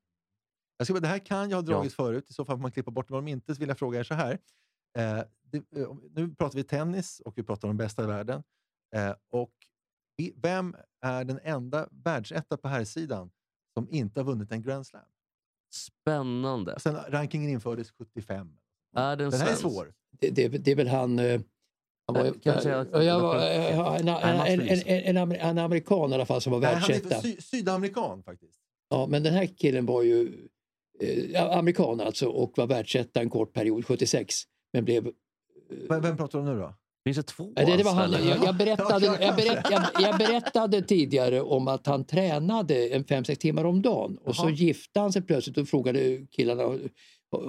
Jag 0.77 0.87
ska, 0.87 1.01
det 1.01 1.09
här 1.09 1.19
kan 1.19 1.51
jag 1.51 1.57
ha 1.57 1.63
dragit 1.63 1.93
förut, 1.93 2.31
i 2.31 2.33
så 2.33 2.45
fall 2.45 2.57
får 2.57 2.63
man 2.63 2.73
klippa 2.73 2.91
bort 2.91 3.09
det. 3.09 3.17
Om 3.17 3.29
inte 3.29 3.55
så 3.55 3.61
vill 3.61 3.69
jag 3.69 3.79
fråga 3.79 4.01
er 4.01 4.05
så 4.05 4.15
här. 4.15 4.39
Eh, 4.99 5.19
nu 6.15 6.35
pratar 6.39 6.57
vi 6.57 6.65
tennis 6.65 7.21
och 7.25 7.39
vi 7.39 7.43
pratar 7.43 7.69
om 7.69 7.77
bästa 7.77 8.05
i 8.05 8.07
världen. 8.07 8.43
Eh, 8.97 9.15
och 9.31 9.53
vem 10.35 10.77
är 11.05 11.25
den 11.25 11.41
enda 11.43 11.89
världsetta 11.91 12.57
på 12.57 12.69
här 12.69 12.85
sidan 12.85 13.31
som 13.75 13.89
inte 13.91 14.21
har 14.21 14.25
vunnit 14.25 14.53
en 14.53 14.63
Grand 14.63 14.87
Slam? 14.87 15.03
Spännande. 15.75 16.81
Sen 16.81 16.97
rankingen 17.09 17.51
infördes 17.51 17.91
75. 17.91 18.57
Är 18.97 19.17
det 19.17 19.25
en 19.25 19.31
Den 19.31 19.41
här 19.41 19.53
är 19.53 19.57
svår. 19.57 19.95
Det, 20.21 20.31
det, 20.31 20.49
det 20.49 20.71
är 20.71 20.77
väl 20.77 20.89
han... 20.89 21.19
eh, 21.19 21.41
han 22.07 22.15
var, 22.15 22.25
Eh, 22.25 22.33
kan 22.33 22.63
jag 22.93 23.05
jag 23.05 23.21
var, 23.21 23.37
eh, 23.37 23.79
en, 24.01 24.09
en, 24.09 24.61
en, 24.61 24.61
en, 24.87 25.17
en, 25.17 25.17
amer- 25.19 25.39
en 25.39 25.59
amerikan 25.59 26.11
i 26.11 26.15
alla 26.15 26.27
fall 26.27 26.41
som 26.41 26.53
var 26.53 26.61
världsetta. 26.61 27.21
sy, 27.21 27.37
sydamerikan 27.41 28.23
faktiskt. 28.23 28.61
Ja, 28.89 29.07
men 29.07 29.23
den 29.23 29.35
här 29.35 29.47
killen 29.47 29.87
var 29.87 30.03
ju 30.03 30.49
eh, 31.01 31.57
amerikan 31.59 32.01
alltså 32.01 32.29
och 32.29 32.53
var 32.59 32.67
världsetta 32.67 33.21
en 33.21 33.31
kort 33.31 33.53
period, 33.53 33.87
76. 33.87 34.35
Men 34.73 34.85
blev... 34.85 35.13
Vem, 35.89 36.03
vem 36.03 36.17
pratar 36.17 36.39
du 36.39 36.49
om 36.49 36.55
nu 36.55 36.61
då? 36.63 36.75
Finns 37.05 37.17
det 37.17 37.23
två? 37.23 37.53
Ja, 37.57 37.77
det, 37.77 37.83
var 37.83 37.93
han, 37.95 38.13
jag, 38.13 38.45
jag, 38.45 38.57
berättade, 38.57 39.07
Ja, 39.07 39.17
jag, 39.21 39.37
berätt, 39.37 39.67
jag, 39.71 39.83
jag 40.01 40.19
berättade 40.19 40.83
tidigare 40.83 41.41
om 41.41 41.69
att 41.69 41.87
han 41.87 42.05
tränade 42.05 42.89
en 42.89 43.05
fem 43.05 43.25
sex 43.25 43.39
timmar 43.39 43.65
om 43.65 43.83
dagen 43.83 44.19
och 44.25 44.37
så 44.37 44.43
Jaha. 44.45 44.51
gifte 44.51 45.01
han 45.01 45.13
sig 45.13 45.23
plötsligt 45.23 45.59
och 45.59 45.69
frågade 45.69 46.27
killarna 46.31 46.63
"Har- 46.63 46.81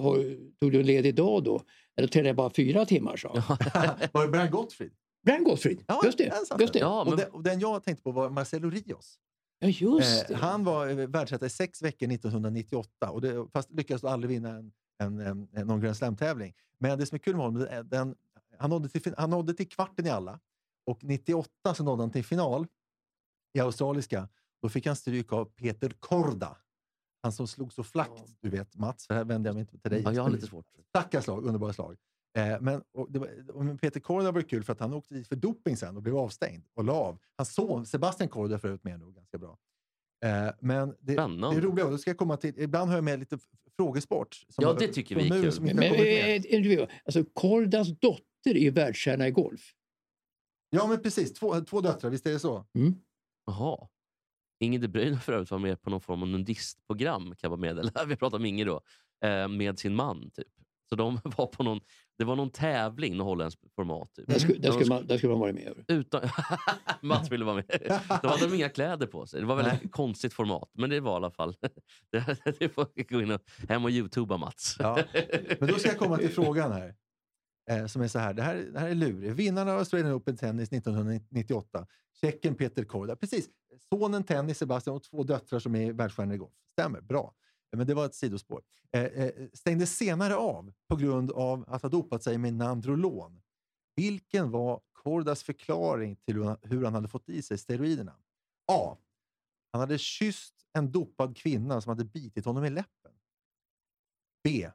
har- 0.02 0.60
Tog 0.60 0.72
du 0.72 0.80
en 0.80 0.86
ledig 0.86 1.16
dag 1.16 1.44
då? 1.44 1.62
Eller 1.98 2.08
tränade 2.08 2.30
jag 2.30 2.36
bara 2.36 2.50
fyra 2.56 2.86
timmar 2.86 3.18
sa. 3.18 3.34
Var 4.12 4.22
det 4.26 4.32
Brian 4.32 4.52
Gottfried? 4.52 4.92
Brian 5.26 5.44
Gottfried, 5.44 5.84
Ja, 5.88 6.02
just 6.06 6.18
det. 6.18 6.34
Just 6.60 6.74
det. 6.74 6.80
Ja, 6.80 7.02
och, 7.02 7.08
men- 7.08 7.18
den, 7.18 7.30
och 7.32 7.44
den 7.44 7.60
jag 7.60 7.84
tänkte 7.84 8.04
på 8.04 8.12
var 8.12 8.30
Marcelo 8.30 8.70
Rios. 8.70 9.16
Ja, 9.60 9.68
just 9.68 10.28
det. 10.28 10.34
Eh, 10.34 10.40
han 10.40 10.64
var 10.64 10.88
eh, 10.88 10.96
världsetta 10.96 11.46
i 11.46 11.50
sex 11.50 11.82
veckor 11.82 12.12
1998, 12.12 13.10
och 13.10 13.22
det, 13.22 13.48
fast 13.54 13.72
lyckades 13.72 14.04
aldrig 14.04 14.30
vinna 14.30 14.50
en, 14.50 14.72
en, 14.98 15.20
en, 15.20 15.48
någon 15.68 15.82
Grand 15.82 15.98
Slam-tävling. 15.98 16.54
Men 16.80 17.00
det 17.00 17.06
som 17.06 17.16
är 17.16 17.20
kul 17.20 17.36
med 17.36 17.46
honom, 17.46 17.68
den, 17.86 18.16
han, 18.58 18.70
nådde 18.70 18.90
till, 18.90 19.16
han 19.18 19.30
nådde 19.30 19.54
till 19.54 19.70
kvarten 19.70 20.06
i 20.06 20.10
alla. 20.10 20.40
Och 20.86 21.04
98 21.04 21.76
så 21.76 21.84
nådde 21.84 22.04
han 22.04 22.12
till 22.12 22.26
final 22.26 22.68
i 23.54 23.60
australiska. 23.60 24.30
Då 24.62 24.70
fick 24.70 24.86
han 24.86 24.96
stryk 24.96 25.34
av 25.34 25.46
Peter 25.46 25.90
Korda. 25.90 26.58
Han 27.24 27.32
som 27.32 27.48
slog 27.48 27.74
så 27.74 27.84
flackt, 27.84 28.36
du 28.42 28.50
vet 28.50 28.76
Mats, 28.76 29.08
för 29.08 29.14
här 29.14 29.24
vänder 29.24 29.50
jag 29.50 29.56
mig 29.56 29.62
inte 29.62 29.78
till 29.78 29.92
dig. 29.92 30.02
Ja, 30.02 30.14
jag 30.14 30.24
har 30.24 30.30
lite 30.30 30.48
svårt. 30.48 30.66
Stackars 30.90 31.24
slag, 31.24 31.46
underbara 31.46 31.74
slag. 31.74 31.98
Eh, 32.38 32.62
men 32.62 32.84
och 32.94 33.12
det 33.12 33.20
var, 33.20 33.78
Peter 33.78 34.00
Korda 34.00 34.32
var 34.32 34.42
kul 34.42 34.64
för 34.64 34.74
att 34.74 34.80
han 34.80 34.94
åkte 34.94 35.14
dit 35.14 35.28
för 35.28 35.36
doping 35.36 35.78
sen 35.78 35.96
och 35.96 36.02
blev 36.02 36.18
avstängd 36.18 36.64
och 36.74 36.84
la 36.84 36.94
av. 36.94 37.20
Hans 37.38 37.54
son 37.54 37.86
Sebastian 37.86 38.30
Korda 38.30 38.60
för 38.60 38.68
övrigt 38.68 38.84
med 38.84 39.00
nog 39.00 39.16
ganska 39.16 39.38
bra. 39.38 39.58
Eh, 40.26 40.54
men 40.60 40.90
det, 40.90 40.96
det 41.00 41.14
Spännande. 41.14 41.62
roliga, 41.62 41.86
och 41.86 41.92
då 41.92 41.98
ska 41.98 42.10
jag 42.10 42.18
komma 42.18 42.38
till, 42.38 42.60
ibland 42.60 42.90
har 42.90 42.98
jag 42.98 43.04
med 43.04 43.20
lite 43.20 43.38
frågesport. 43.78 44.34
som 44.50 44.64
Ja, 44.64 44.74
det 44.74 44.88
tycker 44.88 45.16
vi 45.16 45.26
är 45.28 45.30
kul. 45.30 45.62
Men, 45.62 45.78
kommit 45.78 46.50
med. 46.52 46.80
eh, 46.80 46.88
alltså, 47.06 47.24
Kordas 47.34 47.88
dotter 48.00 48.58
är 48.58 48.72
världsstjärna 48.72 49.28
i 49.28 49.32
golf. 49.32 49.62
Ja, 50.70 50.88
men 50.88 51.02
precis. 51.02 51.34
Två, 51.34 51.62
två 51.62 51.82
döttrar, 51.82 52.10
visst 52.10 52.26
är 52.26 52.32
det 52.32 52.40
så? 52.40 52.66
Jaha. 53.46 53.88
Inge 54.60 54.78
de 54.78 54.88
Bruyne 54.88 55.20
för 55.20 55.34
övrigt 55.34 55.52
var 55.52 55.60
med 55.60 55.82
på 55.82 55.90
någon 55.90 56.02
form 56.02 56.22
av 56.22 56.28
nudistprogram, 56.28 57.36
kan 57.36 57.52
jag 57.52 57.60
meddela. 57.60 57.92
Vi 58.08 58.16
pratar 58.16 58.38
om 58.38 58.46
Inge 58.46 58.66
då. 58.66 58.82
Eh, 59.26 59.48
med 59.48 59.80
sin 59.80 59.96
man, 59.96 60.32
typ. 60.32 60.48
Så 60.90 60.96
de 60.96 61.20
var 61.38 61.48
på 61.48 61.64
någon, 61.64 61.80
det 62.18 62.24
var 62.24 62.36
någon 62.36 62.50
tävling, 62.50 63.18
någon 63.18 63.28
holländsk 63.28 63.60
format. 63.76 64.14
Typ. 64.14 64.28
Där, 64.28 64.40
skulle, 64.40 64.60
där, 64.60 64.72
skulle 64.72 64.90
man, 64.90 65.08
där 65.08 65.18
skulle 65.18 65.32
man 65.32 65.40
varit 65.40 65.56
med 65.56 65.68
över. 65.68 65.86
Utan, 65.88 66.22
Mats 67.02 67.32
ville 67.32 67.46
vara 67.46 67.56
med. 67.56 67.66
Då 68.22 68.28
hade 68.28 68.48
de 68.48 68.56
inga 68.56 68.70
kläder 68.70 69.08
på 69.08 69.26
sig. 69.26 69.40
Det 69.40 69.46
var 69.46 69.56
väldigt 69.56 69.92
konstigt 69.92 70.34
format, 70.34 70.70
men 70.74 70.90
det 70.90 71.00
var 71.00 71.12
i 71.12 71.16
alla 71.16 71.32
fall... 71.32 71.56
Det, 72.12 72.60
det 72.60 72.70
får 72.70 73.10
gå 73.10 73.22
in 73.22 73.32
och 73.32 73.42
hem 73.70 73.84
och 73.86 73.92
youtuba 73.92 74.38
Mats. 74.38 74.76
Ja. 74.80 75.00
Men 75.60 75.70
då 75.70 75.76
ska 75.76 75.90
jag 75.90 75.98
komma 75.98 76.18
till 76.18 76.30
frågan 76.30 76.72
här. 76.72 76.96
Eh, 77.70 77.86
som 77.86 78.02
är 78.02 78.08
så 78.08 78.20
här, 78.20 78.34
det 78.34 78.42
här, 78.42 78.56
det 78.74 78.80
här 78.80 78.90
är 78.90 78.96
lurig. 78.96 79.34
Vinnarna 79.34 79.72
av 79.72 79.78
Australian 79.80 80.14
Open 80.14 80.38
Tennis 80.38 80.72
1998. 80.72 81.88
Tjecken 82.22 82.56
Peter 82.56 82.84
Korda. 82.84 83.16
Precis. 83.16 83.50
Sonen 83.90 84.24
Tennis, 84.24 84.58
Sebastian 84.58 84.96
och 84.96 85.04
två 85.04 85.24
döttrar 85.24 85.60
som 85.60 85.76
är 85.76 85.94
världsstjärnor 85.94 86.36
i 86.36 86.38
golf. 86.38 86.54
Stämmer, 86.72 87.02
bra. 87.02 87.34
Men 87.76 87.88
det 87.88 87.94
var 87.94 88.06
ett 88.06 88.16
sidospår. 88.16 88.64
Eh, 88.92 89.04
eh, 89.04 89.48
stängdes 89.54 89.98
senare 89.98 90.36
av 90.36 90.74
på 90.88 90.96
grund 90.96 91.32
av 91.32 91.66
att 91.68 91.82
ha 91.82 91.90
dopat 91.90 92.24
sig 92.24 92.38
med 92.38 92.54
Nandrolon. 92.54 93.42
Vilken 93.96 94.52
var 94.52 94.82
Kordas 94.94 95.44
förklaring 95.44 96.16
till 96.16 96.36
hur 96.62 96.84
han, 96.84 96.94
hade 96.94 97.08
fått 97.08 97.30
i 97.30 97.42
sig 97.42 97.58
steroiderna? 97.58 98.16
A. 98.72 98.98
Han 99.72 99.80
hade 99.80 99.98
kysst 99.98 100.56
en 100.74 100.92
dopad 100.92 101.38
kvinna 101.38 101.82
som 101.82 101.90
hade 101.90 102.06
bitit 102.06 102.46
honom 102.46 102.66
i 102.66 102.70
läppen. 102.70 103.12
B. 104.44 104.72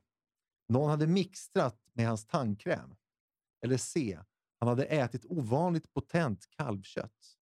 Någon 0.69 0.91
hade 0.91 1.07
mixtrat 1.07 1.83
med 1.93 2.09
hans 2.09 2.27
tandkräm. 2.27 2.97
Eller 3.65 3.77
C. 3.77 4.19
Han 4.59 4.69
hade 4.69 4.85
ätit 4.85 5.25
ovanligt 5.25 5.93
potent 5.93 6.51
kalvkött. 6.51 7.37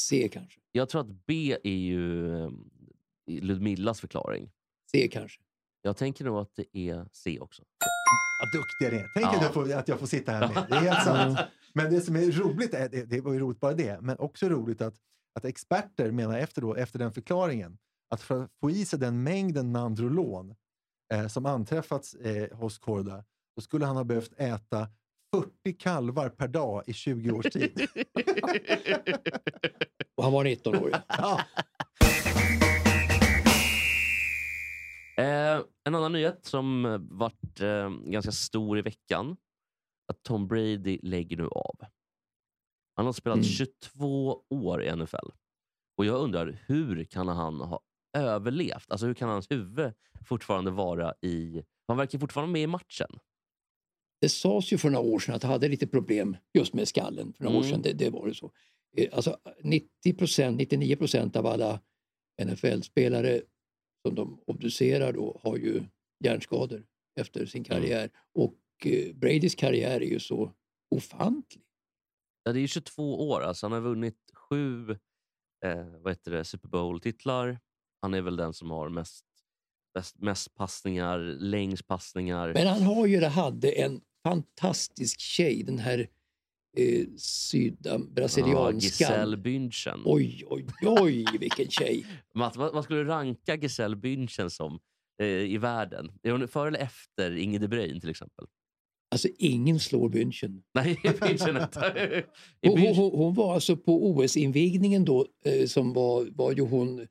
C 0.00 0.28
kanske. 0.32 0.60
Jag 0.72 0.88
tror 0.88 1.00
att 1.00 1.26
B 1.26 1.58
är 1.64 1.76
ju 1.76 2.28
eh, 2.42 2.50
Ludmillas 3.26 4.00
förklaring. 4.00 4.50
C 4.92 5.08
kanske. 5.12 5.40
Jag 5.82 5.96
tänker 5.96 6.24
nog 6.24 6.38
att 6.38 6.54
det 6.56 6.78
är 6.78 7.06
C 7.12 7.38
också. 7.40 7.62
Vad 8.40 8.52
duktiga 8.52 8.90
ni 8.90 8.96
är. 9.04 9.10
Tänk 9.14 9.26
Ja. 9.26 9.36
att, 9.36 9.42
jag 9.42 9.54
får, 9.54 9.72
att 9.72 9.88
jag 9.88 9.98
får 10.00 10.06
sitta 10.06 10.32
här 10.32 10.40
med. 10.54 10.66
Det 10.68 10.76
är 10.76 10.80
helt 10.80 11.04
sant. 11.04 11.38
Men 11.72 11.92
det 11.92 12.00
som 12.00 12.16
är 12.16 12.32
roligt, 12.32 12.74
är, 12.74 12.88
det, 12.88 13.04
det 13.04 13.20
var 13.20 13.32
ju 13.32 13.38
roligt 13.38 13.60
bara 13.60 13.72
det, 13.74 14.00
men 14.00 14.18
också 14.18 14.48
roligt 14.48 14.80
att, 14.82 14.94
att 15.34 15.44
experter 15.44 16.10
menar 16.10 16.38
efter, 16.38 16.62
då, 16.62 16.74
efter 16.74 16.98
den 16.98 17.12
förklaringen 17.12 17.78
att 18.10 18.20
för 18.22 18.42
att 18.42 18.50
få 18.60 18.70
i 18.70 18.84
sig 18.86 18.98
den 18.98 19.22
mängden 19.22 19.72
Nandrolon 19.72 20.54
eh, 21.14 21.26
som 21.26 21.46
anträffats 21.46 22.14
eh, 22.14 22.56
hos 22.56 22.78
Korda, 22.78 23.24
då 23.56 23.62
skulle 23.62 23.86
han 23.86 23.96
ha 23.96 24.04
behövt 24.04 24.32
äta 24.36 24.88
40 25.34 25.72
kalvar 25.78 26.28
per 26.28 26.48
dag 26.48 26.82
i 26.86 26.92
20 26.92 27.30
års 27.30 27.44
tid. 27.46 27.88
Och 30.16 30.24
han 30.24 30.32
var 30.32 30.44
19 30.44 30.76
år. 30.76 30.90
ja. 31.08 31.40
Eh, 35.16 35.60
en 35.84 35.94
annan 35.94 36.12
nyhet 36.12 36.44
som 36.44 36.84
eh, 36.86 36.98
varit 36.98 37.60
eh, 37.60 37.90
ganska 37.90 38.32
stor 38.32 38.78
i 38.78 38.82
veckan. 38.82 39.36
Att 40.12 40.22
Tom 40.22 40.48
Brady 40.48 40.98
lägger 41.02 41.36
nu 41.36 41.46
av. 41.48 41.76
Han 42.96 43.06
har 43.06 43.12
spelat 43.12 43.36
Mm. 43.36 43.44
22 43.48 44.42
år 44.50 44.82
i 44.82 44.96
NFL. 44.96 45.28
Och 45.96 46.04
jag 46.04 46.20
undrar, 46.20 46.58
hur 46.66 47.04
kan 47.04 47.28
han 47.28 47.60
ha 47.60 47.80
överlevt? 48.16 48.90
Alltså 48.90 49.06
hur 49.06 49.14
kan 49.14 49.28
hans 49.28 49.50
huvud 49.50 49.92
fortfarande 50.26 50.70
vara 50.70 51.14
i... 51.22 51.62
Han 51.88 51.96
verkar 51.96 52.18
fortfarande 52.18 52.52
med 52.52 52.62
i 52.62 52.66
matchen. 52.66 53.08
Det 54.20 54.28
sades 54.28 54.72
ju 54.72 54.78
för 54.78 54.90
några 54.90 55.06
år 55.08 55.18
sedan 55.18 55.34
att 55.34 55.42
han 55.42 55.52
hade 55.52 55.68
lite 55.68 55.86
problem 55.86 56.36
just 56.54 56.74
med 56.74 56.88
skallen. 56.88 57.32
För 57.32 57.44
några 57.44 57.56
år 57.58 57.62
Mm. 57.62 57.72
sedan, 57.72 57.82
det, 57.82 57.92
det 57.92 58.10
var 58.10 58.26
det 58.26 58.34
så. 58.34 58.52
Eh, 58.96 59.08
Alltså 59.12 59.36
90% 60.04 60.50
99 60.50 60.96
procent 60.96 61.36
av 61.36 61.46
alla 61.46 61.80
NFL-spelare 62.42 63.42
som 64.06 64.14
de 64.14 64.40
obducerar 64.46 65.12
då 65.12 65.40
har 65.42 65.56
ju 65.56 65.82
hjärnskador 66.24 66.86
efter 67.20 67.46
sin 67.46 67.64
karriär. 67.64 68.10
Och 68.34 68.58
eh, 68.84 69.14
Bradys 69.14 69.54
karriär 69.54 70.00
är 70.00 70.06
ju 70.06 70.20
så 70.20 70.52
ofantlig. 70.90 71.64
Ja, 72.42 72.52
det 72.52 72.58
är 72.58 72.60
ju 72.60 72.68
22 72.68 73.28
år. 73.28 73.40
Alltså 73.40 73.66
han 73.66 73.72
har 73.72 73.80
vunnit 73.80 74.18
sju 74.34 74.90
eh, 75.64 75.86
vad 76.02 76.12
heter 76.12 76.30
det, 76.30 76.44
Super 76.44 76.68
Bowl-titlar. 76.68 77.58
Han 78.00 78.14
är 78.14 78.22
väl 78.22 78.36
den 78.36 78.54
som 78.54 78.70
har 78.70 78.88
mest, 78.88 79.24
mest, 79.94 80.18
mest 80.18 80.54
passningar, 80.54 81.18
längst 81.38 81.86
passningar. 81.86 82.52
Men 82.54 82.66
han 82.66 82.82
har 82.82 83.06
ju, 83.06 83.24
hade 83.24 83.70
en 83.70 84.00
fantastisk 84.22 85.20
tjej, 85.20 85.62
den 85.62 85.78
här 85.78 86.08
eh, 86.76 87.06
ja. 88.52 88.72
Giselle 88.72 89.36
Bündchen. 89.36 90.02
Oj, 90.04 90.44
oj, 90.46 90.66
oj, 90.82 91.24
vilken 91.40 91.70
tjej. 91.70 92.06
Matt, 92.34 92.56
vad, 92.56 92.74
vad 92.74 92.84
skulle 92.84 93.00
du 93.00 93.04
ranka 93.04 93.56
Giselle 93.56 93.96
Bündchen 93.96 94.50
som 94.50 94.78
eh, 95.22 95.26
i 95.26 95.58
världen? 95.58 96.12
Är 96.22 96.30
hon 96.30 96.48
före 96.48 96.68
eller 96.68 96.78
efter 96.78 97.36
Inge 97.36 97.58
de 97.58 97.68
Bruyne 97.68 98.00
till 98.00 98.10
exempel? 98.10 98.46
Alltså 99.10 99.28
ingen 99.38 99.80
slår 99.80 100.08
Bündchen. 100.08 100.62
Nej, 100.74 101.00
Bündchen 101.20 101.62
inte. 101.62 102.24
Hon, 102.66 102.78
hon, 102.78 103.10
hon 103.18 103.34
var 103.34 103.54
alltså 103.54 103.76
på 103.76 104.10
OS-invigningen 104.10 105.04
då, 105.04 105.26
eh, 105.44 105.66
som 105.66 105.92
var, 105.92 106.28
var 106.34 106.52
ju 106.52 106.62
hon 106.62 107.06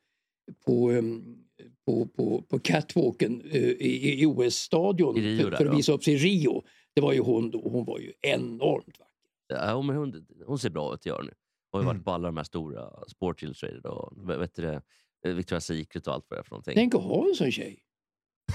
på, 0.66 0.90
ehm, 0.90 1.44
på, 1.86 2.06
på, 2.06 2.42
på 2.42 2.58
catwalken 2.58 3.42
eh, 3.50 3.62
i, 3.62 4.22
i 4.22 4.26
OS-stadion 4.26 5.14
för, 5.14 5.56
för 5.56 5.66
att 5.66 5.78
visa 5.78 5.92
upp 5.92 6.04
sig 6.04 6.14
i 6.14 6.16
Rio. 6.16 6.62
Det 6.94 7.00
var 7.00 7.12
ju 7.12 7.20
hon 7.20 7.50
då, 7.50 7.68
hon 7.68 7.84
var 7.84 7.98
ju 7.98 8.12
enormt 8.22 8.98
vacker. 8.98 9.13
Ja, 9.48 9.82
men 9.82 9.96
hon, 9.96 10.26
hon 10.46 10.58
ser 10.58 10.70
bra 10.70 10.94
ut, 10.94 11.06
gör 11.06 11.16
hon. 11.16 11.30
Hon 11.72 11.78
har 11.78 11.80
ju 11.80 11.84
Mm. 11.84 11.96
varit 11.96 12.04
på 12.04 12.10
alla 12.10 12.28
de 12.28 12.36
här 12.36 12.44
stora 12.44 12.90
Sport 13.08 13.42
Illustrated 13.42 13.86
och 13.86 14.30
vet- 14.30 14.54
du 14.54 14.62
det, 14.62 14.82
eh, 15.26 15.34
Victoria's 15.34 15.60
Secret 15.60 16.06
och 16.06 16.14
allt 16.14 16.26
vad 16.28 16.38
det 16.38 16.40
är 16.40 16.44
för 16.44 16.50
någonting. 16.50 16.74
Tänk 16.74 16.94
att 16.94 17.02
ha 17.02 17.28
en 17.28 17.34
sån 17.34 17.50
tjej. 17.52 17.80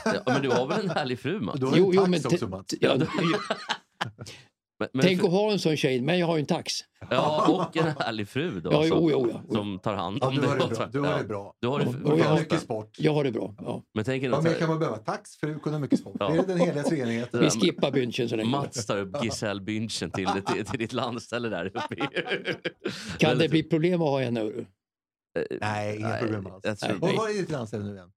Ja, 0.06 0.22
men 0.26 0.42
du 0.42 0.50
har 0.50 0.68
väl 0.68 0.80
en 0.86 0.90
härlig 0.90 1.20
fru 1.20 1.40
Mats? 1.40 1.60
Du 1.60 1.66
har 1.66 1.74
ju 1.76 1.80
Jo, 1.80 1.92
jo, 1.94 2.02
tax 2.06 2.24
men 2.24 2.34
också 2.34 2.48
Mats. 2.48 2.74
Ja, 2.82 2.98
Men, 4.80 4.90
men 4.94 5.06
tänk 5.06 5.20
fru- 5.20 5.28
att 5.28 5.34
ha 5.34 5.52
en 5.52 5.60
sån 5.60 5.78
tjej, 5.78 6.02
men 6.02 6.20
jag 6.20 6.28
har 6.28 6.36
ju 6.38 6.40
en 6.40 6.46
tax. 6.46 6.74
Ja, 7.10 7.48
och 7.70 7.78
en 7.78 7.84
härlig 8.00 8.28
fru 8.30 8.60
då. 8.60 8.72
Ja, 8.74 8.84
som, 8.84 8.98
jo, 8.98 9.10
jo, 9.12 9.30
ja, 9.34 9.42
jo. 9.48 9.54
som 9.56 9.80
tar 9.80 9.96
hand 9.96 10.18
Ja, 10.22 10.28
om 10.28 10.36
du 10.36 10.42
har 10.48 10.58
det 10.58 10.64
och 10.64 10.70
bra. 10.70 10.86
Du 10.92 11.00
har 11.00 11.12
ja. 11.12 11.18
det 11.18 11.24
bra. 11.24 11.54
Du 11.62 11.68
har 11.68 11.80
det 11.80 11.86
Ja, 11.86 11.92
för- 11.92 12.04
och 12.04 12.10
jag 12.12 12.18
Du 12.20 12.24
har 12.24 12.40
mycket 12.40 12.62
sport. 12.62 12.96
Jag 12.98 13.14
har 13.14 13.24
det 13.24 13.32
bra. 13.32 13.56
Ja. 13.58 13.84
Men 13.94 14.06
tänk 14.06 14.32
Vad 14.32 14.44
mer 14.44 14.54
kan 14.54 14.70
man 14.70 14.80
behöva? 14.80 14.98
Tax, 14.98 15.36
fru, 15.38 15.60
kunna 15.60 15.80
mycket 15.80 16.00
sport. 16.00 16.16
Ja. 16.20 16.30
Det 16.30 16.38
är 16.38 16.48
den 16.48 16.60
heliga 16.60 16.84
treenigheten. 16.84 17.40
Vi 17.42 17.50
skippar 17.50 17.92
Bündchen 17.92 18.30
så 18.30 18.36
länge. 18.36 18.50
Mats 18.50 18.86
tar 18.86 18.98
upp 18.98 19.24
Giselle 19.24 19.62
Bündchen 19.62 20.12
till, 20.12 20.28
till, 20.54 20.66
till 20.66 20.80
ditt 20.80 20.94
landställe 20.94 21.50
där 21.50 21.66
uppe. 21.66 21.96
Kan 23.18 23.38
det 23.38 23.50
bli 23.50 23.64
problem 23.64 24.02
att 24.02 24.08
ha 24.08 24.20
henne? 24.22 24.52
Nej, 25.62 25.98
inga 26.00 26.18
problem 26.18 26.48
alls. 26.48 26.80
tror- 26.80 26.98
Vad 27.18 27.28
det 27.28 27.34
ditt 27.34 27.52
landställe 27.52 27.84
nu 27.84 27.94
igen? 27.94 28.12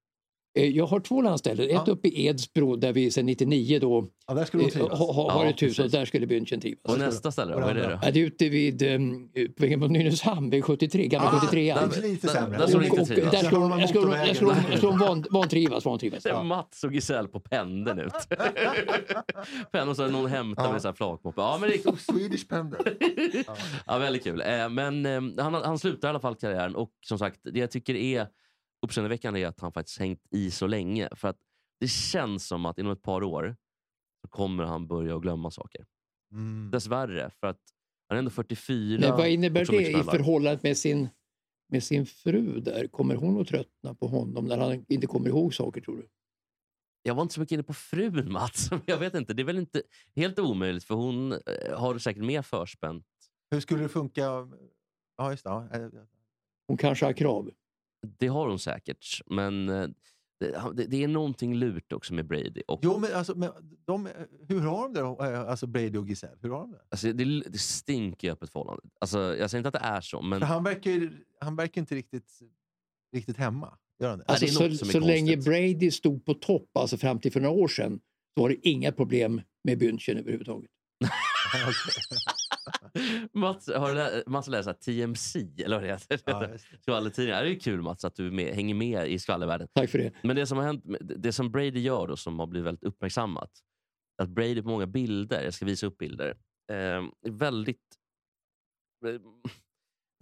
Eh, 0.54 0.68
Jag 0.68 0.86
har 0.86 1.00
två 1.00 1.22
landställen. 1.22 1.66
Ett 1.66 1.72
Ja. 1.86 1.92
uppe 1.92 2.08
i 2.08 2.26
Edsbro 2.26 2.76
där 2.76 2.92
vi 2.92 3.10
sedan 3.10 3.26
99 3.26 3.78
då 3.78 4.08
Ja, 4.26 4.34
där 4.34 4.44
skulle 4.44 4.62
eh, 4.64 4.68
trivas. 4.68 4.98
har, 4.98 5.30
Ja, 5.44 5.44
ett 5.50 5.62
hus 5.62 5.78
och 5.78 5.90
där 5.90 6.04
skulle 6.04 6.26
Bündchen 6.26 6.60
trivas. 6.60 6.80
Och 6.92 6.98
nästa 6.98 7.32
ställe 7.32 7.52
då? 7.52 7.60
Vad 7.60 7.70
är 7.70 7.74
det 7.74 7.82
då? 7.82 7.98
Ja, 8.02 8.10
det 8.10 8.20
är 8.20 8.24
ute 8.24 8.48
vid 8.48 8.82
um, 8.82 9.28
på 9.34 9.62
vägen 9.62 9.80
mot 9.80 9.90
Nynäshamn, 9.90 10.50
vid 10.50 10.64
73, 10.64 11.06
gamla 11.06 11.28
Ah, 11.28 11.40
73 11.40 11.74
där 11.74 11.80
är 11.98 12.02
lite 12.02 12.26
Där- 12.26 12.34
sämre. 12.34 12.58
där 12.58 12.76
och, 12.76 12.84
inte 12.84 13.04
trivas. 13.06 13.30
där 13.32 13.38
skulle 13.38 13.60
hon, 13.60 13.88
skulle, 13.88 14.34
skulle, 14.34 14.76
skulle 14.76 15.24
vantrivas. 15.30 15.84
vantrivas. 15.84 16.26
Är 16.26 16.42
Mats 16.42 16.84
och 16.84 16.92
Giselle 16.92 17.28
på 17.28 17.40
pendeln 17.40 17.98
ut. 17.98 18.12
Pendeln 19.72 19.88
och 19.88 19.96
så 19.96 20.08
någon 20.08 20.30
hämtar 20.30 20.64
Ja. 20.64 20.72
med 20.72 20.82
så 20.82 20.88
här 20.88 20.92
flakmoppe. 20.94 21.40
Ja, 21.40 21.58
men 21.60 21.70
det 21.70 21.74
är 21.86 22.12
Swedish 22.12 22.48
pendel. 22.48 22.80
ja, 23.86 23.98
väldigt 23.98 24.24
kul. 24.24 24.40
Eh, 24.40 24.68
Men 24.68 25.04
han, 25.38 25.54
han 25.54 25.78
slutar 25.78 26.08
i 26.08 26.10
alla 26.10 26.20
fall 26.20 26.34
karriären 26.34 26.74
och 26.76 26.90
som 27.06 27.18
sagt, 27.18 27.40
det 27.42 27.58
jag 27.60 27.70
tycker 27.70 27.94
är 27.94 28.26
uppseendeväckande 28.82 29.42
är 29.42 29.46
att 29.46 29.60
han 29.60 29.72
faktiskt 29.72 29.98
hängt 29.98 30.26
i 30.30 30.50
så 30.50 30.66
länge. 30.66 31.08
För 31.16 31.28
att 31.28 31.38
det 31.80 31.88
känns 31.88 32.46
som 32.46 32.66
att 32.66 32.78
inom 32.78 32.92
ett 32.92 33.02
par 33.02 33.22
år 33.22 33.56
så 34.22 34.28
kommer 34.28 34.64
han 34.64 34.86
börja 34.86 35.16
att 35.16 35.22
glömma 35.22 35.50
saker. 35.50 35.86
Mm. 36.32 36.70
Dessvärre, 36.70 37.30
för 37.40 37.46
att 37.46 37.60
han 38.08 38.16
är 38.16 38.18
ändå 38.18 38.30
44. 38.30 39.00
Men 39.00 39.10
vad 39.10 39.28
innebär 39.28 39.64
det 39.64 39.82
i 39.82 39.92
smällar. 39.92 40.12
förhållandet 40.12 40.62
med 40.62 40.76
sin, 40.76 41.08
med 41.68 41.84
sin 41.84 42.06
fru 42.06 42.60
där? 42.60 42.86
Kommer 42.86 43.14
hon 43.14 43.40
att 43.40 43.48
tröttna 43.48 43.94
på 43.94 44.06
honom 44.06 44.44
när 44.44 44.58
han 44.58 44.84
inte 44.88 45.06
kommer 45.06 45.28
ihåg 45.28 45.54
saker 45.54 45.80
tror 45.80 45.96
du? 45.96 46.08
Jag 47.02 47.14
var 47.14 47.22
inte 47.22 47.34
så 47.34 47.40
mycket 47.40 47.52
inne 47.52 47.62
på 47.62 47.74
frun 47.74 48.32
Mats. 48.32 48.70
Jag 48.86 48.98
vet 48.98 49.14
inte, 49.14 49.34
det 49.34 49.42
är 49.42 49.44
väl 49.44 49.58
inte 49.58 49.82
helt 50.16 50.38
omöjligt 50.38 50.84
för 50.84 50.94
hon 50.94 51.32
eh, 51.32 51.38
har 51.78 51.98
säkert 51.98 52.24
mer 52.24 52.42
förspänt. 52.42 53.06
Hur 53.50 53.60
skulle 53.60 53.82
det 53.82 53.88
funka? 53.88 54.48
Ja, 55.16 55.30
just 55.30 55.44
det. 55.44 55.50
Eh, 55.50 55.88
Hon 56.66 56.76
kanske 56.76 57.06
har 57.06 57.12
krav. 57.12 57.50
Det 58.02 58.26
har 58.26 58.48
hon 58.48 58.58
säkert, 58.58 59.20
men 59.26 59.68
eh, 59.68 59.88
det, 60.40 60.72
det, 60.74 60.86
det 60.86 61.04
är 61.04 61.08
någonting 61.08 61.54
lurt 61.54 61.92
också 61.92 62.14
med 62.14 62.26
Brady. 62.26 62.62
Och, 62.68 62.80
Jo, 62.82 62.98
men, 62.98 63.12
alltså, 63.14 63.34
men 63.34 63.50
de, 63.86 64.08
hur 64.48 64.60
har 64.60 64.82
de 64.82 64.92
det 64.92 65.00
då? 65.00 65.24
Eh, 65.24 65.40
Alltså 65.40 65.66
Brady 65.66 65.98
och 65.98 66.08
Giselle, 66.08 66.36
hur 66.42 66.50
har 66.50 66.60
de 66.60 66.70
det? 66.72 66.80
Alltså, 66.90 67.12
det, 67.12 67.24
det 67.40 67.58
stinker 67.58 68.28
i 68.28 68.30
öppet 68.30 68.50
förhållande. 68.50 68.82
Alltså, 69.00 69.18
jag 69.18 69.50
säger 69.50 69.58
inte 69.58 69.68
att 69.68 69.82
det 69.82 69.88
är 69.88 70.00
så, 70.00 70.22
men 70.22 70.40
För 70.40 70.46
han 70.46 70.64
verkar 70.64 71.10
han 71.40 71.56
verkar 71.56 71.80
inte 71.80 71.94
riktigt, 71.94 72.38
riktigt 73.12 73.36
hemma. 73.36 73.78
Gör 74.00 74.08
han 74.10 74.18
det? 74.18 74.24
Det 74.28 74.32
Alltså, 74.32 74.64
något 74.64 74.78
så 74.78 74.84
så 74.86 75.00
länge. 75.00 75.36
Brady 75.36 75.90
stod 75.90 76.24
på 76.24 76.34
topp, 76.34 76.76
alltså 76.76 76.96
fram 76.96 77.18
till 77.20 77.32
för 77.32 77.40
några 77.40 77.54
år 77.54 77.68
sedan, 77.68 78.00
så 78.34 78.42
var 78.42 78.48
det 78.48 78.68
inga 78.68 78.92
problem 78.92 79.40
med 79.64 79.78
Bündchen 79.78 80.18
överhuvudtaget. 80.18 80.70
Mats, 83.32 83.68
har 83.68 83.88
du 83.88 83.94
lä- 83.94 84.22
Mats 84.26 84.48
här 84.48 84.72
TMC, 84.72 85.38
eller 85.64 85.76
vad 85.76 85.84
det 85.84 85.88
heter? 85.88 86.20
Ja. 86.24 86.48
Skvallertidningar. 86.80 87.44
Det 87.44 87.50
är 87.50 87.60
kul 87.60 87.82
Mats 87.82 88.04
att 88.04 88.14
du 88.14 88.30
med, 88.30 88.54
hänger 88.54 88.74
med 88.74 89.08
i 89.08 89.18
skvallervärlden. 89.18 89.68
Tack 89.74 89.90
för 89.90 89.98
det. 89.98 90.12
Men 90.22 90.36
det 90.36 90.46
som 90.46 90.58
har 90.58 90.64
hänt, 90.64 90.84
det 91.00 91.32
som 91.32 91.50
Brady 91.50 91.80
gör 91.80 92.06
då, 92.06 92.16
som 92.16 92.38
har 92.38 92.46
blivit 92.46 92.66
väldigt 92.66 92.84
uppmärksammat, 92.84 93.50
att 94.22 94.28
Brady 94.28 94.62
på 94.62 94.68
många 94.68 94.86
bilder, 94.86 95.44
jag 95.44 95.54
ska 95.54 95.64
visa 95.66 95.86
upp 95.86 95.98
bilder, 95.98 96.36
eh, 96.70 96.76
är 96.76 97.30
väldigt 97.30 97.96
eh, 99.06 99.20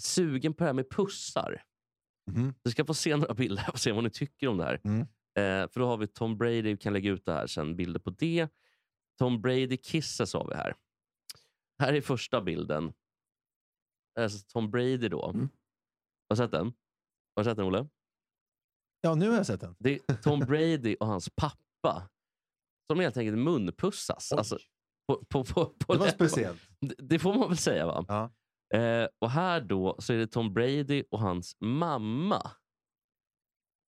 sugen 0.03 0.55
på 0.55 0.65
det 0.65 0.69
här 0.69 0.75
med 0.75 0.91
pussar. 0.91 1.63
Mhm. 2.31 2.55
Du 2.65 2.71
ska 2.71 2.85
få 2.85 2.95
se 2.95 3.17
några 3.17 3.35
bilder 3.35 3.67
och 3.73 3.79
se 3.79 3.93
vad 3.93 4.05
ni 4.05 4.11
tycker 4.11 4.49
om 4.49 4.57
det 4.59 4.65
här. 4.65 4.81
Mm. 4.85 5.01
Eh, 5.01 5.71
för 5.71 5.81
då 5.81 5.87
har 5.87 5.97
vi 5.97 6.07
Tom 6.07 6.39
Brady, 6.39 6.63
vi 6.63 6.77
kan 6.77 6.93
lägga 6.93 7.11
ut 7.11 7.25
det 7.25 7.33
här 7.33 7.47
sen, 7.47 7.77
bilder 7.77 8.01
på 8.01 8.11
det. 8.11 8.49
Tom 9.19 9.41
Brady 9.41 9.77
kisses 9.77 10.35
har 10.35 10.49
vi 10.49 10.55
här. 10.55 10.75
Här 11.81 11.93
är 11.93 12.01
första 12.01 12.41
bilden. 12.41 12.93
Alltså 14.21 14.47
Tom 14.53 14.71
Brady 14.71 15.09
då. 15.09 15.29
Mm. 15.31 15.41
Har 16.29 16.37
du 16.37 16.37
sett 16.37 16.51
den? 16.51 16.67
Har 17.37 17.45
du 17.45 17.51
sett 17.51 17.57
den 17.57 17.67
Olle? 17.67 17.89
Ja, 19.01 19.15
nu 19.15 19.29
har 19.29 19.37
jag 19.37 19.47
sett 19.47 19.61
den. 19.61 19.77
Det 19.79 19.95
är 20.09 20.15
Tom 20.23 20.41
Brady 20.41 20.97
och 21.01 21.07
hans 21.07 21.31
pappa 21.31 22.11
som 22.91 23.01
helt 23.01 23.17
enkelt 23.17 23.39
munpussas. 23.39 24.33
Oj. 24.33 24.39
Alltså, 24.39 24.59
på, 25.09 25.25
på, 25.25 25.45
på, 25.45 25.65
på 25.65 25.75
Det 25.79 25.87
var 25.99 26.07
läpparna. 26.07 26.29
speciellt. 26.29 26.61
Det- 26.81 26.95
Det 26.99 27.19
får 27.19 27.35
man 27.35 27.49
väl 27.49 27.57
säga 27.59 27.87
va? 27.87 28.05
Ja. 28.09 28.33
Eh, 28.79 29.09
och 29.19 29.31
här 29.31 29.61
då 29.61 29.97
så 30.01 30.13
är 30.13 30.17
det 30.19 30.27
Tom 30.27 30.55
Brady 30.55 31.05
och 31.11 31.21
hans 31.21 31.57
mamma. 31.61 32.51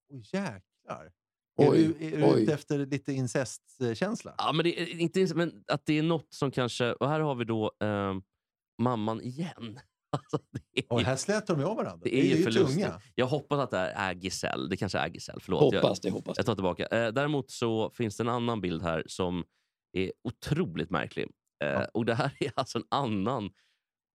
Oj, 0.09 0.23
jäklar. 0.33 1.13
Oj, 1.57 1.85
är 1.85 1.87
du, 1.99 2.05
är 2.05 2.33
du 2.33 2.39
ute 2.41 2.53
efter 2.53 2.85
lite 2.85 3.13
incestkänsla? 3.13 4.35
Ja, 4.37 4.51
men 4.53 4.63
det 4.63 4.81
är 4.81 4.99
inte 4.99 5.35
men 5.35 5.63
att 5.67 5.85
det 5.85 5.97
är 5.99 6.03
något 6.03 6.33
som 6.33 6.51
kanske... 6.51 6.93
Och 6.93 7.09
här 7.09 7.19
har 7.19 7.35
vi 7.35 7.45
då 7.45 7.71
eh, 7.83 8.13
mamman 8.81 9.21
igen. 9.21 9.79
Alltså, 10.15 10.37
det 10.51 10.79
är, 10.79 10.93
Och 10.93 10.99
ju- 10.99 11.05
här 11.05 11.15
slätar 11.15 11.55
de 11.55 11.63
av 11.63 11.75
varandra. 11.77 12.01
det 12.03 12.15
är 12.19 12.23
ju 12.23 12.31
tunga. 12.33 12.43
förlustigt. 12.43 12.87
Jag 13.15 13.25
hoppas 13.27 13.59
att 13.59 13.71
det 13.71 13.77
är 13.77 14.13
Giselle. 14.15 14.69
Det 14.69 14.77
kanske 14.77 14.97
är 14.99 15.07
Giselle. 15.09 15.39
Förlåt. 15.41 15.73
Jag, 15.73 15.81
Hoppas 15.81 15.99
det, 15.99 16.09
hoppas 16.09 16.37
Jag 16.37 16.43
det. 16.43 16.47
tar 16.47 16.55
tillbaka. 16.55 16.85
Eh, 16.85 17.11
däremot 17.13 17.51
så 17.51 17.89
finns 17.89 18.17
det 18.17 18.23
en 18.23 18.29
annan 18.29 18.61
bild 18.61 18.81
här 18.83 19.03
som 19.07 19.43
är 19.97 20.11
otroligt 20.23 20.89
märklig. 20.89 21.23
Eh, 21.63 21.69
Ja. 21.69 21.85
Och 21.93 22.05
det 22.05 22.15
här 22.15 22.31
är 22.39 22.51
alltså 22.55 22.77
en 22.77 22.83
annan... 22.91 23.45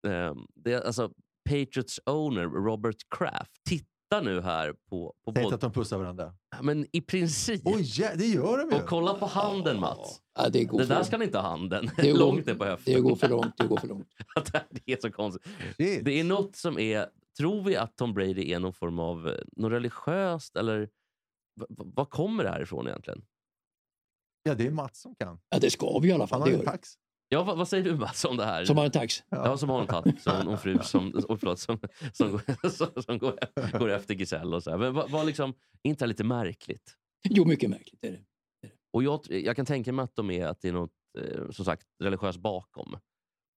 Eh, 0.06 0.34
det 0.54 0.72
är 0.72 0.80
alltså 0.80 1.12
Patriots 1.48 2.00
owner 2.06 2.44
Robert 2.44 2.96
Kraft. 3.18 3.52
Titta 3.68 3.86
nu 4.10 4.40
här 4.40 4.72
på... 4.72 5.14
på 5.24 5.32
Säg 5.32 5.42
inte 5.42 5.54
att 5.54 5.60
de 5.60 5.72
pussar 5.72 5.98
varandra. 5.98 6.34
men 6.62 6.86
i 6.92 7.00
princip. 7.00 7.62
Oj, 7.64 7.82
ja, 8.00 8.08
det 8.16 8.26
gör 8.26 8.58
de 8.58 8.70
ju. 8.76 8.82
och 8.82 8.88
kolla 8.88 9.14
på 9.14 9.26
handen 9.26 9.80
Mats. 9.80 10.20
Ja, 10.38 10.48
det 10.48 10.64
går 10.64 10.78
Det 10.78 10.84
för 10.84 10.88
där 10.88 10.96
långt. 10.98 11.06
ska 11.06 11.16
ni 11.18 11.24
inte 11.24 11.38
ha 11.38 11.48
handen. 11.48 11.90
Det 11.96 12.10
går- 12.12 12.18
Långt 12.18 12.46
ner 12.46 12.54
på 12.54 12.64
höften. 12.64 12.94
Det 12.94 13.00
går 13.00 13.16
för 13.16 13.28
långt. 13.28 13.58
Det 13.58 13.66
går 13.66 13.76
för 13.76 13.88
långt. 13.88 14.08
det 14.70 14.92
är 14.92 14.98
så 15.00 15.10
konstigt. 15.12 15.52
Shit. 15.76 16.04
Det 16.04 16.20
är 16.20 16.24
något 16.24 16.56
som 16.56 16.78
är... 16.78 17.06
Tror 17.38 17.62
vi 17.62 17.76
att 17.76 17.96
Tom 17.96 18.14
Brady 18.14 18.52
är 18.52 18.58
någon 18.60 18.72
form 18.72 18.98
av... 18.98 19.28
eh, 19.28 19.34
Något 19.56 19.72
religiöst 19.72 20.56
eller... 20.56 20.78
v- 20.80 21.66
v- 21.68 21.74
Var 21.94 22.04
kommer 22.04 22.44
det 22.44 22.50
här 22.50 22.60
ifrån 22.62 22.86
egentligen? 22.88 23.22
Ja, 24.42 24.54
det 24.54 24.66
är 24.66 24.70
Mats 24.70 25.00
som 25.00 25.14
kan. 25.14 25.40
Ja, 25.48 25.58
det 25.58 25.70
ska 25.70 25.98
vi 25.98 26.08
i 26.08 26.12
alla 26.12 26.22
Han 26.22 26.28
fall. 26.28 26.40
har 26.40 26.46
Det 26.46 26.52
ju 26.52 26.58
gör. 26.62 26.78
Det. 27.30 27.34
tax. 27.36 27.40
Ja, 27.40 27.42
vad, 27.42 27.58
vad 27.58 27.68
säger 27.68 27.84
du 27.84 27.96
Mats 27.96 28.24
om 28.24 28.36
det 28.36 28.44
här? 28.44 28.64
Som 28.64 28.76
har 28.76 28.84
en 28.84 28.90
tax. 28.90 29.22
Ja, 29.28 29.56
som 29.56 29.68
har 29.68 29.80
en 30.06 30.18
som, 30.18 30.46
och 30.46 30.52
en 30.52 30.58
fru 30.58 30.78
som, 30.82 31.12
oh, 31.28 31.36
förlåt, 31.36 31.58
som, 31.58 31.78
som, 32.12 32.30
går- 32.32 32.68
som, 32.68 33.02
som 33.02 33.18
går, 33.18 33.38
går 33.78 33.88
efter 33.90 34.14
Giselle. 34.14 34.56
Och 34.56 34.62
så 34.62 34.70
här. 34.70 34.78
Men 34.78 34.94
vad, 34.94 35.10
vad 35.10 35.26
liksom, 35.26 35.50
är 35.82 35.90
inte 35.90 36.04
det 36.04 36.08
lite 36.08 36.24
märkligt? 36.24 36.96
Jo, 37.28 37.44
mycket 37.44 37.70
märkligt 37.70 38.04
är 38.04 38.10
det. 38.12 38.24
Och 38.92 39.02
jag, 39.02 39.20
jag 39.28 39.56
kan 39.56 39.66
tänka 39.66 39.92
mig 39.92 40.02
att, 40.02 40.16
de 40.16 40.30
är, 40.30 40.46
att 40.46 40.60
det 40.60 40.68
är 40.68 40.72
något 40.72 40.92
eh, 41.18 41.50
som 41.50 41.64
sagt, 41.64 41.86
religiöst 42.02 42.38
bakom. 42.38 42.90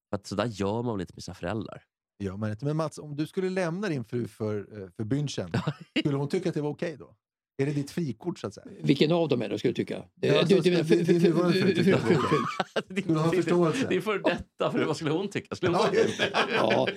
För 0.09 0.15
att 0.15 0.27
så 0.27 0.35
där 0.35 0.45
gör 0.45 0.83
man 0.83 0.93
väl 0.95 1.01
inte 1.01 1.13
med 1.15 1.23
sina 1.23 1.35
föräldrar? 1.35 1.83
Ja, 2.17 2.37
men, 2.37 2.51
inte. 2.51 2.65
men 2.65 2.77
Mats, 2.77 2.97
om 2.97 3.15
du 3.15 3.27
skulle 3.27 3.49
lämna 3.49 3.89
din 3.89 4.03
fru 4.03 4.27
för, 4.27 4.81
eh, 4.81 4.89
för 4.89 5.03
Bündchen, 5.03 5.51
skulle 5.99 6.17
hon 6.17 6.29
tycka 6.29 6.49
att 6.49 6.55
det 6.55 6.61
var 6.61 6.69
okej 6.69 6.97
då? 6.99 7.15
Är 7.61 7.65
det 7.65 7.71
ditt 7.71 7.91
frikort 7.91 8.39
så 8.39 8.47
att 8.47 8.53
säga? 8.53 8.65
Vilken 8.81 9.11
av 9.11 9.27
dem 9.29 9.41
är 9.41 9.49
det 9.49 9.59
skulle 9.59 9.71
du 9.71 9.75
tycka? 9.75 10.03
Ja, 10.21 10.43
det- 10.47 10.59
det 10.63 11.19
nuvarande 11.23 11.59
fru 11.59 11.73
tycker 11.73 11.83
Du 13.03 13.13
har 13.13 13.33
är- 13.33 13.35
förståelse. 13.35 13.85
Det 13.89 13.95
är 13.95 14.01
för 14.01 14.19
detta, 14.19 14.71
för 14.71 14.85
vad 14.85 14.95
skulle 14.95 15.11
hon 15.11 15.27
tycka? 15.29 15.55
Skulle 15.55 15.77
hon 15.77 15.87
Ja, 16.57 16.87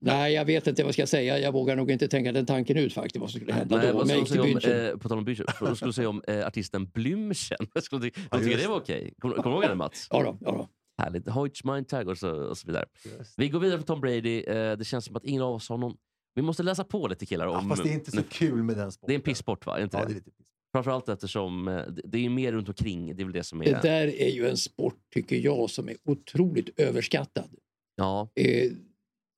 nej, 0.00 0.34
jag 0.34 0.44
vet 0.44 0.66
inte 0.66 0.82
vad 0.82 0.88
jag 0.88 0.94
ska 0.94 1.06
säga. 1.06 1.38
Jag 1.38 1.52
vågar 1.52 1.76
nog 1.76 1.90
inte 1.90 2.08
tänka 2.08 2.32
den 2.32 2.46
tanken 2.46 2.76
ut 2.76 2.92
faktiskt 2.92 3.16
vad 3.20 3.30
som 3.30 3.40
skulle 3.40 3.52
hända 3.52 3.76
Nej, 3.76 3.86
då. 3.86 3.92
vad 3.98 4.08
skulle 4.26 4.40
om, 4.42 4.48
eh, 4.92 4.96
på 4.98 5.08
tal 5.08 5.18
om 5.18 5.24
Blümchen, 5.24 5.46
vad 5.60 5.76
skulle 5.76 5.88
du 5.88 5.92
säga 5.92 6.08
om 6.08 6.22
eh, 6.28 6.46
artisten 6.46 6.86
Blümchen? 6.86 7.66
Skulle 7.82 8.02
ty- 8.02 8.10
Ja, 8.16 8.22
de 8.30 8.38
tycker 8.38 8.50
just 8.50 8.62
det 8.62 8.68
var 8.68 8.76
okej. 8.76 9.14
Kommer 9.20 9.34
kommer 9.34 9.56
du 9.56 9.62
ihåg 9.62 9.70
det 9.70 9.74
Mats? 9.76 10.06
Ja, 10.10 10.22
då, 10.22 10.38
ja, 10.40 10.50
då. 10.52 10.68
Härligt. 11.02 11.28
Hoyts 11.28 11.64
Mind 11.64 11.88
Tag 11.88 12.08
och 12.08 12.18
så, 12.18 12.30
och 12.30 12.58
så 12.58 12.66
vidare. 12.66 12.84
Just. 13.18 13.34
Vi 13.38 13.48
går 13.48 13.60
vidare 13.60 13.78
på 13.78 13.84
Tom 13.84 14.00
Brady. 14.00 14.40
Eh, 14.42 14.72
det 14.78 14.84
känns 14.86 15.04
som 15.04 15.16
att 15.16 15.24
ingen 15.24 15.42
av 15.42 15.54
oss 15.54 15.68
har 15.68 15.78
någon... 15.78 15.96
Vi 16.34 16.42
måste 16.42 16.62
läsa 16.62 16.84
på 16.84 17.08
lite 17.08 17.26
killar 17.26 17.46
om... 17.46 17.54
Ja, 17.54 17.68
fast 17.68 17.82
det 17.82 17.88
är 17.90 17.94
inte 17.94 18.10
så 18.10 18.22
kul 18.22 18.62
med 18.62 18.76
den 18.76 18.92
sporten. 18.92 19.06
Det 19.08 19.12
är 19.12 19.16
en 19.16 19.22
pissport 19.22 19.66
va? 19.66 19.78
Är 19.78 19.82
inte 19.84 19.96
Ja, 19.96 20.00
det? 20.02 20.08
det 20.08 20.12
är 20.12 20.14
lite 20.14 20.30
piss. 20.30 20.46
Framförallt 20.74 21.08
eftersom 21.08 21.68
eh, 21.68 21.74
det- 21.86 22.02
det 22.04 22.24
är 22.24 22.28
mer 22.30 22.52
runt 22.52 22.68
omkring. 22.68 23.16
Det 23.16 23.22
är 23.22 23.24
väl 23.24 23.32
det 23.32 23.44
som 23.44 23.60
är... 23.60 23.64
Det 23.64 23.80
där 23.82 24.06
är 24.20 24.28
ju 24.30 24.48
en 24.48 24.56
sport, 24.56 24.98
tycker 25.14 25.36
jag, 25.36 25.70
som 25.70 25.88
är 25.88 25.96
otroligt 26.04 26.80
överskattad. 26.80 27.50
Ja, 27.96 28.28
Eh, 28.34 28.70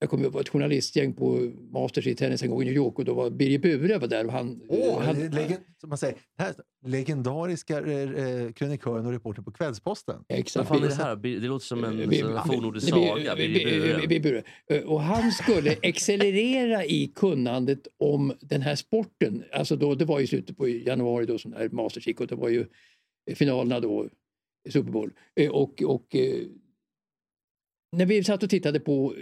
jag 0.04 0.10
kommer 0.10 0.24
ihåg 0.24 0.40
ett 0.40 0.48
journalistgäng 0.48 1.12
på 1.12 1.52
Masters 1.72 2.06
i 2.06 2.14
tennis 2.14 2.42
en 2.42 2.50
gång 2.50 2.62
i 2.62 2.64
New 2.64 2.74
York 2.74 2.98
och 2.98 3.04
då 3.04 3.14
var 3.14 3.30
Birger 3.30 3.58
Bure 3.58 3.98
var 3.98 4.08
där. 4.08 4.26
Och 4.26 4.32
han, 4.32 4.60
Åh, 4.68 5.00
han, 5.02 5.14
det 5.18 5.24
är 5.24 5.30
legen, 5.30 5.58
som 5.80 5.88
man 5.88 5.98
säger, 5.98 6.16
här, 6.38 6.54
legendariska 6.86 7.78
eh, 7.78 8.52
krönikören 8.52 9.06
och 9.06 9.12
reportern 9.12 9.44
på 9.44 9.52
Kvällsposten. 9.52 10.24
vad 10.28 10.38
exakt. 10.38 10.68
fan 10.68 10.82
är 10.84 10.88
det 10.88 10.94
här? 10.94 11.16
Det 11.16 11.48
låter 11.48 11.66
som 11.66 11.84
en 11.84 11.96
fornnordisk 12.46 12.88
saga. 12.88 13.36
Birger 13.36 14.20
Bure. 14.20 14.42
Eh, 14.70 14.82
Och 14.82 15.00
han 15.00 15.32
skulle 15.32 15.76
accelerera 15.82 16.84
i 16.84 17.12
kunnandet 17.14 17.88
om 17.98 18.32
den 18.40 18.62
här 18.62 18.74
sporten. 18.74 19.44
Alltså 19.52 19.76
då, 19.76 19.94
det 19.94 20.04
var 20.04 20.20
i 20.20 20.26
slutet 20.26 20.56
på 20.56 20.68
januari 20.68 21.26
då 21.26 21.38
som 21.38 21.50
det 21.50 21.56
här 21.58 21.68
Masters 21.68 22.06
gick 22.06 22.20
och 22.20 22.26
det 22.26 22.34
var 22.34 22.48
ju 22.48 22.66
finalerna 23.34 23.80
då, 23.80 24.08
i 24.68 24.72
Super 24.72 24.90
Bowl. 24.90 25.10
Eh, 25.40 25.50
Och, 25.50 25.82
och 25.82 26.14
eh, 26.16 26.46
när 27.96 28.06
vi 28.06 28.24
satt 28.24 28.42
och 28.42 28.50
tittade 28.50 28.80
på, 28.80 29.14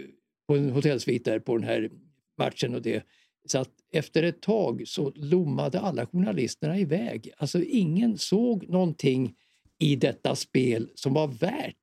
på 0.47 0.55
en 0.55 0.69
hotellsvit 0.69 1.25
där 1.25 1.39
på 1.39 1.57
den 1.57 1.67
här 1.67 1.89
matchen 2.37 2.75
och 2.75 2.81
det 2.81 3.03
så 3.45 3.57
att 3.57 3.71
efter 3.91 4.23
ett 4.23 4.41
tag 4.41 4.83
så 4.85 5.11
lommade 5.15 5.79
alla 5.79 6.05
journalisterna 6.05 6.79
iväg. 6.79 7.31
Alltså 7.37 7.63
ingen 7.63 8.17
såg 8.17 8.69
någonting 8.69 9.35
i 9.79 9.95
detta 9.95 10.35
spel 10.35 10.89
som 10.95 11.13
var 11.13 11.27
värt 11.27 11.75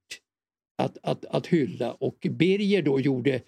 att, 0.78 0.98
att, 1.02 1.24
att 1.24 1.46
hylla 1.46 1.92
och 1.92 2.26
Birger 2.30 2.82
då 2.82 3.00
gjorde, 3.00 3.42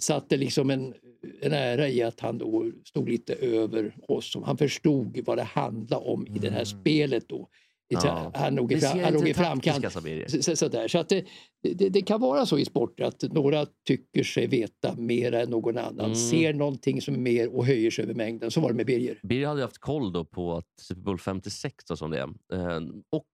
satte 0.00 0.36
liksom 0.36 0.70
en, 0.70 0.94
en 1.40 1.52
ära 1.52 1.88
i 1.88 2.02
att 2.02 2.20
han 2.20 2.38
då 2.38 2.72
stod 2.84 3.08
lite 3.08 3.34
över 3.34 3.94
oss. 4.08 4.36
Han 4.44 4.56
förstod 4.56 5.20
vad 5.24 5.38
det 5.38 5.42
handlade 5.42 6.04
om 6.04 6.26
i 6.26 6.38
det 6.38 6.50
här 6.50 6.72
Mm. 6.72 6.80
spelet 6.80 7.28
då. 7.28 7.48
Ja. 7.92 8.32
Han 8.34 8.54
låg 8.54 8.72
i, 8.72 8.80
fram, 8.80 8.98
han 8.98 9.12
låg 9.12 9.28
i 9.28 9.34
framkant. 9.34 9.92
Så, 9.92 10.42
så, 10.42 10.56
så, 10.56 10.68
där. 10.68 10.88
så 10.88 10.98
att 10.98 11.08
det, 11.08 11.24
det, 11.62 11.88
det 11.88 12.02
kan 12.02 12.20
vara 12.20 12.46
så 12.46 12.58
i 12.58 12.64
sport 12.64 13.00
att 13.00 13.22
några 13.22 13.66
tycker 13.86 14.24
sig 14.24 14.46
veta 14.46 14.94
mer 14.96 15.32
än 15.32 15.50
någon 15.50 15.78
annan. 15.78 16.04
Mm. 16.04 16.14
Ser 16.14 16.52
någonting 16.52 17.02
som 17.02 17.14
är 17.14 17.18
mer 17.18 17.54
och 17.54 17.66
höjer 17.66 17.90
sig 17.90 18.04
över 18.04 18.14
mängden. 18.14 18.50
Så 18.50 18.60
var 18.60 18.68
det 18.68 18.74
med 18.74 18.86
Birger. 18.86 19.20
Birger 19.22 19.46
hade 19.46 19.62
haft 19.62 19.78
koll 19.78 20.12
då 20.12 20.24
på 20.24 20.56
att 20.56 20.80
Super 20.80 21.02
Bowl 21.02 21.18
56 21.18 21.90
och 21.90 21.98
som 21.98 22.10
det 22.10 22.18
är. 22.18 22.28
Eh, 22.52 22.80
och 23.10 23.28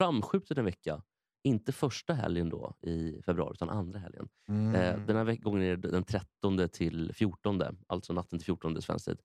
framskjutet 0.00 0.58
en 0.58 0.64
vecka. 0.64 1.02
Inte 1.46 1.72
första 1.72 2.14
helgen 2.14 2.48
då 2.48 2.74
i 2.82 3.22
februari, 3.26 3.52
utan 3.52 3.70
andra 3.70 3.98
helgen. 3.98 4.28
Mm. 4.48 4.74
Eh, 4.74 5.06
den 5.06 5.16
här 5.16 5.36
gången 5.36 5.62
är 5.62 5.76
det 5.76 5.90
den 5.90 6.04
13 6.04 6.68
till 6.72 7.12
14, 7.14 7.62
alltså 7.86 8.12
natten 8.12 8.38
till 8.38 8.46
14 8.46 8.82
svensk 8.82 9.04
tid. 9.04 9.18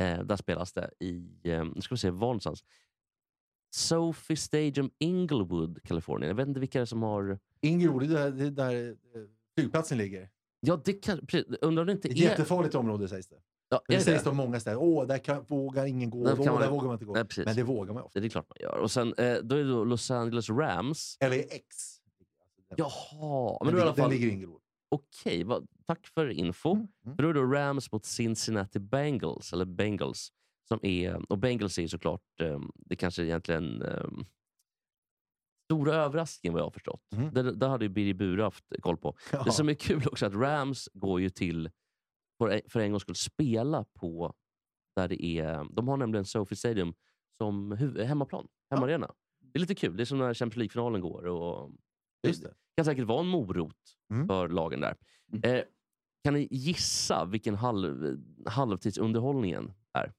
Eh, 0.00 0.20
där 0.22 0.36
spelas 0.36 0.72
det 0.72 0.90
i, 1.00 1.28
eh, 1.44 1.64
nu 1.64 1.80
ska 1.80 1.94
vi 1.94 1.98
se 1.98 2.10
var 2.10 2.20
någonstans. 2.20 2.64
Sophie 3.70 4.36
Stadium, 4.36 4.90
Inglewood, 4.98 5.82
Kalifornien. 5.82 6.28
Jag 6.28 6.34
vet 6.36 6.48
inte 6.48 6.60
vilka 6.60 6.78
det 6.78 6.82
är 6.82 6.86
som 6.86 7.02
har... 7.02 7.38
Inglewood, 7.60 8.08
det 8.08 8.18
är 8.20 8.30
där, 8.30 8.30
det 8.30 8.44
är 8.46 8.50
där 8.50 8.88
eh, 8.90 8.94
flygplatsen 9.58 9.98
ligger. 9.98 10.28
Ja, 10.60 10.80
det 10.84 10.92
kan, 10.92 11.26
precis. 11.26 11.56
undrar 11.60 11.82
om 11.82 11.86
det 11.86 11.92
inte 11.92 12.08
Ett 12.08 12.14
är... 12.14 12.18
jättefarligt 12.22 12.74
område 12.74 13.08
sägs 13.08 13.28
det. 13.28 13.36
Ja, 13.68 13.80
Det 13.88 13.94
det 13.96 14.00
sägs 14.00 14.24
det? 14.24 14.30
om 14.30 14.36
många 14.36 14.60
ställen. 14.60 14.78
Åh, 14.82 15.06
där 15.06 15.18
kan, 15.18 15.44
vågar 15.44 15.86
ingen 15.86 16.10
gå. 16.10 16.24
Där 16.24 16.36
man- 16.36 16.60
där 16.60 16.70
vågar 16.70 16.84
man 16.86 16.92
inte 16.92 17.04
gå. 17.04 17.12
Nej. 17.12 17.24
Men 17.44 17.56
det 17.56 17.62
vågar 17.62 17.94
man 17.94 18.02
ofta. 18.02 18.20
Det 18.20 18.26
är 18.26 18.30
klart 18.30 18.46
man 18.48 18.56
gör. 18.60 18.78
Och 18.78 18.90
sen, 18.90 19.08
eh, 19.18 19.34
då 19.42 19.54
är 19.54 19.58
det 19.64 19.64
Los 19.64 20.10
Angeles 20.10 20.50
Rams. 20.50 21.16
LAX. 21.20 22.00
Jaha, 22.76 23.58
men 23.60 23.66
Men 23.66 23.74
då 23.74 23.78
i 23.80 23.82
alla 23.82 23.94
fall... 23.94 24.10
ligger 24.10 24.26
i 24.28 24.30
Inglewood. 24.30 24.60
Okej, 24.88 25.44
vad- 25.44 25.66
tack 25.86 26.06
för 26.06 26.28
info. 26.30 26.72
Mm, 26.74 26.86
mm. 27.06 27.16
Då 27.16 27.28
är 27.28 27.34
det 27.34 27.40
Rams 27.40 27.92
mot 27.92 28.04
Cincinnati 28.04 28.78
Bengals, 28.78 29.52
eller 29.52 29.64
Bengals. 29.64 30.32
Som 30.68 30.78
är, 30.82 31.32
och 31.32 31.38
Bengals 31.38 31.78
är 31.78 31.86
såklart, 31.86 32.40
eh, 32.40 32.60
det 32.76 32.96
kanske 32.96 33.22
egentligen 33.24 33.82
eh, 33.82 34.06
stora 35.64 35.94
överraskningen 35.94 36.52
vad 36.52 36.60
jag 36.60 36.66
har 36.66 36.70
förstått. 36.70 37.12
Mm. 37.12 37.34
Det, 37.34 37.52
det 37.54 37.66
hade 37.66 37.84
ju 37.84 37.88
Birger 37.88 38.14
Bure 38.14 38.42
haft 38.42 38.64
koll 38.80 38.96
på. 38.96 39.16
Ja. 39.32 39.42
Det 39.44 39.52
som 39.52 39.68
är 39.68 39.74
kul 39.74 40.02
också 40.06 40.24
är 40.26 40.30
att 40.30 40.34
Rams 40.36 40.88
går 40.92 41.20
ju 41.20 41.30
till, 41.30 41.70
för, 42.38 42.48
en- 42.50 42.60
för 42.68 42.80
en 42.80 42.90
gångs 42.90 43.02
skull, 43.02 43.14
spela 43.16 43.84
på 43.84 44.34
där 44.96 45.08
det 45.08 45.24
är, 45.24 45.66
de 45.70 45.88
har 45.88 45.96
nämligen 45.96 46.24
Sophie 46.24 46.56
Stadium 46.56 46.94
som 47.38 47.72
hemmaplan, 48.06 48.48
hemmaarena. 48.70 49.12
Det 49.40 49.58
är 49.58 49.60
lite 49.60 49.74
kul, 49.74 49.96
det 49.96 50.02
är 50.02 50.04
som 50.04 50.18
när 50.18 50.34
Champions 50.34 50.56
League-finalen 50.56 51.00
går. 51.00 51.26
Och, 51.26 51.72
Just 52.26 52.42
det. 52.42 52.54
kan 52.76 52.84
säkert 52.84 53.04
vara 53.04 53.20
en 53.20 53.26
morot 53.26 53.76
Mm. 54.10 54.26
för 54.26 54.48
lagen 54.48 54.80
där. 54.80 54.96
Eh, 55.42 55.64
kan 56.24 56.34
ni 56.34 56.48
gissa 56.50 57.24
vilken 57.24 57.54
halv, 57.54 58.18
halvtidsunderhållningen 58.46 59.72
är? 59.92 60.12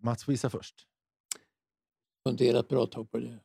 Mats, 0.00 0.28
visa 0.28 0.50
först. 0.50 0.86
Funderat 2.28 2.68
bra 2.68 2.86
tag 2.86 3.10
på 3.10 3.18
det. 3.18 3.38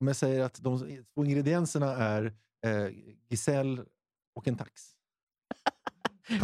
Om 0.00 0.06
jag 0.06 0.16
säger 0.16 0.40
att 0.44 0.62
de 0.62 1.04
två 1.14 1.24
ingredienserna 1.24 1.86
är 1.96 2.24
eh, 2.66 2.88
Giselle 3.28 3.84
och 4.34 4.48
en 4.48 4.56
tax. 4.56 4.82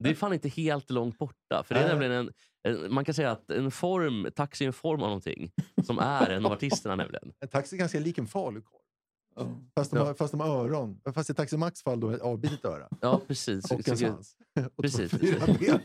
Det 0.00 0.10
är 0.10 0.14
fan 0.14 0.32
inte 0.32 0.48
helt 0.48 0.90
långt 0.90 1.18
borta. 1.18 1.62
För 1.64 1.74
det 1.74 1.80
är 1.80 1.84
Nej. 1.84 1.92
nämligen 1.92 2.12
en, 2.12 2.84
en, 2.84 2.94
man 2.94 3.04
kan 3.04 3.14
säga 3.14 3.30
att 3.30 3.50
en 3.50 3.70
form, 3.70 4.28
taxi 4.36 4.64
är 4.64 4.66
en 4.66 4.72
form 4.72 5.02
av 5.02 5.08
någonting 5.08 5.52
som 5.84 5.98
är 5.98 6.30
en 6.30 6.46
av 6.46 6.52
artisterna 6.52 6.96
nämligen. 6.96 7.32
en 7.40 7.48
tax 7.48 7.72
är 7.72 7.76
ganska 7.76 8.00
lik 8.00 8.18
en 8.18 8.26
falukorv. 8.26 8.80
Ja. 9.36 9.60
Fast 9.74 9.90
de, 9.90 9.96
Ja. 9.96 10.04
har, 10.04 10.14
fast 10.14 10.30
de 10.30 10.40
har 10.40 10.48
öron. 10.48 11.00
Fast 11.14 11.30
i 11.30 11.34
Taxi 11.34 11.56
Max 11.56 11.82
fall 11.82 12.00
då 12.00 12.10
ett 12.10 12.20
avbitet 12.20 12.64
öra. 12.64 12.88
Ja, 13.00 13.20
precis. 13.26 13.70
Och 13.72 13.88
en 13.88 13.96
svans. 13.98 14.36
Och 14.76 14.82
Precis. 14.82 15.10
två- 15.10 15.18
fyra 15.18 15.46
ben. 15.60 15.80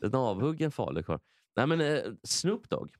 en 0.02 0.14
avhuggen 0.14 0.70
falukorv. 0.70 1.20
Nej 1.56 1.66
men 1.66 1.80
eh, 1.80 1.98
Snoop 2.22 2.68
Dogg, 2.70 2.90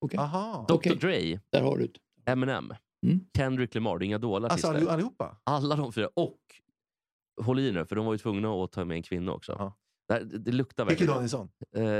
Okej. 0.00 0.18
Aha. 0.18 0.64
Dr 0.68 0.74
Okej. 0.74 0.96
Dre, 0.96 1.40
Där 1.50 1.62
har 1.62 1.76
du 1.78 1.86
det. 1.86 2.30
Eminem, 2.32 2.72
Mm. 3.06 3.20
Kendrick 3.36 3.74
Lamar. 3.74 3.98
Det 3.98 4.04
är 4.04 4.06
inga 4.06 4.18
dåliga 4.18 4.48
Alltså 4.50 4.66
artister. 4.68 4.86
alli- 4.86 4.92
allihopa? 4.94 5.36
Alla 5.44 5.76
de 5.76 5.92
fyra. 5.92 6.08
Och, 6.14 6.38
håll 7.42 7.58
i 7.58 7.72
nu, 7.72 7.86
för 7.86 7.96
de 7.96 8.06
var 8.06 8.12
ju 8.14 8.18
tvungna 8.18 8.64
att 8.64 8.72
ta 8.72 8.84
med 8.84 8.94
en 8.96 9.02
kvinna 9.02 9.32
också. 9.32 9.52
Ja. 9.58 9.76
Det, 10.08 10.38
det, 10.38 10.52
luktar 10.52 10.84
Kikki 10.88 11.04
verkligen. 11.06 11.12
Danielsson? 11.14 11.48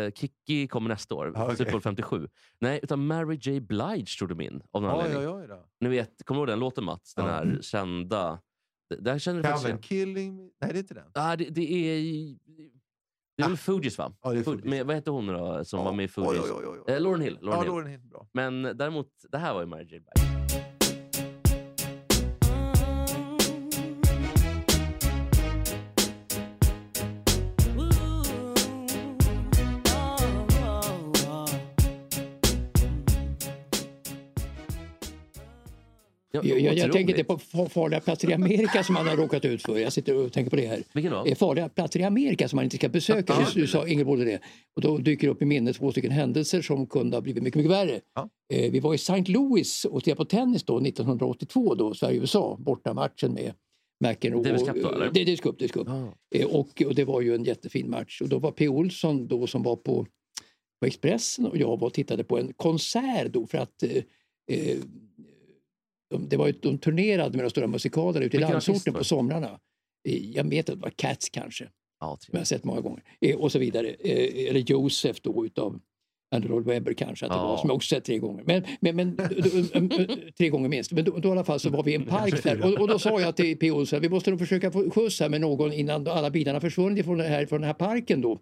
Uh, 0.06 0.10
Kikki 0.14 0.66
kommer 0.68 0.88
nästa 0.88 1.14
år, 1.14 1.32
Ja, 1.34 1.44
okej. 1.44 1.56
Super 1.56 1.72
Bowl 1.72 1.80
57. 1.80 2.28
Nej, 2.60 2.80
utan 2.82 3.06
Mary 3.06 3.36
J 3.42 3.60
Blige 3.60 4.18
tog 4.18 4.28
de 4.28 4.40
in 4.40 4.62
av 4.70 4.82
någon 4.82 4.90
Oj, 4.94 5.00
anledning. 5.00 5.28
oj, 5.28 5.40
oj. 5.42 5.48
Då. 5.48 5.64
Ni 5.80 5.88
vet, 5.88 6.24
kommer 6.24 6.38
du 6.38 6.40
ihåg 6.42 6.48
den 6.48 6.58
låten 6.60 6.84
Mats? 6.84 7.14
Den 7.14 7.24
Ja. 7.26 7.30
här 7.32 7.58
kända... 7.62 8.40
Där 8.98 9.18
känner 9.18 9.38
du 9.42 9.48
faktiskt 9.48 9.64
Calvin 9.64 9.76
igen. 9.76 9.82
Killing? 10.14 10.36
Nej, 10.60 10.70
det 10.72 10.78
är 10.78 10.80
inte 10.80 10.94
den. 10.94 11.10
Ah, 11.14 11.36
det, 11.36 11.44
det 11.44 11.72
är... 11.72 12.36
Det 13.38 13.44
är 13.44 13.48
väl 13.48 13.56
Fugees 13.56 13.98
va? 13.98 14.12
Ja, 14.22 14.30
det 14.30 14.38
är 14.38 14.42
Fuge- 14.42 14.44
Fugees. 14.44 14.64
Men 14.64 14.86
vad 14.86 14.96
hette 14.96 15.10
hon 15.10 15.26
då 15.26 15.64
som 15.64 15.84
var 15.84 15.92
med 15.92 16.04
i 16.04 16.06
Oj, 16.06 16.08
Fugees? 16.08 16.44
oj, 16.44 16.64
oj, 16.66 16.78
oj. 16.86 16.94
Eh, 16.94 17.00
Lauren 17.00 17.20
Hill. 17.20 17.38
Lauren 17.42 17.64
Ja, 17.66 17.72
Hill. 17.74 17.82
den 17.82 17.90
helt 17.92 18.04
bra. 18.10 18.26
Men 18.32 18.62
däremot, 18.62 19.06
det 19.32 19.38
här 19.38 19.54
var 19.54 19.60
ju 19.60 19.66
Mary 19.66 19.82
J 19.84 19.88
Blige. 19.88 20.37
Ja, 36.44 36.54
Jag, 36.54 36.60
jag, 36.60 36.76
jag 36.76 36.92
tänker 36.92 37.14
inte 37.18 37.24
på 37.24 37.38
fa- 37.38 37.68
farliga 37.68 38.00
platser 38.00 38.30
i 38.30 38.34
Amerika 38.34 38.84
som 38.84 38.94
man 38.94 39.06
har 39.06 39.16
råkat 39.16 39.44
ut 39.44 39.62
för. 39.62 39.78
Jag 39.78 39.92
sitter 39.92 40.14
och 40.16 40.32
tänker 40.32 40.50
på 40.50 40.56
det 40.56 40.66
här. 40.66 40.82
Vilken 40.92 41.12
då? 41.12 41.34
Farliga 41.34 41.68
platser 41.68 42.00
i 42.00 42.04
Amerika 42.04 42.48
som 42.48 42.56
man 42.56 42.64
inte 42.64 42.76
ska 42.76 42.88
besöka. 42.88 43.32
Ja. 43.40 43.46
Du, 43.54 43.66
sa 43.66 43.88
Ingeborg 43.88 44.24
det. 44.24 44.40
Och 44.76 44.82
då 44.82 44.98
dyker 44.98 45.28
upp 45.28 45.42
i 45.42 45.44
minnet 45.44 45.76
två 45.76 45.90
stycken 45.92 46.10
händelser 46.10 46.62
som 46.62 46.86
kunde 46.86 47.16
ha 47.16 47.20
blivit 47.20 47.42
mycket, 47.42 47.56
mycket 47.56 47.72
värre. 47.72 48.00
Ja. 48.14 48.28
Eh, 48.54 48.70
vi 48.70 48.80
var 48.80 48.92
i 48.92 48.96
St. 48.96 49.24
Louis 49.26 49.84
och 49.84 50.04
tittade 50.04 50.16
på 50.16 50.24
tennis 50.24 50.64
då 50.64 50.80
1982 50.80 51.74
då, 51.74 51.94
Sverige-USA, 51.94 52.56
bortamatchen 52.60 53.32
med 53.34 53.52
McEnroe. 54.04 54.42
Davis 54.44 54.62
Cup 54.62 54.82
då, 54.82 54.90
eller? 54.92 55.06
Davis 55.06 55.40
Cup, 55.40 55.58
Davis 55.58 55.72
Cup. 55.72 55.86
Ja. 55.88 56.14
Eh, 56.34 56.46
och, 56.46 56.82
och 56.86 56.94
det 56.94 57.04
var 57.04 57.20
ju 57.20 57.34
en 57.34 57.44
jättefin 57.44 57.90
match. 57.90 58.20
Och 58.20 58.28
då 58.28 58.38
var 58.38 58.50
P. 58.50 58.68
Olsson 58.68 59.26
då 59.28 59.46
som 59.46 59.62
var 59.62 59.76
på, 59.76 60.06
på 60.80 60.86
Expressen 60.86 61.46
och 61.46 61.56
jag 61.56 61.80
var 61.80 61.86
och 61.86 61.94
tittade 61.94 62.24
på 62.24 62.38
en 62.38 62.52
konsert 62.56 63.32
då 63.32 63.46
för 63.46 63.58
att 63.58 63.82
eh, 63.82 63.90
eh, 64.52 64.76
de, 66.10 66.28
det 66.28 66.36
var 66.36 66.46
ju, 66.46 66.52
de 66.52 66.78
turnerade 66.78 67.36
med 67.36 67.44
de 67.44 67.50
stora 67.50 67.66
musikalerna 67.66 68.26
ute 68.26 68.36
i 68.36 68.40
landsorten 68.40 68.94
på 68.94 69.04
somrarna. 69.04 69.58
Eh, 70.08 70.30
jag 70.30 70.50
vet 70.50 70.68
att 70.68 70.76
det 70.76 70.82
var 70.82 70.90
Cats 70.96 71.28
kanske, 71.28 71.68
Ja, 72.00 72.16
som 72.20 72.32
jag 72.32 72.40
har 72.40 72.44
sett 72.44 72.64
många 72.64 72.80
gånger. 72.80 73.02
Eh, 73.20 73.36
och 73.36 73.52
så 73.52 73.58
vidare. 73.58 73.88
Eh, 73.88 74.48
eller 74.48 74.60
Josef 74.60 75.20
då 75.20 75.46
utav 75.46 75.80
Andrew 76.34 76.54
Lloyd 76.54 76.66
Webber 76.66 76.92
kanske 76.92 77.26
att 77.26 77.32
det 77.32 77.38
Ja. 77.38 77.48
var, 77.48 77.56
som 77.56 77.68
jag 77.70 77.76
också 77.76 77.94
sett 77.94 78.04
tre 78.04 78.18
gånger. 78.18 78.42
Men, 78.46 78.64
men, 78.80 78.96
men 78.96 79.16
tre 80.38 80.48
gånger 80.48 80.68
minst. 80.68 80.92
Men 80.92 81.04
då, 81.04 81.18
då 81.18 81.28
i 81.28 81.32
alla 81.32 81.44
fall 81.44 81.60
så 81.60 81.70
var 81.70 81.82
vi 81.82 81.92
i 81.92 81.94
en 81.94 82.06
park 82.06 82.42
där 82.42 82.64
och, 82.64 82.80
och 82.80 82.88
då 82.88 82.98
sa 82.98 83.20
jag 83.20 83.36
till 83.36 83.56
P.O. 83.58 83.86
så 83.86 83.96
här, 83.96 84.00
vi 84.00 84.08
måste 84.08 84.30
nog 84.30 84.38
försöka 84.38 84.70
få 84.70 84.90
skjuts 84.90 85.20
här 85.20 85.28
med 85.28 85.40
någon 85.40 85.72
innan 85.72 86.06
alla 86.06 86.30
bilarna 86.30 86.60
försvunnit 86.60 87.04
från, 87.04 87.20
här, 87.20 87.46
från 87.46 87.60
den 87.60 87.66
här 87.66 87.74
parken 87.74 88.20
då. 88.20 88.38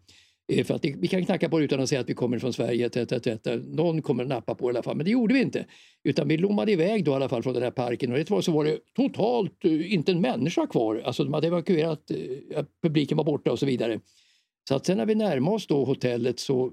Eh, 0.49 0.65
för 0.65 0.75
att 0.75 0.85
vi 0.85 1.09
kan 1.09 1.25
knacka 1.25 1.49
på 1.49 1.61
utan 1.61 1.81
att 1.81 1.89
säga 1.89 2.01
att 2.01 2.09
vi 2.09 2.15
kommer 2.15 2.39
från 2.39 2.53
Sverige. 2.53 2.87
Etc, 2.87 2.97
etc. 2.97 3.39
Någon 3.67 4.03
kommer 4.03 4.23
att 4.23 4.29
nappa 4.29 4.55
på 4.55 4.69
det 4.69 4.75
i 4.75 4.77
alla 4.77 4.83
fall, 4.83 4.97
men 4.97 5.05
det 5.05 5.11
gjorde 5.11 5.35
vi 5.35 5.43
inte. 5.43 5.67
Utan 6.05 6.29
vi 6.29 6.37
lommade 6.37 6.73
iväg 6.73 7.05
då 7.05 7.13
i 7.13 7.15
alla 7.15 7.29
fall 7.29 7.43
från 7.43 7.55
den 7.55 7.63
här 7.63 7.71
parken 7.71 8.13
och 8.13 8.19
det 8.19 8.31
var 8.31 8.41
så 8.41 8.53
var 8.53 8.65
det 8.65 8.79
totalt 8.97 9.65
eh, 9.65 9.95
inte 9.95 10.13
en 10.13 10.21
människa 10.21 10.67
kvar. 10.67 11.03
Alltså 11.05 11.25
de 11.25 11.35
hade 11.35 11.47
evakuerat, 11.47 12.11
eh, 12.11 12.65
publiken 12.83 13.17
var 13.17 13.25
borta 13.25 13.53
och 13.53 13.59
så 13.59 13.67
vidare. 13.67 14.01
Så 14.69 14.75
att 14.75 14.87
sen 14.87 14.97
när 14.97 15.07
vi 15.07 15.15
närmade 15.15 15.57
oss 15.57 15.67
då 15.67 15.85
hotellet 15.85 16.41
så 16.41 16.73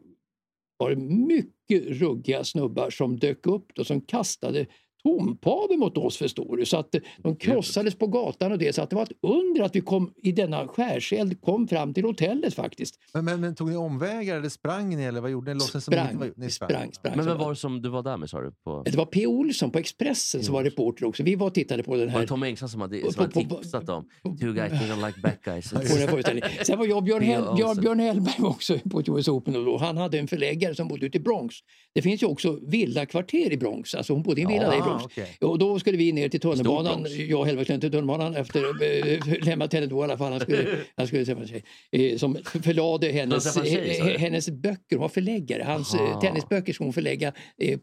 var 0.78 0.90
det 0.90 0.96
mycket 0.96 2.00
ruggiga 2.02 2.44
snubbar 2.44 2.90
som 2.90 3.20
dök 3.20 3.48
upp 3.48 3.80
och 3.80 3.88
som 3.88 4.02
kastade 4.02 4.66
tompaver 5.04 5.78
mot 5.78 5.98
oss 5.98 6.18
förstår 6.18 6.58
du. 6.58 6.66
Så 6.66 6.78
att 6.78 6.96
de 7.18 7.36
krossades 7.36 7.96
på 7.96 8.08
gatan 8.08 8.52
och 8.52 8.58
det. 8.58 8.76
Så 8.76 8.82
att 8.82 8.90
det 8.90 8.96
var 8.96 9.04
ett 9.04 9.12
under 9.22 9.62
att 9.62 9.76
vi 9.76 9.82
kom 9.82 10.14
i 10.24 10.32
denna 10.32 10.68
skärseld 10.68 11.42
kom 11.42 11.68
fram 11.68 11.94
till 11.94 12.04
hotellet 12.06 12.54
faktiskt. 12.54 13.00
Men, 13.14 13.26
men, 13.26 13.42
men 13.42 13.56
tog 13.56 13.70
ni 13.70 13.76
omvägar 13.76 14.38
eller 14.38 14.50
sprang 14.50 14.96
ni 14.98 15.04
eller 15.04 15.22
vad 15.22 15.32
gjorde 15.32 15.54
ni? 15.54 15.60
Låtsades 15.60 15.86
som 15.86 15.92
ni 15.94 16.00
inte 16.00 16.08
Sprang, 16.14 16.20
var- 16.30 16.34
ni 16.44 16.50
sprang, 16.50 16.92
sprang. 16.94 17.14
Men 17.18 17.26
vem 17.26 17.38
var- 17.38 17.46
var 17.46 17.52
det 17.52 17.60
som 17.60 17.82
du 17.82 17.90
var 17.90 18.04
där 18.04 18.18
med 18.18 18.30
sa 18.30 18.42
du? 18.42 18.52
På... 18.52 18.82
Det 18.86 18.96
var 18.96 19.06
P. 19.06 19.28
Olsson 19.28 19.72
på 19.72 19.80
Expressen 19.80 20.44
som 20.44 20.54
var 20.54 20.64
reporter 20.64 21.06
också. 21.06 21.24
Vi 21.24 21.36
var 21.36 21.48
och 21.48 21.54
tittade 21.54 21.84
på 21.84 21.96
den 21.96 22.06
Var 22.06 22.12
här 22.14 22.22
det 22.22 22.28
Tom 22.28 22.44
Engström 22.44 22.70
som 22.70 22.82
hade, 22.82 23.12
som 23.12 23.22
hade 23.22 23.34
på- 23.34 23.44
på- 23.50 23.56
tipsat 23.56 23.90
om 23.90 24.04
Two 24.40 24.54
guys 24.54 24.72
don't 24.74 25.06
like 25.08 25.20
back 25.20 25.42
guys? 25.44 25.70
Sen 26.66 26.80
var 26.80 26.86
jag 26.86 26.98
och 26.98 27.04
Björn. 27.04 27.22
Hell, 27.24 27.44
Björn. 27.56 27.82
Björn 27.82 28.00
Hellberg 28.00 28.36
var 28.40 28.50
också 28.50 28.80
på 28.92 29.02
US 29.08 29.28
Open 29.28 29.56
och 29.56 29.66
då. 29.66 29.78
Han 29.78 29.98
hade 29.98 30.20
en 30.20 30.28
förläggare 30.28 30.76
som 30.76 30.88
bodde 30.88 31.06
ute 31.06 31.18
i 31.18 31.22
Bronx. 31.22 31.56
Det 31.94 32.02
finns 32.02 32.24
ju 32.24 32.28
också 32.28 32.60
villakvarter 32.68 33.52
i 33.54 33.58
Bronx. 33.58 33.96
Alltså 33.96 34.14
hon 34.14 34.24
bodde 34.24 34.42
i 34.42 34.44
en 34.44 34.50
villa 34.50 34.64
Ja, 34.64 34.70
där 34.70 34.78
i 34.78 34.82
Bronx. 34.82 34.93
Okej. 35.04 35.38
Och 35.42 35.60
då 35.60 35.80
skulle 35.80 35.98
vi 35.98 36.12
ner 36.12 36.30
till 36.30 36.40
tunnelbanan. 36.40 37.06
Jag 37.28 37.40
och 37.40 37.46
Hellberg 37.46 37.66
till 37.66 37.80
tunnelbanan 37.82 38.36
efter 38.36 39.46
lämnat 39.46 39.74
henne 39.74 39.86
då 39.86 40.02
i 40.02 40.04
alla 40.04 40.18
fall. 40.18 40.32
Han 40.32 40.42
skulle, 40.42 40.68
han 40.96 41.08
skulle 41.08 41.26
träffa 41.26 41.42
en 41.42 41.48
tjej 41.48 41.64
eh, 41.92 42.18
som 42.18 42.38
förlade 42.64 43.08
hennes, 43.08 43.54
tjej, 43.54 44.00
eh, 44.00 44.20
hennes 44.20 44.50
böcker. 44.50 44.96
Hon 44.96 45.00
var 45.02 45.10
förläggare. 45.10 45.64
Hans 45.64 45.96
Aha. 45.96 46.12
eh, 46.12 46.20
tennisböcker 46.20 46.74
skulle 46.74 46.86
hon 46.86 46.94
förlägga 46.94 47.34
eh, 47.58 47.80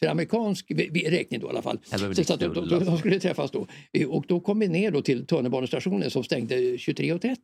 för 0.00 0.06
amerikansk 0.06 0.70
räkning 1.06 1.40
då 1.40 1.46
i 1.46 1.50
alla 1.50 1.62
fall. 1.62 1.78
Så, 2.14 2.24
så 2.24 2.36
då, 2.36 2.48
då, 2.48 2.78
de 2.78 2.98
skulle 2.98 3.20
träffas 3.20 3.50
då. 3.50 3.66
Eh, 3.92 4.08
Och 4.08 4.24
då 4.28 4.40
kom 4.40 4.58
vi 4.58 4.68
ner 4.68 4.90
då 4.90 5.02
till 5.02 5.26
tunnelbanestationen 5.26 6.10
som 6.10 6.24
stängde 6.24 6.56
23.30. 6.56 7.36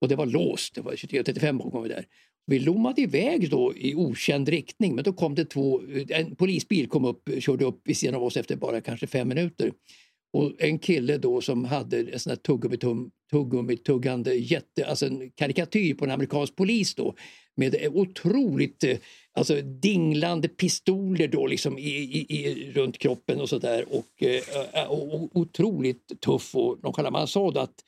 Och 0.00 0.08
det 0.08 0.16
var 0.16 0.26
låst, 0.26 0.74
det 0.74 0.80
var 0.80 0.92
23.35 0.92 1.70
kom 1.70 1.82
vi 1.82 1.88
där. 1.88 2.04
Vi 2.46 2.58
lommade 2.58 3.00
iväg 3.00 3.50
då 3.50 3.72
i 3.76 3.94
okänd 3.94 4.48
riktning 4.48 4.94
men 4.94 5.04
då 5.04 5.12
kom 5.12 5.34
det 5.34 5.44
två, 5.44 5.82
en 6.08 6.36
polisbil 6.36 6.88
kom 6.88 7.04
upp, 7.04 7.30
körde 7.38 7.64
upp 7.64 7.80
vid 7.84 7.96
sidan 7.96 8.14
av 8.14 8.24
oss 8.24 8.36
efter 8.36 8.56
bara 8.56 8.80
kanske 8.80 9.06
fem 9.06 9.28
minuter. 9.28 9.72
Och 10.32 10.52
en 10.58 10.78
kille 10.78 11.18
då 11.18 11.40
som 11.40 11.64
hade 11.64 11.98
en 11.98 12.18
sån 12.18 12.30
här 12.30 12.36
tuggummitum- 12.36 13.10
jätte, 14.32 14.86
alltså 14.86 15.06
en 15.06 15.30
karikatyr 15.30 15.94
på 15.94 16.04
en 16.04 16.10
amerikansk 16.10 16.56
polis 16.56 16.94
då 16.94 17.14
med 17.56 17.76
otroligt 17.92 18.84
eh, 18.84 18.96
alltså 19.32 19.60
dinglande 19.60 20.48
pistoler 20.48 21.28
då 21.28 21.46
liksom 21.46 21.78
i, 21.78 21.90
i, 21.90 22.26
i, 22.28 22.72
runt 22.72 22.98
kroppen 22.98 23.40
och 23.40 23.48
sådär 23.48 23.84
och, 23.90 24.22
eh, 24.22 24.88
och, 24.88 25.14
och 25.14 25.36
otroligt 25.36 26.20
tuff 26.20 26.54
och 26.54 26.78
nonchalant. 26.82 27.16
Han 27.16 27.28
sa 27.28 27.50
då 27.50 27.60
att 27.60 27.84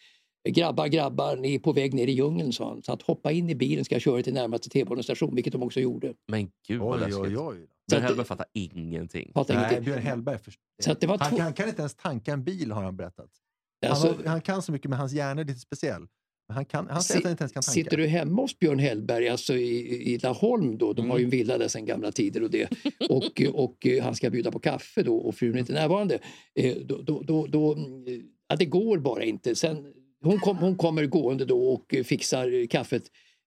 grabbar, 0.50 0.86
grabbar, 0.88 1.36
ni 1.36 1.54
är 1.54 1.58
på 1.58 1.72
väg 1.72 1.94
ner 1.94 2.06
i 2.06 2.12
djungeln 2.12 2.52
sa 2.52 2.68
han. 2.68 2.82
Så 2.82 2.92
att 2.92 3.02
hoppa 3.02 3.32
in 3.32 3.50
i 3.50 3.54
bilen 3.54 3.84
ska 3.84 3.94
jag 3.94 4.02
köra 4.02 4.22
till 4.22 4.34
närmaste 4.34 4.68
T-banestation, 4.68 5.34
vilket 5.34 5.52
de 5.52 5.62
också 5.62 5.80
gjorde. 5.80 6.14
Men 6.28 6.50
gud 6.68 6.80
vad 6.80 6.94
Oj, 6.94 7.00
läskigt. 7.00 7.18
oj, 7.26 7.36
oj. 7.38 7.66
Att- 7.96 8.02
Hellberg 8.02 8.26
fattar 8.26 8.46
ingenting. 8.52 9.30
Fattar 9.34 9.54
Nej, 9.54 9.62
ingenting. 9.64 9.84
Björn 9.84 10.02
Hellberg 10.02 10.38
först- 10.38 10.60
Så 10.84 10.92
att 10.92 11.00
det 11.00 11.06
var 11.06 11.18
han, 11.18 11.30
två- 11.30 11.38
han 11.42 11.52
kan 11.52 11.68
inte 11.68 11.82
ens 11.82 11.94
tanka 11.94 12.32
en 12.32 12.44
bil 12.44 12.72
har 12.72 12.82
han 12.82 12.96
berättat. 12.96 13.30
Han, 13.82 13.90
Alltså, 13.90 14.06
har, 14.06 14.24
han 14.24 14.40
kan 14.40 14.62
så 14.62 14.72
mycket 14.72 14.90
men 14.90 14.98
hans 14.98 15.12
hjärna 15.12 15.40
är 15.40 15.44
lite 15.44 15.60
speciell. 15.60 16.06
Han, 16.52 16.64
kan, 16.64 16.88
han 16.90 17.02
säger 17.02 17.18
Si- 17.20 17.22
att 17.22 17.24
han 17.24 17.30
inte 17.32 17.42
ens 17.42 17.52
kan 17.52 17.62
tanka. 17.62 17.72
Sitter 17.74 17.96
du 17.96 18.06
hemma 18.06 18.42
hos 18.42 18.58
Björn 18.58 18.78
Hellberg, 18.78 19.28
alltså 19.28 19.54
i, 19.56 20.12
i 20.14 20.18
Laholm 20.18 20.78
då, 20.78 20.92
de 20.92 21.00
Mm. 21.00 21.10
har 21.10 21.18
ju 21.18 21.24
en 21.24 21.30
villa 21.30 21.58
där 21.58 21.68
sedan 21.68 21.84
gamla 21.86 22.12
tider 22.12 22.42
och 22.42 22.50
det, 22.50 22.68
och, 23.10 23.42
och 23.54 23.86
eh, 23.86 24.04
han 24.04 24.14
ska 24.14 24.30
bjuda 24.30 24.50
på 24.52 24.58
kaffe 24.58 25.02
då 25.02 25.16
och 25.16 25.34
frun 25.34 25.54
är 25.54 25.58
inte 25.58 25.72
närvarande, 25.72 26.18
eh, 26.54 26.76
då, 26.76 27.02
då, 27.02 27.22
då, 27.22 27.46
då 27.46 27.74
mm, 27.74 28.22
ja, 28.48 28.56
det 28.56 28.64
går 28.64 28.98
bara 28.98 29.24
inte. 29.24 29.54
Sen, 29.54 29.92
hon, 30.24 30.38
kom, 30.40 30.56
hon 30.56 30.76
kommer 30.76 31.06
gående 31.06 31.44
då 31.44 31.68
och 31.68 31.94
fixar 32.04 32.66
kaffet, 32.66 33.02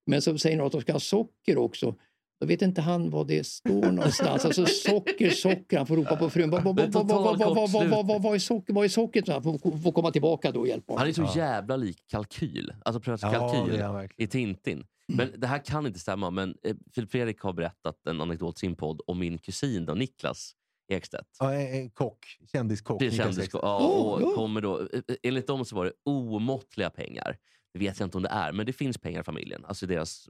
men 0.06 0.22
så 0.22 0.38
säger 0.38 0.58
hon 0.58 0.66
att 0.66 0.72
de 0.72 0.82
ska 0.82 0.92
ha 0.92 1.00
socker 1.00 1.58
också. 1.58 1.96
Då 2.42 2.48
vet 2.48 2.62
inte 2.62 2.82
han 2.82 3.10
var 3.10 3.26
det 3.26 3.46
står 3.46 3.92
någonstans. 3.92 4.46
Alltså 4.46 4.66
socker, 4.66 5.30
socker. 5.30 5.78
Han 5.78 5.88
får 5.88 5.96
ropa 5.98 6.16
på 6.16 6.30
frun. 6.30 6.50
Vad, 6.50 6.64
vad, 6.64 6.80
är 6.80 6.88
vad, 6.88 7.08
vad, 7.08 7.24
vad, 7.40 7.56
vad, 7.56 7.72
vad, 7.72 7.90
vad, 7.90 8.08
vad, 8.08 8.22
vad 8.22 8.42
socker? 8.42 8.74
Vad 8.74 8.86
är 8.86 8.90
sockret? 8.90 9.26
Så 9.26 9.32
Han 9.32 9.44
får, 9.44 9.78
får 9.78 9.92
komma 9.92 10.12
tillbaka 10.12 10.52
då 10.52 10.60
och 10.60 10.68
hjälpa 10.68 10.94
Han 10.98 11.08
är 11.08 11.16
honom. 11.16 11.32
så 11.32 11.40
jävla 11.40 11.76
lik 11.76 12.04
kalkyl. 12.08 12.74
Alltså 12.86 13.00
prövat 13.02 13.22
Ja, 13.22 13.32
kalkyl 13.32 13.78
verkligen. 13.78 14.28
i 14.28 14.32
Tintin. 14.32 14.84
Men 15.08 15.30
det 15.38 15.48
här 15.48 15.66
kan 15.66 15.88
inte 15.88 16.00
stämma, 16.00 16.30
men 16.30 16.56
eh, 16.64 16.76
Filip 16.96 17.12
Fredrik 17.12 17.40
har 17.40 17.54
berättat 17.54 18.08
en 18.08 18.22
anekdot 18.22 18.58
i 18.58 18.60
sin 18.60 18.76
podd 18.76 19.02
om 19.08 19.20
min 19.20 19.38
kusin 19.38 19.86
då, 19.86 19.94
Niklas 19.94 20.52
Ekstedt. 20.90 21.38
Ja, 21.40 21.54
en, 21.54 21.74
en 21.82 21.90
kock, 21.90 22.26
kändiskock. 22.52 23.02
Kändes, 23.02 23.38
Ekstedt. 23.38 23.54
ja, 23.64 23.78
Oh, 23.80 24.14
och 24.14 24.22
ja. 24.22 24.36
kommer 24.36 24.62
då, 24.62 24.80
eh, 24.82 25.02
enligt 25.24 25.48
dem 25.48 25.66
så 25.66 25.76
var 25.76 25.86
det 25.86 25.94
omåttliga 26.04 26.90
pengar. 26.90 27.38
Det 27.74 27.80
vet 27.80 28.00
jag 28.00 28.08
inte 28.08 28.18
om 28.18 28.24
det 28.24 28.30
är, 28.30 28.52
men 28.54 28.66
det 28.66 28.74
finns 28.74 28.98
pengar 28.98 29.22
i 29.22 29.24
familjen. 29.24 29.66
Alltså 29.66 29.86
deras 29.86 30.30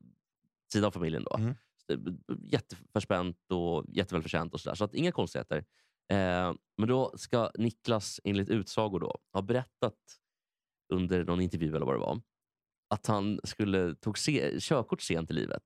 sida 0.74 0.88
av 0.88 0.92
familjen. 0.92 1.24
då. 1.24 1.38
Mm. 1.38 1.56
Det- 1.88 2.36
Jätteförspänt 2.52 3.38
och 3.52 3.86
jättevälförtjänt 3.88 4.54
och 4.54 4.62
sådär. 4.62 4.76
Så 4.76 4.84
att 4.84 4.94
inga 4.94 5.12
konstigheter. 5.12 5.58
Eh, 6.12 6.54
men 6.78 6.88
då 6.90 7.14
ska 7.18 7.52
Niklas 7.58 8.20
enligt 8.24 8.50
utsago 8.50 9.00
då 9.00 9.18
ha 9.34 9.42
berättat 9.42 9.96
under 10.94 11.24
någon 11.24 11.42
intervju 11.42 11.76
eller 11.76 11.86
vad 11.86 11.96
det 11.96 12.00
var 12.00 12.22
att 12.94 13.08
han 13.08 13.40
skulle 13.44 13.96
tog 13.96 14.18
se, 14.18 14.60
körkort 14.60 15.02
sent 15.02 15.30
i 15.32 15.34
livet 15.34 15.64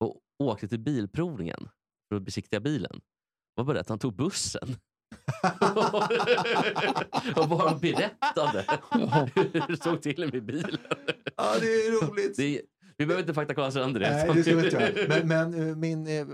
och 0.00 0.20
åkte 0.38 0.68
till 0.68 0.78
bilprovningen 0.80 1.68
för 2.08 2.16
att 2.16 2.22
besiktiga 2.22 2.60
bilen. 2.60 3.00
Var 3.54 3.74
det? 3.74 3.80
Att 3.80 3.88
han 3.88 3.98
tog 3.98 4.14
bussen? 4.16 4.76
och 7.36 7.48
bara 7.48 7.74
berättade 7.74 8.64
hur 9.34 9.68
det 9.68 9.76
stod 9.76 10.02
till 10.02 10.30
med 10.32 10.44
bilen. 10.44 10.76
Ja, 11.36 11.54
det 11.60 11.66
är 11.66 12.06
roligt. 12.10 12.36
Det 12.36 12.58
är, 12.58 12.62
vi 12.96 13.06
behöver 13.06 13.22
inte 13.22 13.34
faktakolla 13.34 13.70
sönder 13.70 14.00
det. 14.00 14.10
Nej, 14.10 14.30
det 14.34 14.42
ska 14.42 14.56
vi 14.56 14.64
inte 14.64 14.76
göra. 14.76 15.08
Men, 15.08 15.28
men 15.28 15.68
eh, 15.70 15.76
min 15.76 16.06
eh, 16.06 16.26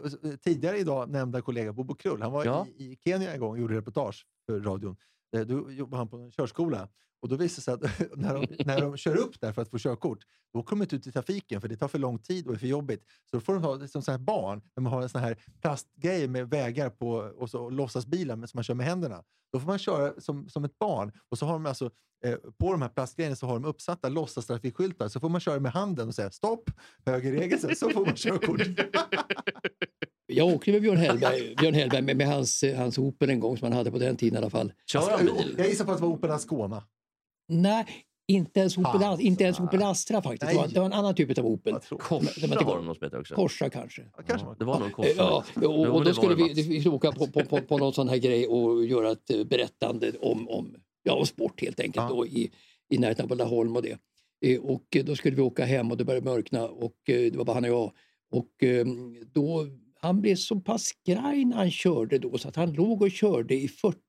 tidigare 0.45 0.79
idag 0.79 1.11
nämnda 1.11 1.43
kollega 1.43 1.73
Bobo 1.73 1.95
Krull, 1.95 2.23
han 2.23 2.33
var 2.33 2.45
Ja. 2.45 2.67
i, 2.79 2.85
i 2.85 2.99
Kenya 3.05 3.33
en 3.33 3.41
gång 3.41 3.51
och 3.51 3.59
gjorde 3.59 3.75
reportage 3.77 4.27
för 4.47 4.61
radion. 4.61 4.97
Eh, 5.37 5.41
Då 5.43 5.71
jobbade 5.73 5.97
han 6.01 6.09
på 6.09 6.17
en 6.17 6.31
körskola. 6.33 6.89
Och 7.21 7.29
då 7.29 7.37
visar 7.37 7.61
det 7.61 7.63
sig 7.63 7.75
att 7.75 8.11
när 8.19 8.35
de, 8.35 8.65
när 8.65 8.81
de 8.81 8.97
kör 8.97 9.17
upp 9.17 9.41
där 9.41 9.53
för 9.53 9.63
att 9.63 9.71
få 9.71 9.79
körkort, 9.79 10.19
då 10.53 10.63
kommer 10.63 10.81
de 10.81 10.85
inte 10.85 10.97
ut 10.97 11.07
i 11.07 11.13
trafiken 11.13 11.61
för 11.61 11.69
det 11.69 11.77
tar 11.77 11.89
för 11.89 11.99
lång 11.99 12.19
tid 12.19 12.47
och 12.47 12.55
är 12.55 12.59
för 12.59 12.67
jobbigt. 12.67 13.05
Så 13.31 13.37
då 13.37 13.41
får 13.41 13.55
de 13.55 13.63
ha 13.63 13.89
som 13.89 14.03
så 14.03 14.11
här 14.11 14.19
barn, 14.19 14.63
när 14.77 14.83
man 14.83 14.93
har 14.93 15.03
en 15.03 15.09
sån 15.09 15.21
här 15.21 15.39
plastgrej 15.61 16.29
med 16.29 16.51
vägar 16.51 16.91
på 16.91 17.11
och 17.11 17.51
så 17.51 17.71
låtsasbilar 17.71 18.37
som 18.37 18.51
man 18.55 18.65
kör 18.65 18.75
med 18.75 18.87
händerna. 18.87 19.25
Då 19.53 19.61
får 19.61 19.67
man 19.67 19.79
köra 19.79 20.21
som, 20.21 20.49
som 20.49 20.65
ett 20.65 20.79
barn 20.79 21.13
och 21.29 21.39
så 21.39 21.47
har 21.47 21.53
de 21.53 21.67
alltså 21.67 21.91
eh, 22.25 22.35
på 22.59 22.73
de 22.73 22.83
här 22.83 22.89
plastgrejerna 22.89 23.37
så 23.37 23.47
har 23.47 23.55
de 23.55 23.65
uppsatta 23.65 24.09
låtsastrafikskyltar 24.09 25.09
så 25.09 25.21
får 25.21 25.29
man 25.29 25.41
köra 25.41 25.61
med 25.61 25.73
handen 25.73 26.09
och 26.09 26.15
säga 26.15 26.31
stopp, 26.31 26.71
högerregel, 27.07 27.59
så- 27.61 27.75
så 27.75 27.91
får 27.91 28.07
man 28.07 28.15
körkort. 28.17 28.61
Jag 30.27 30.47
åkte 30.47 30.73
med 30.73 30.83
Björn 30.83 30.97
Hellberg, 30.97 31.55
Björn 31.57 31.75
Hellberg 31.75 32.03
med, 32.03 32.17
med 32.17 32.27
hans, 32.27 32.65
hans 32.77 32.99
Opel 32.99 33.31
en 33.31 33.41
gång 33.41 33.57
som 33.59 33.65
han 33.65 33.73
hade 33.73 33.91
på 33.91 33.99
den 33.99 34.17
tiden 34.17 34.35
i 34.35 34.39
alla 34.39 34.51
fall. 34.51 34.73
Kör 34.87 35.11
han 35.11 35.27
bil? 35.27 35.55
Jag 35.59 35.69
gissar 35.69 35.85
på 35.85 35.91
att 35.93 35.99
det 35.99 36.03
var 36.03 36.11
Opel 36.13 36.31
Ascona. 36.31 36.83
Nej, 37.49 37.87
inte 38.29 38.61
ens 38.61 38.79
Opel, 38.79 39.03
Ah, 39.03 39.19
inte 39.21 39.45
ens 39.45 39.61
Opel 39.61 39.83
Astra 39.83 40.23
faktiskt. 40.23 40.53
Det 40.53 40.57
var, 40.59 40.69
det 40.69 40.79
var 40.81 40.87
en 40.87 40.93
annan 40.93 41.15
typ 41.15 41.39
av 41.39 41.47
Opel. 41.47 41.75
Korsa 41.75 42.47
var- 42.47 42.65
var 42.65 42.79
det 42.79 42.85
någon 42.85 42.95
som 42.95 43.05
heter 43.05 43.21
också. 43.21 43.35
Korsa 43.35 43.71
kanske. 43.71 44.03
Ja, 44.17 44.23
kanske 44.27 44.47
det 44.59 44.65
var 44.65 44.79
någon 44.81 44.91
korsa. 44.91 45.11
Ja, 45.17 45.45
och, 45.55 45.87
och 45.87 46.05
då 46.05 46.15
skulle 46.15 46.35
vi, 46.35 46.53
vi 46.53 46.81
skulle 46.81 46.95
åka 46.95 47.13
på, 47.13 47.27
på, 47.27 47.45
på, 47.45 47.61
på 47.61 47.79
någon 47.79 47.93
sån 47.93 48.09
här 48.09 48.17
grej 48.17 48.47
och 48.47 48.85
göra 48.87 49.11
ett 49.11 49.31
eh, 49.31 49.45
berättande 49.45 50.13
om, 50.21 50.49
om, 50.49 50.75
ja, 51.03 51.13
om 51.15 51.27
sport 51.27 51.61
helt 51.61 51.81
enkelt 51.81 52.07
Ja. 52.11 52.17
då, 52.17 52.27
i, 52.27 52.51
i 52.91 52.99
närheten 52.99 53.31
av 53.31 53.37
Laholm 53.37 53.77
och 53.77 53.83
det. 53.83 53.99
Eh, 54.47 54.61
Och 54.61 54.97
då 55.05 55.17
skulle 55.17 55.37
vi 55.37 55.43
åka 55.43 55.65
hem 55.65 55.91
och 55.91 55.97
det 55.97 56.05
började 56.05 56.31
mörkna 56.31 56.69
och 56.69 56.95
eh, 57.09 57.33
det 57.33 57.37
var 57.37 57.45
bara 57.45 57.55
han 57.55 57.65
och 57.65 57.71
jag. 57.71 57.93
Och 58.31 58.65
eh, 58.65 58.87
då, 59.33 59.67
han 60.01 60.21
blev 60.21 60.37
så 60.37 60.61
pass 60.61 60.85
skraj 60.85 61.45
när 61.45 61.57
han 61.57 61.71
körde 61.71 62.19
då 62.19 62.39
så 62.39 62.49
att 62.49 62.57
han 62.57 62.73
låg 62.73 63.03
och 63.03 63.11
körde 63.11 63.55
i 63.55 63.69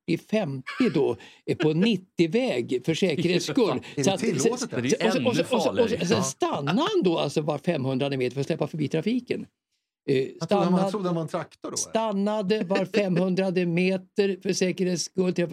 40-50 0.10 0.62
då 0.94 1.18
eh, 1.46 1.58
på 1.58 1.70
90-väg 1.74 2.82
för 2.86 2.94
säkerhets 2.94 3.46
skull. 3.46 3.80
Så 4.04 4.12
att- 4.12 4.24
ju 4.24 5.26
och 5.26 5.36
och. 5.80 5.90
Sen 6.08 6.24
stannade 6.24 6.82
han 6.82 7.04
då 7.04 7.18
alltså 7.18 7.42
var 7.42 7.58
500 7.58 8.10
meter 8.10 8.34
för 8.34 8.42
att 8.42 8.48
släppa 8.48 8.68
förbi 8.68 8.88
trafiken. 8.88 9.46
Eh, 10.10 10.28
Han 10.40 10.48
trodde, 10.48 10.66
han 10.66 10.90
stannade- 10.90 11.16
var 11.16 11.22
en 11.22 11.28
traktor 11.28 11.60
då? 11.62 11.68
eller? 11.68 11.78
stannade 11.78 12.64
var 12.64 12.86
500 12.86 13.52
meter 13.66 14.40
för 14.44 14.54
säkerhets 14.54 15.04
skull. 15.04 15.34
det 15.34 15.46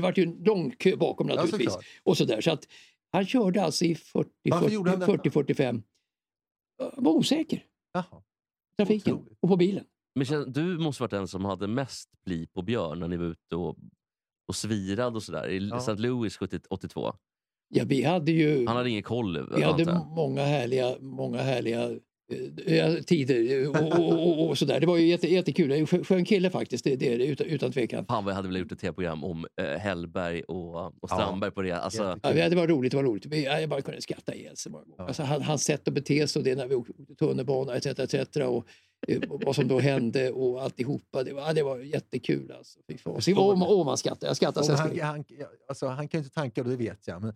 var 0.00 0.12
ju 0.16 0.22
en 0.22 0.42
lång 0.44 0.70
kö 0.70 0.96
bakom 0.96 1.26
naturligtvis. 1.26 1.78
och 2.02 2.16
så 2.16 2.24
där. 2.24 2.40
Så 2.40 2.50
att 2.50 2.64
han 3.12 3.26
körde 3.26 3.62
alltså 3.62 3.84
i 3.84 3.94
40, 3.94 4.30
Varför 4.50 4.70
gjorde 4.70 4.90
han 4.90 5.00
40, 5.00 5.10
detta? 5.12 5.22
40 5.22 5.30
45. 5.30 5.82
Han 6.94 7.04
var 7.04 7.12
osäker. 7.12 7.64
Jaha. 7.92 8.04
Trafiken 8.76 9.14
Otroligt. 9.14 9.38
och 9.40 9.48
på 9.48 9.56
bilen. 9.56 9.84
Men 10.14 10.52
du 10.52 10.78
måste 10.78 11.02
varit 11.02 11.10
den 11.10 11.28
som 11.28 11.44
hade 11.44 11.66
mest 11.66 12.08
pli 12.24 12.46
på 12.46 12.62
björn 12.62 13.00
när 13.00 13.08
ni 13.08 13.16
var 13.16 13.24
ute 13.26 13.56
och, 13.56 13.76
och 14.48 14.54
svirade 14.54 15.16
och 15.16 15.22
sådär. 15.22 15.48
I 15.48 15.68
Ja. 15.68 15.76
St. 15.76 15.94
Louis 15.94 16.36
70, 16.36 16.60
82. 16.70 17.12
Ja, 17.68 17.84
vi 17.86 18.02
hade 18.02 18.32
ju 18.32 18.66
Han 18.66 18.76
hade 18.76 18.90
ingen 18.90 19.02
koll. 19.02 19.48
vi 19.56 19.62
hade 19.62 20.04
många 20.16 20.44
härliga, 20.44 20.96
många 21.00 21.38
härliga 21.42 21.90
tider 23.06 23.68
och, 23.68 23.76
och, 23.76 24.28
och, 24.28 24.48
och 24.48 24.58
sådär. 24.58 24.80
Det 24.80 24.86
var 24.86 24.96
ju 24.96 25.06
jätte, 25.06 25.32
jättekul. 25.32 25.72
En 25.72 25.86
skö- 25.86 26.04
skön 26.04 26.24
kille 26.24 26.50
faktiskt, 26.50 26.84
det, 26.84 26.96
det 26.96 27.06
utan, 27.06 27.46
utan 27.46 27.72
tvekan. 27.72 28.06
Fan 28.06 28.24
vad 28.24 28.30
jag 28.32 28.36
hade 28.36 28.48
velat 28.48 28.60
gjort 28.60 28.72
ett 28.72 28.78
tv-program 28.78 29.24
om 29.24 29.46
eh, 29.60 29.66
Hellberg 29.66 30.42
och, 30.42 31.02
och 31.02 31.08
Strandberg 31.10 31.50
på 31.50 31.62
det. 31.62 31.72
Alltså. 31.72 32.18
Ja, 32.22 32.48
det 32.48 32.56
var 32.56 32.66
roligt, 32.66 32.90
det 32.90 32.96
var 32.96 33.04
roligt. 33.04 33.34
Jag 33.44 33.68
bara 33.68 33.82
kunde 33.82 34.00
skratta 34.02 34.34
ihjäl 34.34 34.56
sig 34.56 34.72
många 34.72 34.84
gånger. 34.84 34.94
Ja. 34.98 35.06
Alltså, 35.06 35.22
han, 35.22 35.42
hans 35.42 35.64
sätt 35.64 35.88
att 35.88 35.94
bete 35.94 36.28
sig 36.28 36.40
och 36.40 36.44
det 36.44 36.54
när 36.54 36.66
vi 36.66 36.74
åkte 36.74 36.92
tunnelbana 37.18 37.74
etc. 37.76 37.86
etc. 37.86 38.36
Och, 38.36 38.66
eh, 39.08 39.20
vad 39.28 39.54
som 39.56 39.68
då 39.68 39.78
hände 39.78 40.30
och 40.30 40.62
alltihopa. 40.62 41.22
Det 41.22 41.32
var, 41.32 41.42
ja, 41.42 41.52
det 41.52 41.62
var 41.62 41.78
jättekul. 41.78 42.52
Alltså. 42.52 42.78
Fy 42.88 42.98
fan. 42.98 43.12
Man- 43.84 43.96
skrattar. 43.98 44.26
Jag 44.26 44.36
skrattar. 44.36 44.76
Han, 44.76 45.00
han, 45.00 45.24
ja, 45.28 45.46
alltså, 45.68 45.86
han 45.86 46.08
kan 46.08 46.20
ju 46.20 46.24
inte 46.24 46.34
tanka, 46.34 46.62
och 46.62 46.68
det 46.68 46.76
vet 46.76 47.06
jag. 47.06 47.22
Men 47.22 47.32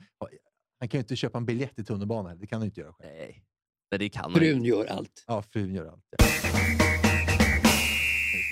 han 0.79 0.89
kan 0.89 0.99
ju 0.99 1.03
inte 1.03 1.17
köpa 1.17 1.39
en 1.39 1.47
biljett 1.47 1.79
i 1.79 1.85
tunnelbanan. 1.85 2.39
Det 2.39 2.47
kan 2.47 2.59
han 2.59 2.67
inte 2.67 2.81
göra 2.81 2.93
själv. 2.93 3.11
nej. 3.19 3.43
Nej, 3.91 3.99
det 3.99 4.09
kan 4.09 4.33
frun 4.35 4.57
inte. 4.57 4.69
gör 4.69 4.87
allt. 4.87 5.25
Ja, 5.27 5.43
frun 5.43 5.75
gör 5.75 5.87
allt. 5.87 6.05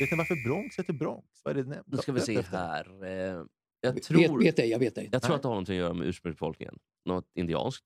Vet 0.00 0.10
ni 0.10 0.16
varför 0.16 0.48
Bronx 0.48 0.78
heter 0.78 0.92
Bronx? 0.92 1.26
Vad 1.44 1.58
är 1.58 1.62
det 1.62 1.68
nämnt? 1.68 1.86
Nu 1.86 1.96
ska 1.98 2.12
vi 2.12 2.20
se 2.20 2.40
här. 2.42 3.04
Eh, 3.04 3.44
jag 3.80 3.92
Vet, 3.92 4.02
tror, 4.02 4.42
vet 4.42 4.58
ej, 4.58 4.68
jag 4.70 4.78
vet 4.78 4.98
ej. 4.98 5.08
jag 5.12 5.22
tror 5.22 5.36
att 5.36 5.42
det 5.42 5.48
har 5.48 5.54
någonting 5.54 5.74
att 5.76 5.80
göra 5.80 5.94
med 5.94 6.06
ursprungsbefolkningen. 6.06 6.78
Något 7.04 7.30
indianskt. 7.34 7.84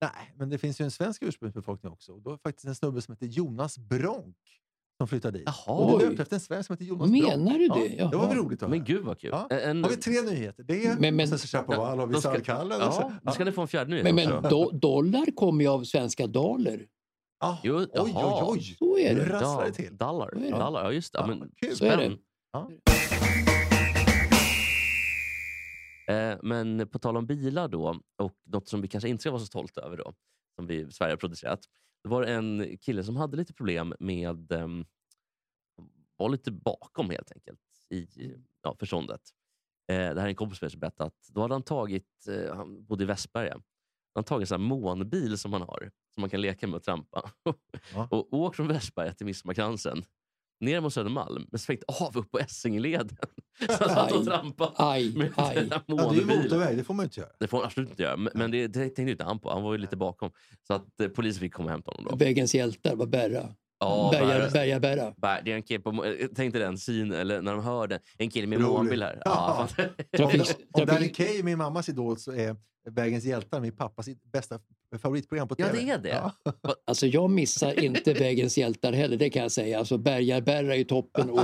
Nej, 0.00 0.32
men 0.36 0.50
det 0.50 0.58
finns 0.58 0.80
ju 0.80 0.84
en 0.84 0.90
svensk 0.90 1.22
ursprungsbefolkning 1.22 1.92
också. 1.92 2.12
Och 2.12 2.22
då 2.22 2.30
är 2.30 2.34
det 2.34 2.38
faktiskt 2.42 2.64
en 2.66 2.74
snubbe 2.74 3.02
som 3.02 3.12
heter 3.14 3.26
Jonas 3.26 3.78
Bronk 3.78 4.36
som 4.98 5.08
flyttade 5.08 5.38
dit. 5.38 5.48
Jaha. 5.66 5.76
Och 5.78 5.98
det 5.98 6.04
är 6.04 6.08
Oj. 6.08 6.16
döpt 6.16 6.20
efter 6.20 6.36
en 6.36 6.40
svensk 6.40 6.66
som 6.66 6.74
heter 6.74 6.84
Jonas 6.84 7.10
Menar 7.10 7.36
Bronk. 7.36 7.58
du 7.58 7.64
Ja, 7.64 8.04
det? 8.04 8.10
det 8.10 8.16
var 8.16 8.28
väl 8.28 8.36
roligt 8.36 8.62
att 8.62 8.70
Men 8.70 8.78
höra. 8.78 8.86
gud 8.86 9.04
vad 9.04 9.18
kul. 9.20 9.30
Ja. 9.32 9.46
En, 9.56 9.82
Har 9.84 9.90
vi 9.90 9.96
tre 9.96 10.22
nyheter? 10.22 10.62
Det 10.62 11.00
Men- 11.00 11.16
men- 11.16 11.28
sen 11.28 11.38
så 11.38 11.46
Chapoval 11.46 11.98
har 11.98 12.06
vi 12.06 12.20
Salkallen. 12.20 12.78
så- 12.92 13.00
ja, 13.00 13.12
då 13.22 13.32
ska 13.32 13.44
ni 13.44 13.52
få 13.52 13.62
en 13.62 13.68
fjärde 13.68 13.90
nyhet 13.90 14.04
Men, 14.04 14.14
men 14.14 14.42
do, 14.50 14.70
dollar 14.70 15.36
kommer 15.36 15.64
ju 15.64 15.70
av 15.70 15.84
svenska 15.84 16.26
daler. 16.26 16.86
Ah, 17.40 17.56
Jo, 17.62 17.76
oj, 17.76 17.86
oj, 17.94 18.12
oj. 18.42 18.60
Så 18.78 18.98
är 18.98 19.14
Nu 19.14 19.20
det. 19.20 19.28
rasslar 19.32 19.62
det 19.62 19.68
Ja, 19.68 19.74
till. 19.74 19.96
Dollar. 19.96 20.30
Så 20.32 20.38
är 20.38 20.42
det. 20.44 20.50
dollar. 20.50 20.84
Ja, 20.84 20.92
just 20.92 21.12
det. 21.12 21.18
Ja, 21.18 21.26
Ja, 21.30 21.34
men, 21.36 21.50
kul. 21.60 21.76
Så 21.76 21.84
är 21.84 21.96
det. 21.96 22.04
spänn. 22.04 22.18
Ja. 22.52 22.70
Eh, 26.14 26.38
men 26.42 26.88
på 26.88 26.98
tal 26.98 27.16
om 27.16 27.26
bilar 27.26 27.68
då, 27.68 27.88
och 28.18 28.32
något 28.52 28.68
som 28.68 28.80
vi 28.82 28.88
kanske 28.88 29.08
inte 29.08 29.20
ska 29.20 29.30
vara 29.30 29.40
så 29.40 29.46
stolta 29.46 29.80
över 29.80 29.96
då, 29.96 30.12
som 30.56 30.66
vi 30.66 30.74
i 30.80 30.90
Sverige 30.92 31.12
har 31.12 31.16
producerat. 31.16 31.60
Det 32.04 32.10
var 32.10 32.22
en 32.22 32.78
kille 32.78 33.04
som 33.04 33.16
hade 33.16 33.36
lite 33.36 33.54
problem 33.54 33.94
med, 34.00 34.52
um, 34.52 34.86
var 36.16 36.28
lite 36.28 36.50
bakom 36.50 37.10
helt 37.10 37.32
enkelt 37.32 37.60
i 37.90 38.34
ja, 38.62 38.76
förståndet. 38.78 39.20
Eh, 39.88 39.96
det 39.96 40.20
här 40.20 40.24
är 40.24 40.28
en 40.28 40.34
kompis 40.34 40.58
som 40.58 40.80
berättade 40.80 41.06
att 41.06 41.28
då 41.28 41.40
hade 41.40 41.54
han 41.54 41.62
tagit, 41.62 42.28
eh, 42.28 42.56
han 42.56 42.84
bodde 42.84 43.04
i 43.04 43.06
Västberga, 43.06 43.52
han 43.52 43.62
hade 44.14 44.28
tagit 44.28 44.42
en 44.42 44.46
sån 44.46 44.60
här 44.60 44.68
månbil 44.68 45.38
som 45.38 45.50
man 45.50 45.62
har, 45.62 45.90
som 46.14 46.20
man 46.20 46.30
kan 46.30 46.40
leka 46.40 46.66
med 46.66 46.76
och 46.76 46.82
trampa. 46.82 47.30
Ja. 47.94 48.08
och 48.10 48.32
åkt 48.32 48.56
från 48.56 48.68
Västberga 48.68 49.14
till 49.14 49.26
Midsommarkransen, 49.26 50.04
ner 50.60 50.80
mot 50.80 50.94
Södermalm, 50.94 51.46
men 51.50 51.58
svängt 51.58 51.84
av 52.00 52.16
upp 52.16 52.30
på 52.30 52.38
Essingeleden. 52.38 53.16
Så 53.66 53.72
han 53.84 53.88
satt 53.88 54.12
och 54.12 54.24
trampade 54.24 54.72
Aj, 54.76 55.14
med 55.16 55.32
aj. 55.36 55.68
Ja, 55.70 55.80
det 55.86 55.92
är 55.92 56.42
motorväg, 56.42 56.76
det 56.76 56.84
får 56.84 56.94
man 56.94 57.04
inte 57.04 57.20
göra. 57.20 57.30
Det 57.38 57.48
får 57.48 57.58
han 57.58 57.66
absolut 57.66 57.90
inte 57.90 58.02
göra, 58.02 58.16
men, 58.16 58.32
men 58.34 58.50
det, 58.50 58.66
det 58.66 58.72
tänkte 58.80 59.02
inte 59.02 59.24
han 59.24 59.38
på. 59.38 59.50
Han 59.50 59.62
var 59.62 59.72
ju 59.72 59.78
lite 59.78 59.96
bakom. 59.96 60.30
Så 60.66 60.74
att 60.74 61.00
eh, 61.00 61.08
polisen 61.08 61.40
fick 61.40 61.54
komma 61.54 61.66
och 61.66 61.70
hämta 61.70 61.90
honom. 61.90 62.06
Då. 62.10 62.16
Vägens 62.16 62.54
hjältar 62.54 62.96
var 62.96 63.06
Berra. 63.06 63.48
Ja, 63.84 64.08
Berga, 64.12 64.26
Berra- 64.38 64.50
Berga, 64.50 64.80
Berra. 64.80 65.10
Bär- 65.16 65.42
Det 65.44 65.52
är 65.52 65.56
en 65.56 65.62
kille 65.62 65.80
på, 65.80 66.04
tänk 66.36 66.52
dig 66.54 66.62
den 66.62 66.78
synen, 66.78 67.20
eller 67.20 67.42
när 67.42 67.52
de 67.52 67.64
hör 67.64 67.86
den. 67.86 68.00
En 68.18 68.30
kille 68.30 68.46
med 68.46 68.60
månbil 68.60 69.02
här. 69.02 69.22
Ja. 69.24 69.68
Trafik, 70.16 70.42
Om 70.72 70.86
Danny 70.86 71.08
Kaye, 71.08 71.42
min 71.42 71.58
mammas 71.58 71.88
idol, 71.88 72.18
så 72.18 72.32
är 72.32 72.56
Vägens 72.90 73.24
hjältar 73.24 73.60
min 73.60 73.72
pappas 73.76 74.06
bästa 74.32 74.58
favoritprogram 75.02 75.48
på 75.48 75.54
Ja, 75.58 75.66
tv. 75.66 75.78
det 75.84 75.90
är 75.90 75.98
det. 75.98 76.08
Ja. 76.08 76.32
alltså 76.86 77.06
jag 77.06 77.30
missar 77.30 77.84
inte 77.84 78.12
Vägens 78.12 78.58
hjältar 78.58 78.92
heller, 78.92 79.16
det 79.16 79.30
kan 79.30 79.42
jag 79.42 79.52
säga. 79.52 79.78
Alltså 79.78 79.98
Bergar 79.98 80.40
Berra 80.40 80.76
i 80.76 80.84
toppen 80.84 81.30
och, 81.30 81.38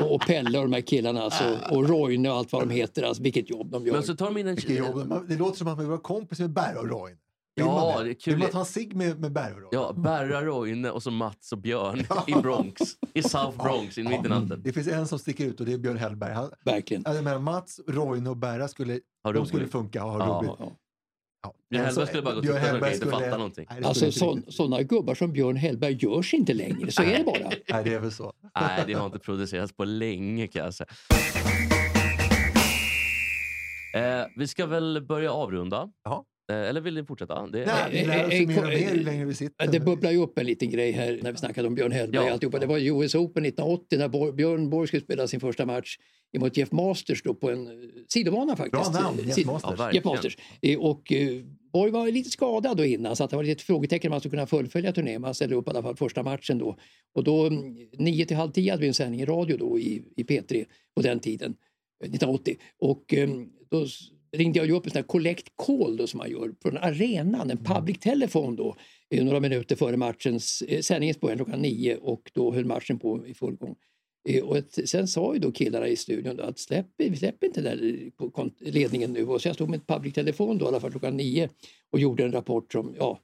och, 0.00 0.14
och 0.14 0.20
Pelle 0.26 0.58
och 0.58 0.64
de 0.64 0.72
här 0.72 0.80
killarna 0.80 1.22
alltså, 1.22 1.58
och 1.70 1.88
Roine 1.88 2.26
och 2.30 2.36
allt 2.36 2.52
vad 2.52 2.62
de 2.68 2.70
heter. 2.74 3.02
Alltså, 3.02 3.22
vilket 3.22 3.50
jobb 3.50 3.70
de 3.70 3.86
gör. 3.86 3.92
Men 3.94 4.02
så 4.02 4.16
tar 4.16 4.26
de 4.26 4.36
in 4.38 4.46
en... 4.48 4.54
Vilket 4.54 4.78
jobb. 4.78 5.24
Det 5.28 5.36
låter 5.36 5.58
som 5.58 5.66
att 5.68 5.72
man 5.76 5.78
vill 5.78 5.90
vara 5.90 6.00
kompis 6.00 6.38
med 6.40 6.50
Berra 6.50 6.80
och 6.80 6.88
Roine. 6.88 7.16
Ja, 7.56 7.92
man 7.96 8.04
det 8.04 8.10
är 8.10 8.14
kul. 8.14 8.34
Vill 8.34 8.42
man 8.42 8.50
ta 8.50 8.58
en 8.58 8.64
cigg 8.64 8.96
med, 8.96 9.20
med 9.20 9.32
Berra 9.32 9.54
och 9.54 9.60
Roine? 9.60 9.68
Ja, 9.72 9.92
Berra, 9.92 10.42
Roine 10.42 10.90
och 10.90 11.02
så 11.02 11.10
Mats 11.10 11.52
och 11.52 11.58
Björn 11.58 12.00
i 12.26 12.32
Bronx. 12.42 12.80
I 13.14 13.22
South 13.22 13.62
Bronx, 13.64 13.98
i 13.98 14.02
mitt 14.02 14.24
i 14.26 14.28
natten. 14.28 14.60
Det 14.64 14.72
finns 14.72 14.88
en 14.88 15.06
som 15.08 15.18
sticker 15.18 15.44
ut 15.44 15.60
och 15.60 15.66
det 15.66 15.72
är 15.72 15.78
Björn 15.78 15.96
Hellberg. 15.96 16.32
Han, 16.32 16.50
Verkligen. 16.64 17.02
jag 17.06 17.24
menar, 17.24 17.38
Mats, 17.38 17.80
Roine 17.86 18.26
och 18.26 18.36
Berra 18.36 18.68
skulle, 18.68 19.00
de 19.34 19.46
skulle 19.46 19.66
funka 19.66 20.04
och 20.04 20.10
ha 20.10 20.18
Ja. 20.18 20.38
roligt. 20.38 20.50
Ja. 20.58 21.54
Björn 21.70 21.82
Men 21.82 21.84
Hellberg 21.86 22.06
skulle 22.06 22.22
bara 22.22 22.30
gå 22.34 22.38
och 22.38 22.42
Björn 22.42 22.56
titta, 22.56 22.66
Hellberg 22.70 22.94
inte 22.94 23.06
skulle- 23.06 23.24
fatta 23.24 23.36
någonting. 23.36 23.66
Nej, 23.70 23.80
det 23.80 23.86
Alltså 23.88 24.42
sådana 24.52 24.82
gubbar 24.82 25.14
som 25.14 25.32
Björn 25.32 25.56
Hellberg 25.56 25.92
görs 26.04 26.34
inte 26.34 26.54
längre. 26.54 26.92
Så 26.92 27.02
är 27.02 27.18
det 27.18 27.24
bara. 27.24 27.50
Nej, 27.68 27.84
det 27.84 27.94
är 27.94 28.00
väl 28.00 28.12
så. 28.12 28.32
Nej, 28.60 28.84
det 28.86 28.92
har 28.92 29.06
inte 29.06 29.18
producerats 29.18 29.72
på 29.72 29.84
länge 29.84 30.46
kan 30.46 30.64
jag 30.64 30.74
säga. 30.74 30.88
Eh, 33.94 34.26
vi 34.36 34.48
ska 34.48 34.66
väl 34.66 35.04
börja 35.08 35.32
avrunda. 35.32 35.88
Jaha. 36.04 36.22
Eh, 36.52 36.56
eller 36.56 36.80
vill 36.80 36.94
ni 36.94 37.04
fortsätta? 37.04 37.46
Det, 37.46 37.66
Nej, 37.66 37.90
vi 37.92 38.04
lär 38.04 38.26
oss 38.26 38.32
mer 38.32 38.58
och 38.58 38.64
mer 38.68 38.94
ju 38.94 39.02
längre 39.02 39.24
vi 39.24 39.34
sitter. 39.34 39.66
Det 39.66 39.80
bubblar 39.80 40.10
ju 40.10 40.18
upp 40.18 40.38
en 40.38 40.46
liten 40.46 40.70
grej 40.70 40.92
här 40.92 41.18
när 41.22 41.32
vi 41.32 41.38
snackade 41.38 41.68
om 41.68 41.74
Björn 41.74 41.92
Hellberg. 41.92 42.22
Ja. 42.22 42.26
och 42.26 42.32
Alltihopa. 42.32 42.58
Det 42.58 42.66
var 42.66 42.78
US 42.78 43.14
Open 43.14 43.44
1980 43.44 43.98
när 43.98 44.32
Björn 44.32 44.70
Borg 44.70 44.88
skulle 44.88 45.02
spela 45.02 45.28
sin 45.28 45.40
första 45.40 45.66
match 45.66 45.96
mot 46.38 46.56
Jeff 46.56 46.72
Masters 46.72 47.22
då 47.22 47.34
på 47.34 47.50
en 47.50 47.66
eh, 47.66 47.72
sidobana 48.08 48.56
faktiskt. 48.56 48.92
Bra 48.92 49.02
namn, 49.02 49.18
Jeff 49.24 49.46
Masters. 49.46 49.74
Ja. 49.78 49.92
Jeff 49.92 50.04
Masters. 50.04 50.36
Eh, 50.62 50.78
Och 50.78 51.12
Borg 51.72 51.90
var 51.90 52.10
lite 52.10 52.30
skadad 52.30 52.76
då 52.76 52.84
innan 52.84 53.16
så 53.16 53.24
att 53.24 53.30
det 53.30 53.36
var 53.36 53.44
lite 53.44 53.64
frågetecken 53.64 54.08
om 54.08 54.12
han 54.12 54.20
skulle 54.20 54.30
kunna 54.30 54.46
fullfölja 54.46 54.92
turnén. 54.92 55.20
Men 55.20 55.24
han 55.24 55.34
ställde 55.34 55.56
upp 55.56 55.66
i 55.66 55.70
alla 55.70 55.82
fall 55.82 55.96
första 55.96 56.22
matchen 56.22 56.58
då. 56.58 56.76
Och 57.14 57.24
då 57.24 57.46
mm, 57.46 57.76
nio 57.92 58.26
till 58.26 58.36
halv 58.36 58.50
tio 58.50 58.70
hade 58.70 58.80
vi 58.80 58.88
en 58.88 58.94
sändning 58.94 59.20
i 59.20 59.24
radio 59.24 59.56
då 59.56 59.78
i, 59.78 60.02
i 60.16 60.22
P3 60.22 60.64
på 60.96 61.02
den 61.02 61.20
tiden, 61.20 61.50
eh, 62.04 62.10
1980. 62.10 62.56
Och 62.78 63.14
då 63.70 63.86
ringde 64.34 64.58
jag 64.58 64.70
upp 64.70 64.86
en 64.86 64.90
sån 64.90 64.98
här 64.98 65.06
collect 65.06 65.46
call 65.56 65.96
då 65.96 66.06
som 66.06 66.18
man 66.18 66.30
gör 66.30 66.54
från 66.62 66.76
arenan, 66.76 67.50
en 67.50 67.64
public 67.64 67.98
telefon 67.98 68.56
då 68.56 68.76
eh, 69.10 69.24
några 69.24 69.40
minuter 69.40 69.76
före 69.76 69.96
matchens, 69.96 70.62
eh, 70.68 70.80
sändningens 70.80 71.20
början 71.20 71.38
klockan 71.38 71.60
nio 71.60 71.96
och 71.96 72.30
då 72.34 72.52
höll 72.52 72.64
matchen 72.64 72.98
på 72.98 73.26
i 73.26 73.34
full 73.34 73.56
gång. 73.56 73.76
Eh, 74.28 74.44
Och 74.44 74.56
ett, 74.56 74.88
sen 74.88 75.08
sa 75.08 75.34
ju 75.34 75.40
då 75.40 75.52
killarna 75.52 75.88
i 75.88 75.96
studion 75.96 76.40
att 76.40 76.58
släpp, 76.58 76.86
vi 76.96 77.16
släpper 77.16 77.46
inte 77.46 77.60
den 77.60 77.78
där 77.78 78.70
ledningen 78.70 79.12
nu. 79.12 79.26
Och 79.26 79.42
så 79.42 79.48
jag 79.48 79.54
stod 79.54 79.70
med 79.70 79.80
ett 79.80 79.86
public 79.86 80.14
telefon 80.14 80.58
då 80.58 80.64
i 80.64 80.68
alla 80.68 80.80
fall 80.80 80.90
klockan 80.90 81.16
nio 81.16 81.48
och 81.90 81.98
gjorde 81.98 82.24
en 82.24 82.32
rapport 82.32 82.72
som 82.72 82.94
ja, 82.98 83.20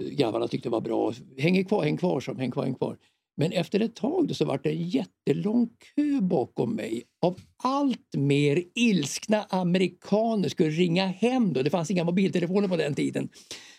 eh, 0.00 0.06
grabbarna 0.06 0.48
tyckte 0.48 0.68
var 0.68 0.80
bra. 0.80 1.12
Häng 1.38 1.64
kvar, 1.64 1.84
häng 1.84 1.96
kvar, 1.96 2.20
som 2.20 2.38
häng 2.38 2.50
kvar, 2.50 2.64
häng 2.64 2.74
kvar. 2.74 2.96
Men 3.36 3.52
efter 3.52 3.80
ett 3.80 3.96
tag 3.96 4.28
då 4.28 4.34
så 4.34 4.44
var 4.44 4.60
det 4.62 4.70
en 4.70 4.88
jättelång 4.88 5.68
kö 5.96 6.20
bakom 6.20 6.76
mig 6.76 7.02
av 7.22 7.40
allt 7.62 8.14
mer 8.16 8.62
ilskna 8.74 9.46
amerikaner 9.48 10.48
skulle 10.48 10.70
ringa 10.70 11.06
hem. 11.06 11.52
Då. 11.52 11.62
Det 11.62 11.70
fanns 11.70 11.90
inga 11.90 12.04
mobiltelefoner 12.04 12.68
på 12.68 12.76
den 12.76 12.94
tiden. 12.94 13.28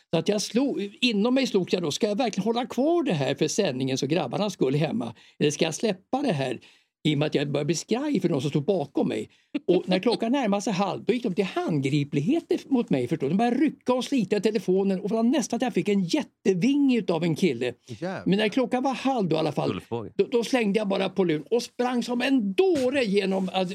Så 0.09 0.19
att 0.19 0.27
jag 0.27 0.41
slog, 0.41 0.97
inom 1.01 1.33
mig 1.33 1.47
slogs 1.47 1.73
jag 1.73 1.81
då, 1.83 1.91
ska 1.91 2.07
jag 2.07 2.17
verkligen 2.17 2.45
hålla 2.45 2.65
kvar 2.65 3.03
det 3.03 3.13
här 3.13 3.35
för 3.35 3.47
sändningen 3.47 3.97
så 3.97 4.07
grabbarna 4.07 4.49
skulle 4.49 4.77
hemma? 4.77 5.15
Eller 5.39 5.51
ska 5.51 5.65
jag 5.65 5.75
släppa 5.75 6.21
det 6.21 6.33
här 6.33 6.59
i 7.05 7.15
och 7.15 7.19
med 7.19 7.25
att 7.25 7.35
jag 7.35 7.51
började 7.51 7.65
bli 7.65 7.75
skraj 7.75 8.19
för 8.19 8.29
de 8.29 8.41
som 8.41 8.49
stod 8.49 8.65
bakom 8.65 9.07
mig? 9.07 9.29
Och 9.67 9.83
när 9.85 9.99
klockan 9.99 10.31
närmade 10.31 10.61
sig 10.61 10.73
halv 10.73 11.03
då 11.03 11.13
gick 11.13 11.23
de 11.23 11.33
till 11.33 11.45
handgripligheter 11.45 12.59
mot 12.67 12.89
mig. 12.89 13.07
Förstår 13.07 13.27
du? 13.27 13.31
De 13.31 13.37
började 13.37 13.57
rycka 13.57 13.93
och 13.93 14.03
slita 14.03 14.37
i 14.37 14.41
telefonen 14.41 14.99
och 14.99 15.09
det 15.09 15.15
var 15.15 15.23
nästan 15.23 15.57
att 15.57 15.61
jag 15.61 15.73
fick 15.73 15.89
en 15.89 16.03
jättevinge 16.03 17.03
av 17.09 17.23
en 17.23 17.35
kille. 17.35 17.73
Jävlar. 17.87 18.23
Men 18.25 18.37
när 18.37 18.49
klockan 18.49 18.83
var 18.83 18.93
halv 18.93 19.29
då 19.29 19.35
i 19.35 19.39
alla 19.39 19.51
fall 19.51 19.81
då, 20.15 20.27
då 20.31 20.43
slängde 20.43 20.79
jag 20.79 20.87
bara 20.87 21.09
på 21.09 21.23
luren 21.23 21.45
och 21.51 21.63
sprang 21.63 22.03
som 22.03 22.21
en 22.21 22.53
dåre 22.53 23.03
genom, 23.03 23.49
äh, 23.49 23.67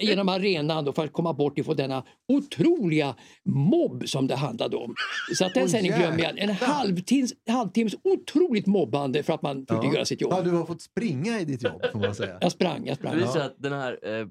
genom 0.00 0.28
arenan 0.28 0.84
då 0.84 0.92
för 0.92 1.04
att 1.04 1.12
komma 1.12 1.32
bort 1.32 1.58
ifrån 1.58 1.76
denna 1.76 2.04
otroliga 2.28 3.14
mobb 3.44 4.08
som 4.08 4.26
det 4.26 4.36
handlade 4.36 4.76
om. 4.76 4.94
Så 5.34 5.44
att 5.44 5.54
den 5.54 5.62
Åh, 5.62 5.68
sändningen 5.68 5.98
glömmer 5.98 6.22
jag. 6.22 6.30
En 6.30 6.48
jävlar. 6.48 6.66
halvtims, 6.66 7.32
halvtimmes 7.48 7.94
otroligt 8.04 8.66
mobbande 8.66 9.22
för 9.22 9.32
att 9.32 9.42
man 9.42 9.66
försökte 9.66 9.86
göra 9.88 10.04
sitt 10.04 10.20
jobb. 10.20 10.32
Ja, 10.36 10.42
du 10.42 10.50
har 10.50 10.66
fått 10.66 10.82
springa 10.82 11.40
i 11.40 11.44
ditt 11.44 11.62
jobb 11.62 11.82
får 11.92 11.98
man 11.98 12.14
säga. 12.14 12.38
Jag 12.50 12.54
sprang, 12.54 12.86
jag 12.86 12.96
Det 12.96 13.00
sprang. 13.00 13.16
visar 13.16 13.40
att 13.40 13.54
den 13.58 13.72
här, 13.72 13.98
eh, 14.20 14.26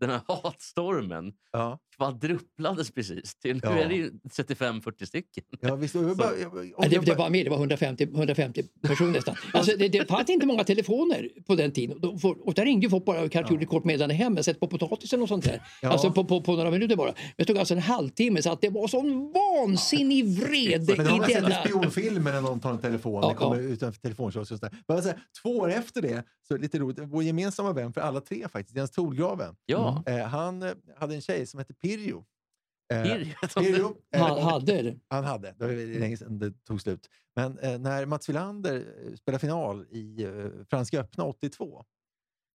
den 0.00 0.10
här 0.10 0.20
hatstormen 0.28 1.32
Ja. 1.52 1.78
Kvadruplades 1.96 2.90
precis. 2.90 3.34
Till, 3.34 3.54
nu 3.54 3.60
Ja. 3.62 3.70
är 3.70 3.88
det 3.88 3.94
ju 3.94 4.10
35-40 4.30 5.04
stycken. 5.06 5.44
Ja, 5.60 5.74
visst, 5.76 5.94
jag, 5.94 6.16
bara, 6.16 6.28
jag, 6.36 6.72
Ja, 6.78 6.88
det, 6.88 6.94
jag 6.94 7.04
det 7.04 7.06
bara- 7.06 7.18
var 7.18 7.30
mer, 7.30 7.44
det 7.44 7.50
var 7.50 7.56
150, 7.56 8.04
150 8.14 8.62
personer 8.82 9.12
nästan. 9.12 9.34
Alltså, 9.52 9.76
det, 9.76 9.88
det 9.88 10.08
fanns 10.08 10.30
inte 10.30 10.46
många 10.46 10.64
telefoner 10.64 11.28
på 11.46 11.54
den 11.54 11.72
tiden. 11.72 12.18
Får- 12.18 12.46
Och 12.46 12.54
där 12.54 12.64
ringde 12.64 12.90
folk 12.90 13.04
bara 13.04 13.22
och 13.22 13.32
kanske 13.32 13.52
gjorde 13.54 13.62
ett 13.64 13.70
kort 13.70 13.84
meddelande 13.84 14.14
hem, 14.14 14.34
men 14.34 14.44
sätt 14.44 14.60
på 14.60 14.66
potatisen 14.68 15.22
och 15.22 15.28
sånt 15.28 15.44
där. 15.44 15.62
Ja. 15.82 15.88
Alltså 15.88 16.10
på, 16.12 16.24
på, 16.24 16.40
på 16.42 16.52
några 16.56 16.70
minuter 16.70 16.96
bara. 16.96 17.12
Men 17.16 17.32
det 17.36 17.44
tog 17.44 17.58
alltså 17.58 17.74
en 17.74 17.80
halvtimme 17.80 18.42
så 18.42 18.50
att 18.52 18.60
det 18.60 18.68
var 18.68 18.88
sån 18.88 19.32
vansinnig 19.32 20.24
vrede 20.38 20.94
Men 20.96 21.04
det 21.06 21.10
har 21.10 21.16
i 21.16 21.18
man 21.20 21.28
sett 21.28 21.38
i 21.38 21.40
denna... 21.40 21.64
spionfilmer 21.64 22.32
när 22.32 22.40
någon 22.40 22.60
tar 22.60 22.70
en 22.70 22.78
telefon. 22.78 23.22
Ja, 23.22 23.28
det 23.28 23.34
kommer 23.34 23.56
ja. 23.56 23.62
utanför 23.62 24.00
telefonkiosk 24.00 24.52
och 24.52 24.58
sådär. 24.58 24.76
Men 24.88 24.96
alltså, 24.96 25.12
två 25.42 25.50
år 25.58 25.70
efter 25.70 26.02
det, 26.02 26.22
så 26.48 26.56
lite 26.56 26.78
roligt, 26.78 26.98
vår 27.02 27.22
gemensamma 27.22 27.72
vän 27.72 27.92
för 27.92 28.00
alla 28.00 28.20
tre 28.20 28.48
faktiskt, 28.48 28.76
Jens 28.76 28.90
Torgraven, 28.90 29.54
Ja. 29.66 30.02
eh, 30.06 30.16
han 30.18 30.62
eh, 30.62 30.68
hade 30.98 31.14
en 31.14 31.20
tjej 31.20 31.46
som 31.46 31.58
hette 31.58 31.74
Pirjo. 31.84 32.24
Eh, 32.92 33.02
Pirjo? 33.02 33.34
Pirjo 33.58 33.96
eh, 34.14 34.20
Ha- 34.20 34.40
hade 34.50 34.82
det. 34.82 34.98
Han 35.08 35.24
hade, 35.24 35.54
det 35.58 35.66
var 35.66 35.98
länge 36.00 36.16
sedan 36.16 36.38
det 36.38 36.64
tog 36.64 36.80
slut. 36.80 37.08
Men 37.36 37.58
eh, 37.58 37.78
när 37.78 38.06
Mats 38.06 38.28
Wilander 38.28 38.74
eh, 39.06 39.14
spelade 39.14 39.40
final 39.40 39.86
i 39.90 40.22
eh, 40.24 40.46
Franska 40.70 41.00
öppna 41.00 41.24
82 41.24 41.84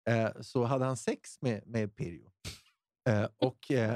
eh, 0.09 0.29
så 0.41 0.63
hade 0.63 0.85
han 0.85 0.97
sex 0.97 1.41
med, 1.41 1.63
med 1.67 1.95
Pirjo. 1.95 2.31
Eh, 3.09 3.27
och, 3.37 3.71
eh, 3.71 3.95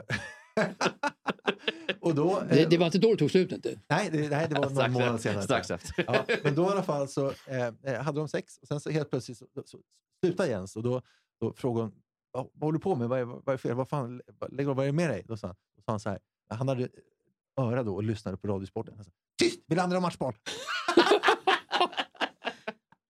och 2.00 2.16
då... 2.16 2.40
eh, 2.40 2.48
Det, 2.48 2.66
det 2.70 2.78
var 2.78 2.86
inte 2.86 2.98
då 3.00 3.12
det 3.12 3.18
tog 3.18 3.32
slut 3.32 3.52
inte. 3.52 3.80
Nej, 3.90 4.10
det, 4.12 4.30
nej, 4.30 4.48
det 4.50 4.56
var 4.56 4.62
någon 4.64 4.76
Strax 4.76 4.94
månad 4.94 5.22
senare. 5.22 5.44
Strax 5.44 5.72
efter. 5.72 6.04
Ja, 6.08 6.26
men 6.44 6.56
då 6.56 6.64
i 6.64 6.66
alla 6.68 6.84
fall 6.84 7.08
så 7.08 7.28
eh, 7.48 7.68
eh, 7.84 8.02
hade 8.02 8.20
de 8.20 8.28
sex 8.28 8.58
och 8.58 8.68
sen 8.68 8.80
så 8.80 8.90
helt 8.90 9.10
plötsligt 9.10 9.38
så, 9.38 9.46
så 9.66 9.80
slutade 10.26 10.50
Jens 10.50 10.76
och 10.76 10.84
då, 10.84 11.02
då 11.42 11.54
frågade 11.54 11.84
hon 11.88 12.02
vad, 12.32 12.50
vad 12.54 12.68
håller 12.68 12.80
du 12.80 12.84
på 12.84 12.96
med? 12.96 13.10
Vad 13.10 13.20
är, 13.20 13.24
vad 13.24 13.50
är 13.54 13.58
fel? 13.58 13.76
Vad, 13.76 13.90
fan, 13.90 14.22
vad, 14.40 14.54
lägg 14.54 14.68
av, 14.68 14.76
vad 14.76 14.86
är 14.86 14.88
det 14.88 14.96
med 14.96 15.10
dig? 15.10 15.24
Då 15.28 15.38
sa 15.38 15.48
han, 15.48 15.56
då 15.76 15.82
sa 15.82 15.92
han 15.92 16.00
så 16.00 16.10
här, 16.10 16.20
han 16.50 16.68
hade 16.68 16.90
öra 17.58 17.84
då 17.84 17.96
och 17.96 18.04
lyssnade 18.04 18.38
på 18.38 18.48
Radiosporten. 18.48 18.96
Han 18.96 19.06
sa, 19.06 19.12
Tyst! 19.42 19.64
Vill 19.68 19.80
andra 19.80 19.98
ha 19.98 20.02
matchboll? 20.02 20.34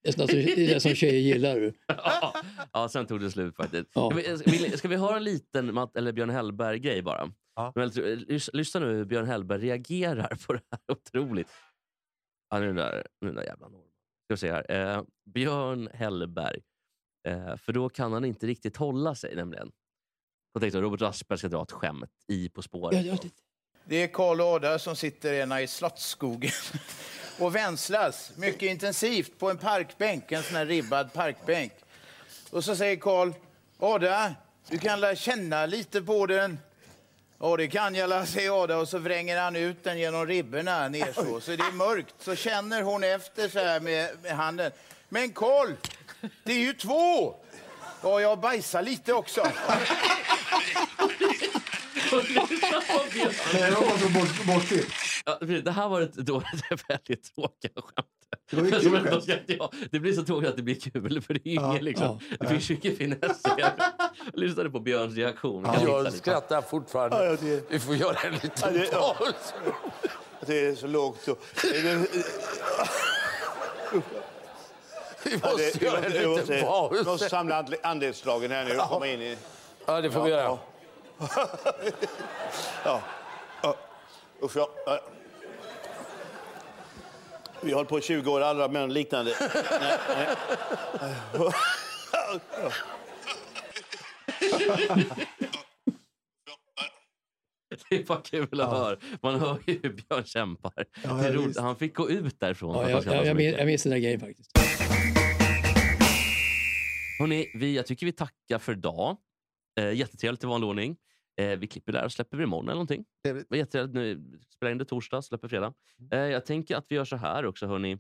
Det 0.04 0.20
är 0.20 0.74
det 0.74 0.80
som 0.80 0.96
tjejer 0.96 1.20
gillar. 1.20 1.56
du. 1.56 1.74
Ja, 1.88 2.34
ja, 2.74 2.90
sen 2.90 3.06
tog 3.06 3.20
det 3.20 3.32
slut 3.32 3.56
faktiskt. 3.56 3.90
Ja. 3.94 4.10
Ska, 4.10 4.52
vi, 4.52 4.58
vill, 4.58 4.78
ska 4.78 4.88
vi 4.88 4.96
höra 4.96 5.18
en 5.18 5.24
liten 5.24 5.74
Matt, 5.74 5.96
eller 5.96 6.12
Björn 6.12 6.30
Hellberg-grej 6.30 7.02
bara? 7.02 7.32
Ja. 7.56 7.72
Men, 7.76 7.90
lys, 7.90 8.50
lyssna 8.54 8.80
nu 8.80 8.86
hur 8.86 9.06
Björn 9.06 9.26
Hellberg 9.26 9.62
reagerar 9.62 10.38
på 10.48 10.54
det 10.54 10.62
här. 10.72 10.80
Otroligt. 10.92 11.48
Ja, 12.50 12.60
nu 12.60 12.64
är 12.64 12.68
den 12.68 12.76
där, 12.76 13.08
nu 13.22 13.28
den 13.28 13.36
där 13.36 13.44
jävla 13.44 13.68
normen. 13.68 13.88
Ska 14.26 14.34
vi 14.34 14.38
se 14.38 14.52
här. 14.52 14.96
Eh, 14.98 15.04
Björn 15.26 15.90
Hellberg. 15.94 16.62
Eh, 17.24 17.58
för 17.58 17.74
då 17.74 17.90
kan 17.90 18.14
han 18.14 18.26
inte 18.26 18.48
riktigt 18.48 18.78
hålla 18.78 19.16
sig 19.16 19.36
nämligen. 19.36 19.72
Jag 20.54 20.62
tänkte 20.62 20.78
att 20.78 20.82
Robert 20.84 21.02
Aschberg 21.02 21.38
ska 21.40 21.48
dra 21.48 21.64
ett 21.64 21.72
skämt 21.72 22.12
i 22.28 22.50
På 22.50 22.62
spåret. 22.62 23.06
Ja, 23.06 23.12
ja, 23.14 23.18
det- 23.22 23.30
Det 23.86 23.96
är 24.04 24.08
Karl 24.08 24.42
Ada 24.42 24.80
som 24.80 24.96
sitter 24.96 25.34
ena 25.34 25.62
i 25.62 25.68
Slottsskogen 25.68 26.52
och 27.40 27.56
vänslas 27.56 28.32
mycket 28.38 28.62
intensivt 28.70 29.40
på 29.40 29.50
en 29.50 29.58
parkbänk, 29.58 30.32
en 30.32 30.44
sån 30.44 30.56
här 30.56 30.66
ribbad 30.66 31.14
parkbänk. 31.14 31.74
Och 32.52 32.64
så 32.64 32.76
säger 32.76 32.96
Karl, 32.96 33.32
Ada, 33.80 34.36
du 34.70 34.78
kan 34.78 35.00
lära 35.02 35.16
känna 35.16 35.66
lite 35.66 36.02
på 36.02 36.26
den. 36.26 36.60
Ja, 37.40 37.58
det 37.58 37.68
kan 37.68 37.96
jag, 37.96 38.28
säger 38.28 38.64
Ada 38.64 38.78
och 38.78 38.90
så 38.90 38.98
vränger 38.98 39.40
han 39.42 39.56
ut 39.56 39.84
den 39.84 40.00
genom 40.00 40.28
ribborna 40.28 40.88
ner 40.90 41.14
så. 41.14 41.42
Så 41.42 41.52
det 41.52 41.64
är 41.64 41.72
mörkt. 41.72 42.16
Så 42.20 42.36
känner 42.36 42.82
hon 42.82 43.04
efter 43.04 43.50
så 43.50 43.60
här 43.60 43.80
med, 43.80 44.10
med 44.24 44.32
handen. 44.32 44.72
Men 45.10 45.32
Karl, 45.32 45.72
det 46.44 46.52
är 46.54 46.60
ju 46.60 46.74
två! 46.74 47.36
Ja, 48.04 48.22
jag 48.22 48.40
bajsar 48.40 48.82
lite 48.82 49.14
också. 49.14 49.48
Nej, 53.54 53.72
det 53.72 53.72
så 54.00 54.10
bort. 54.10 54.64
Ja, 55.26 55.38
här 55.72 55.90
var 55.90 56.02
ett, 56.02 56.14
då, 56.14 56.38
ett 56.38 56.46
väldigt 56.90 57.36
tråkiga 57.36 57.72
skämt. 57.76 58.08
Det 58.50 58.56
var 58.56 58.64
ju 58.64 58.90
Men 58.90 59.04
kul 59.06 59.22
ska- 59.22 59.34
ja, 59.48 59.72
det 59.92 60.00
blir 60.00 60.14
så 60.14 60.24
tråkigt 60.24 60.50
att 60.50 60.56
det 60.56 60.62
blir 60.64 60.76
kul, 60.80 61.22
för 61.22 61.34
det 61.34 61.50
är 61.50 61.56
Ja, 61.56 61.72
ingen, 61.72 61.86
liksom, 61.86 62.20
ja. 62.30 62.36
det 62.40 62.48
finns 62.48 62.70
ju 62.72 62.78
ingen 62.82 62.98
finess. 62.98 63.42
Jag 63.58 63.72
lyssnade 64.34 64.70
på 64.70 64.80
Björns 64.80 65.16
reaktion. 65.16 65.66
Jag 65.84 66.04
lite. 66.04 66.18
skrattar 66.18 66.62
fortfarande. 66.62 67.26
Ja, 67.26 67.38
det- 67.42 67.64
Vi 67.70 67.80
får 67.80 67.96
göra 67.96 68.18
en 68.20 68.34
liten 68.34 68.74
det- 68.74 68.90
ja. 68.92 69.16
paus. 69.20 69.54
Det 70.46 70.60
är 70.68 70.76
så 70.76 70.88
lågt. 70.88 71.20
Så. 71.24 71.36
Vi 75.24 75.38
måste 75.38 75.86
göra 75.86 76.06
en 76.06 76.12
liten 76.12 76.62
paus. 76.62 77.30
samla 77.30 77.66
andelsslagen 77.84 78.52
här 78.52 78.66
nu 78.66 78.78
och 78.78 78.90
komma 78.90 79.08
in 79.08 79.22
i... 79.22 79.38
Ja, 79.86 80.02
det 80.02 80.12
får 80.12 80.24
vi 80.24 80.30
göra. 80.30 80.58
Ja. 82.86 83.02
ja. 83.64 83.76
Usch, 84.44 84.56
ja. 84.56 84.70
ja. 84.86 85.00
Vi 87.62 87.72
har 87.72 87.76
hållit 87.76 87.90
på 87.90 88.00
i 88.00 88.02
20 88.02 88.32
år, 88.32 88.42
aldrig 88.42 88.72
med 88.72 88.82
något 88.82 88.92
liknande. 88.92 89.36
nej, 89.82 89.98
nej. 90.08 90.28
Det 97.90 97.96
är 98.00 98.04
bara 98.04 98.22
kul 98.22 98.62
att 98.62 98.70
höra. 98.70 98.98
Man 99.22 99.40
hör 99.40 99.58
ju 99.68 99.80
hur 99.84 99.90
Björn 99.94 100.24
kämpar. 100.26 100.86
Ja, 101.04 101.28
ja. 101.28 101.62
Han 101.62 101.76
fick 101.76 101.96
gå 101.96 102.10
ut 102.10 102.40
därifrån. 102.40 102.76
Ja, 102.76 102.82
jag, 102.82 102.92
jag, 102.92 103.04
så 103.04 103.10
jag, 103.10 103.26
min- 103.26 103.36
mycket. 103.36 103.58
jag 103.60 103.66
minns 103.66 103.84
den 103.84 103.92
där 103.92 104.00
grejen 104.00 104.20
faktiskt. 104.20 104.61
Hörrni, 107.22 107.52
vi, 107.54 107.76
jag 107.76 107.86
tycker 107.86 108.06
vi 108.06 108.12
tackar 108.12 108.60
för 108.60 108.72
idag. 108.72 109.18
Eh, 109.80 109.92
jättetrevligt 109.92 110.44
i 110.44 110.48
vanlig 110.48 110.70
ordning. 110.70 110.98
Eh, 111.42 111.48
vi 111.48 111.68
klipper 111.68 111.92
där 111.92 112.06
och 112.06 112.12
släpper 112.12 112.38
vi 112.38 112.44
imorgon 112.44 112.66
eller 112.66 112.74
någonting. 112.74 113.06
Trevligt. 113.24 113.46
Det 113.50 113.54
var 113.54 113.58
jättetrevligt. 113.58 113.94
Nu 113.94 114.40
spelar 114.56 114.72
in 114.72 114.78
det 114.78 114.86
torsdag, 114.86 115.22
släpper 115.22 115.48
fredag. 115.48 115.74
Eh, 116.12 116.20
jag 116.20 116.46
tänker 116.46 116.76
att 116.76 116.86
vi 116.90 116.96
gör 116.96 117.06
så 117.06 117.16
här 117.16 117.46
också, 117.46 117.68
hörni. 117.68 117.98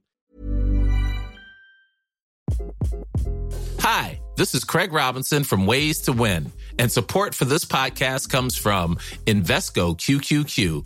Hi, 3.81 4.21
this 4.37 4.55
is 4.55 4.63
Craig 4.65 4.91
Robinson 4.91 5.43
from 5.43 5.65
Ways 5.65 6.01
to 6.05 6.13
Win, 6.23 6.51
and 6.79 6.91
support 6.91 7.35
for 7.35 7.45
this 7.45 7.65
podcast 7.65 8.31
comes 8.31 8.57
from 8.57 8.97
Invesco 9.25 9.95
QQQ, 9.95 10.85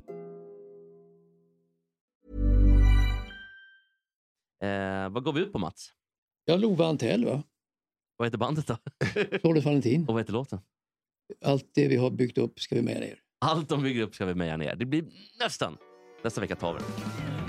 Eh, 4.61 5.09
vad 5.09 5.23
går 5.23 5.33
vi 5.33 5.41
ut 5.41 5.51
på, 5.51 5.59
Mats? 5.59 5.91
Ja, 6.45 6.55
Lova 6.55 6.85
Antell, 6.87 7.25
va? 7.25 7.43
Vad 8.17 8.27
heter 8.27 8.37
bandet 8.37 8.67
då? 8.67 8.77
Flores 9.41 9.65
Valentin. 9.65 10.01
Och 10.07 10.13
vad 10.13 10.21
heter 10.21 10.33
låten? 10.33 10.59
Allt 11.45 11.71
det 11.75 11.87
vi 11.87 11.95
har 11.95 12.09
byggt 12.11 12.37
upp 12.37 12.59
ska 12.59 12.75
vi 12.75 12.81
med 12.81 12.99
ner. 12.99 13.19
Allt 13.45 13.69
de 13.69 13.83
bygger 13.83 14.01
upp 14.01 14.15
ska 14.15 14.25
vi 14.25 14.35
meja 14.35 14.57
ner. 14.57 14.75
Det 14.75 14.85
blir 14.85 15.05
nästan. 15.39 15.77
Nästa 16.23 16.41
vecka 16.41 16.55
tar 16.55 16.73
vi 16.73 16.79
det. 16.79 17.40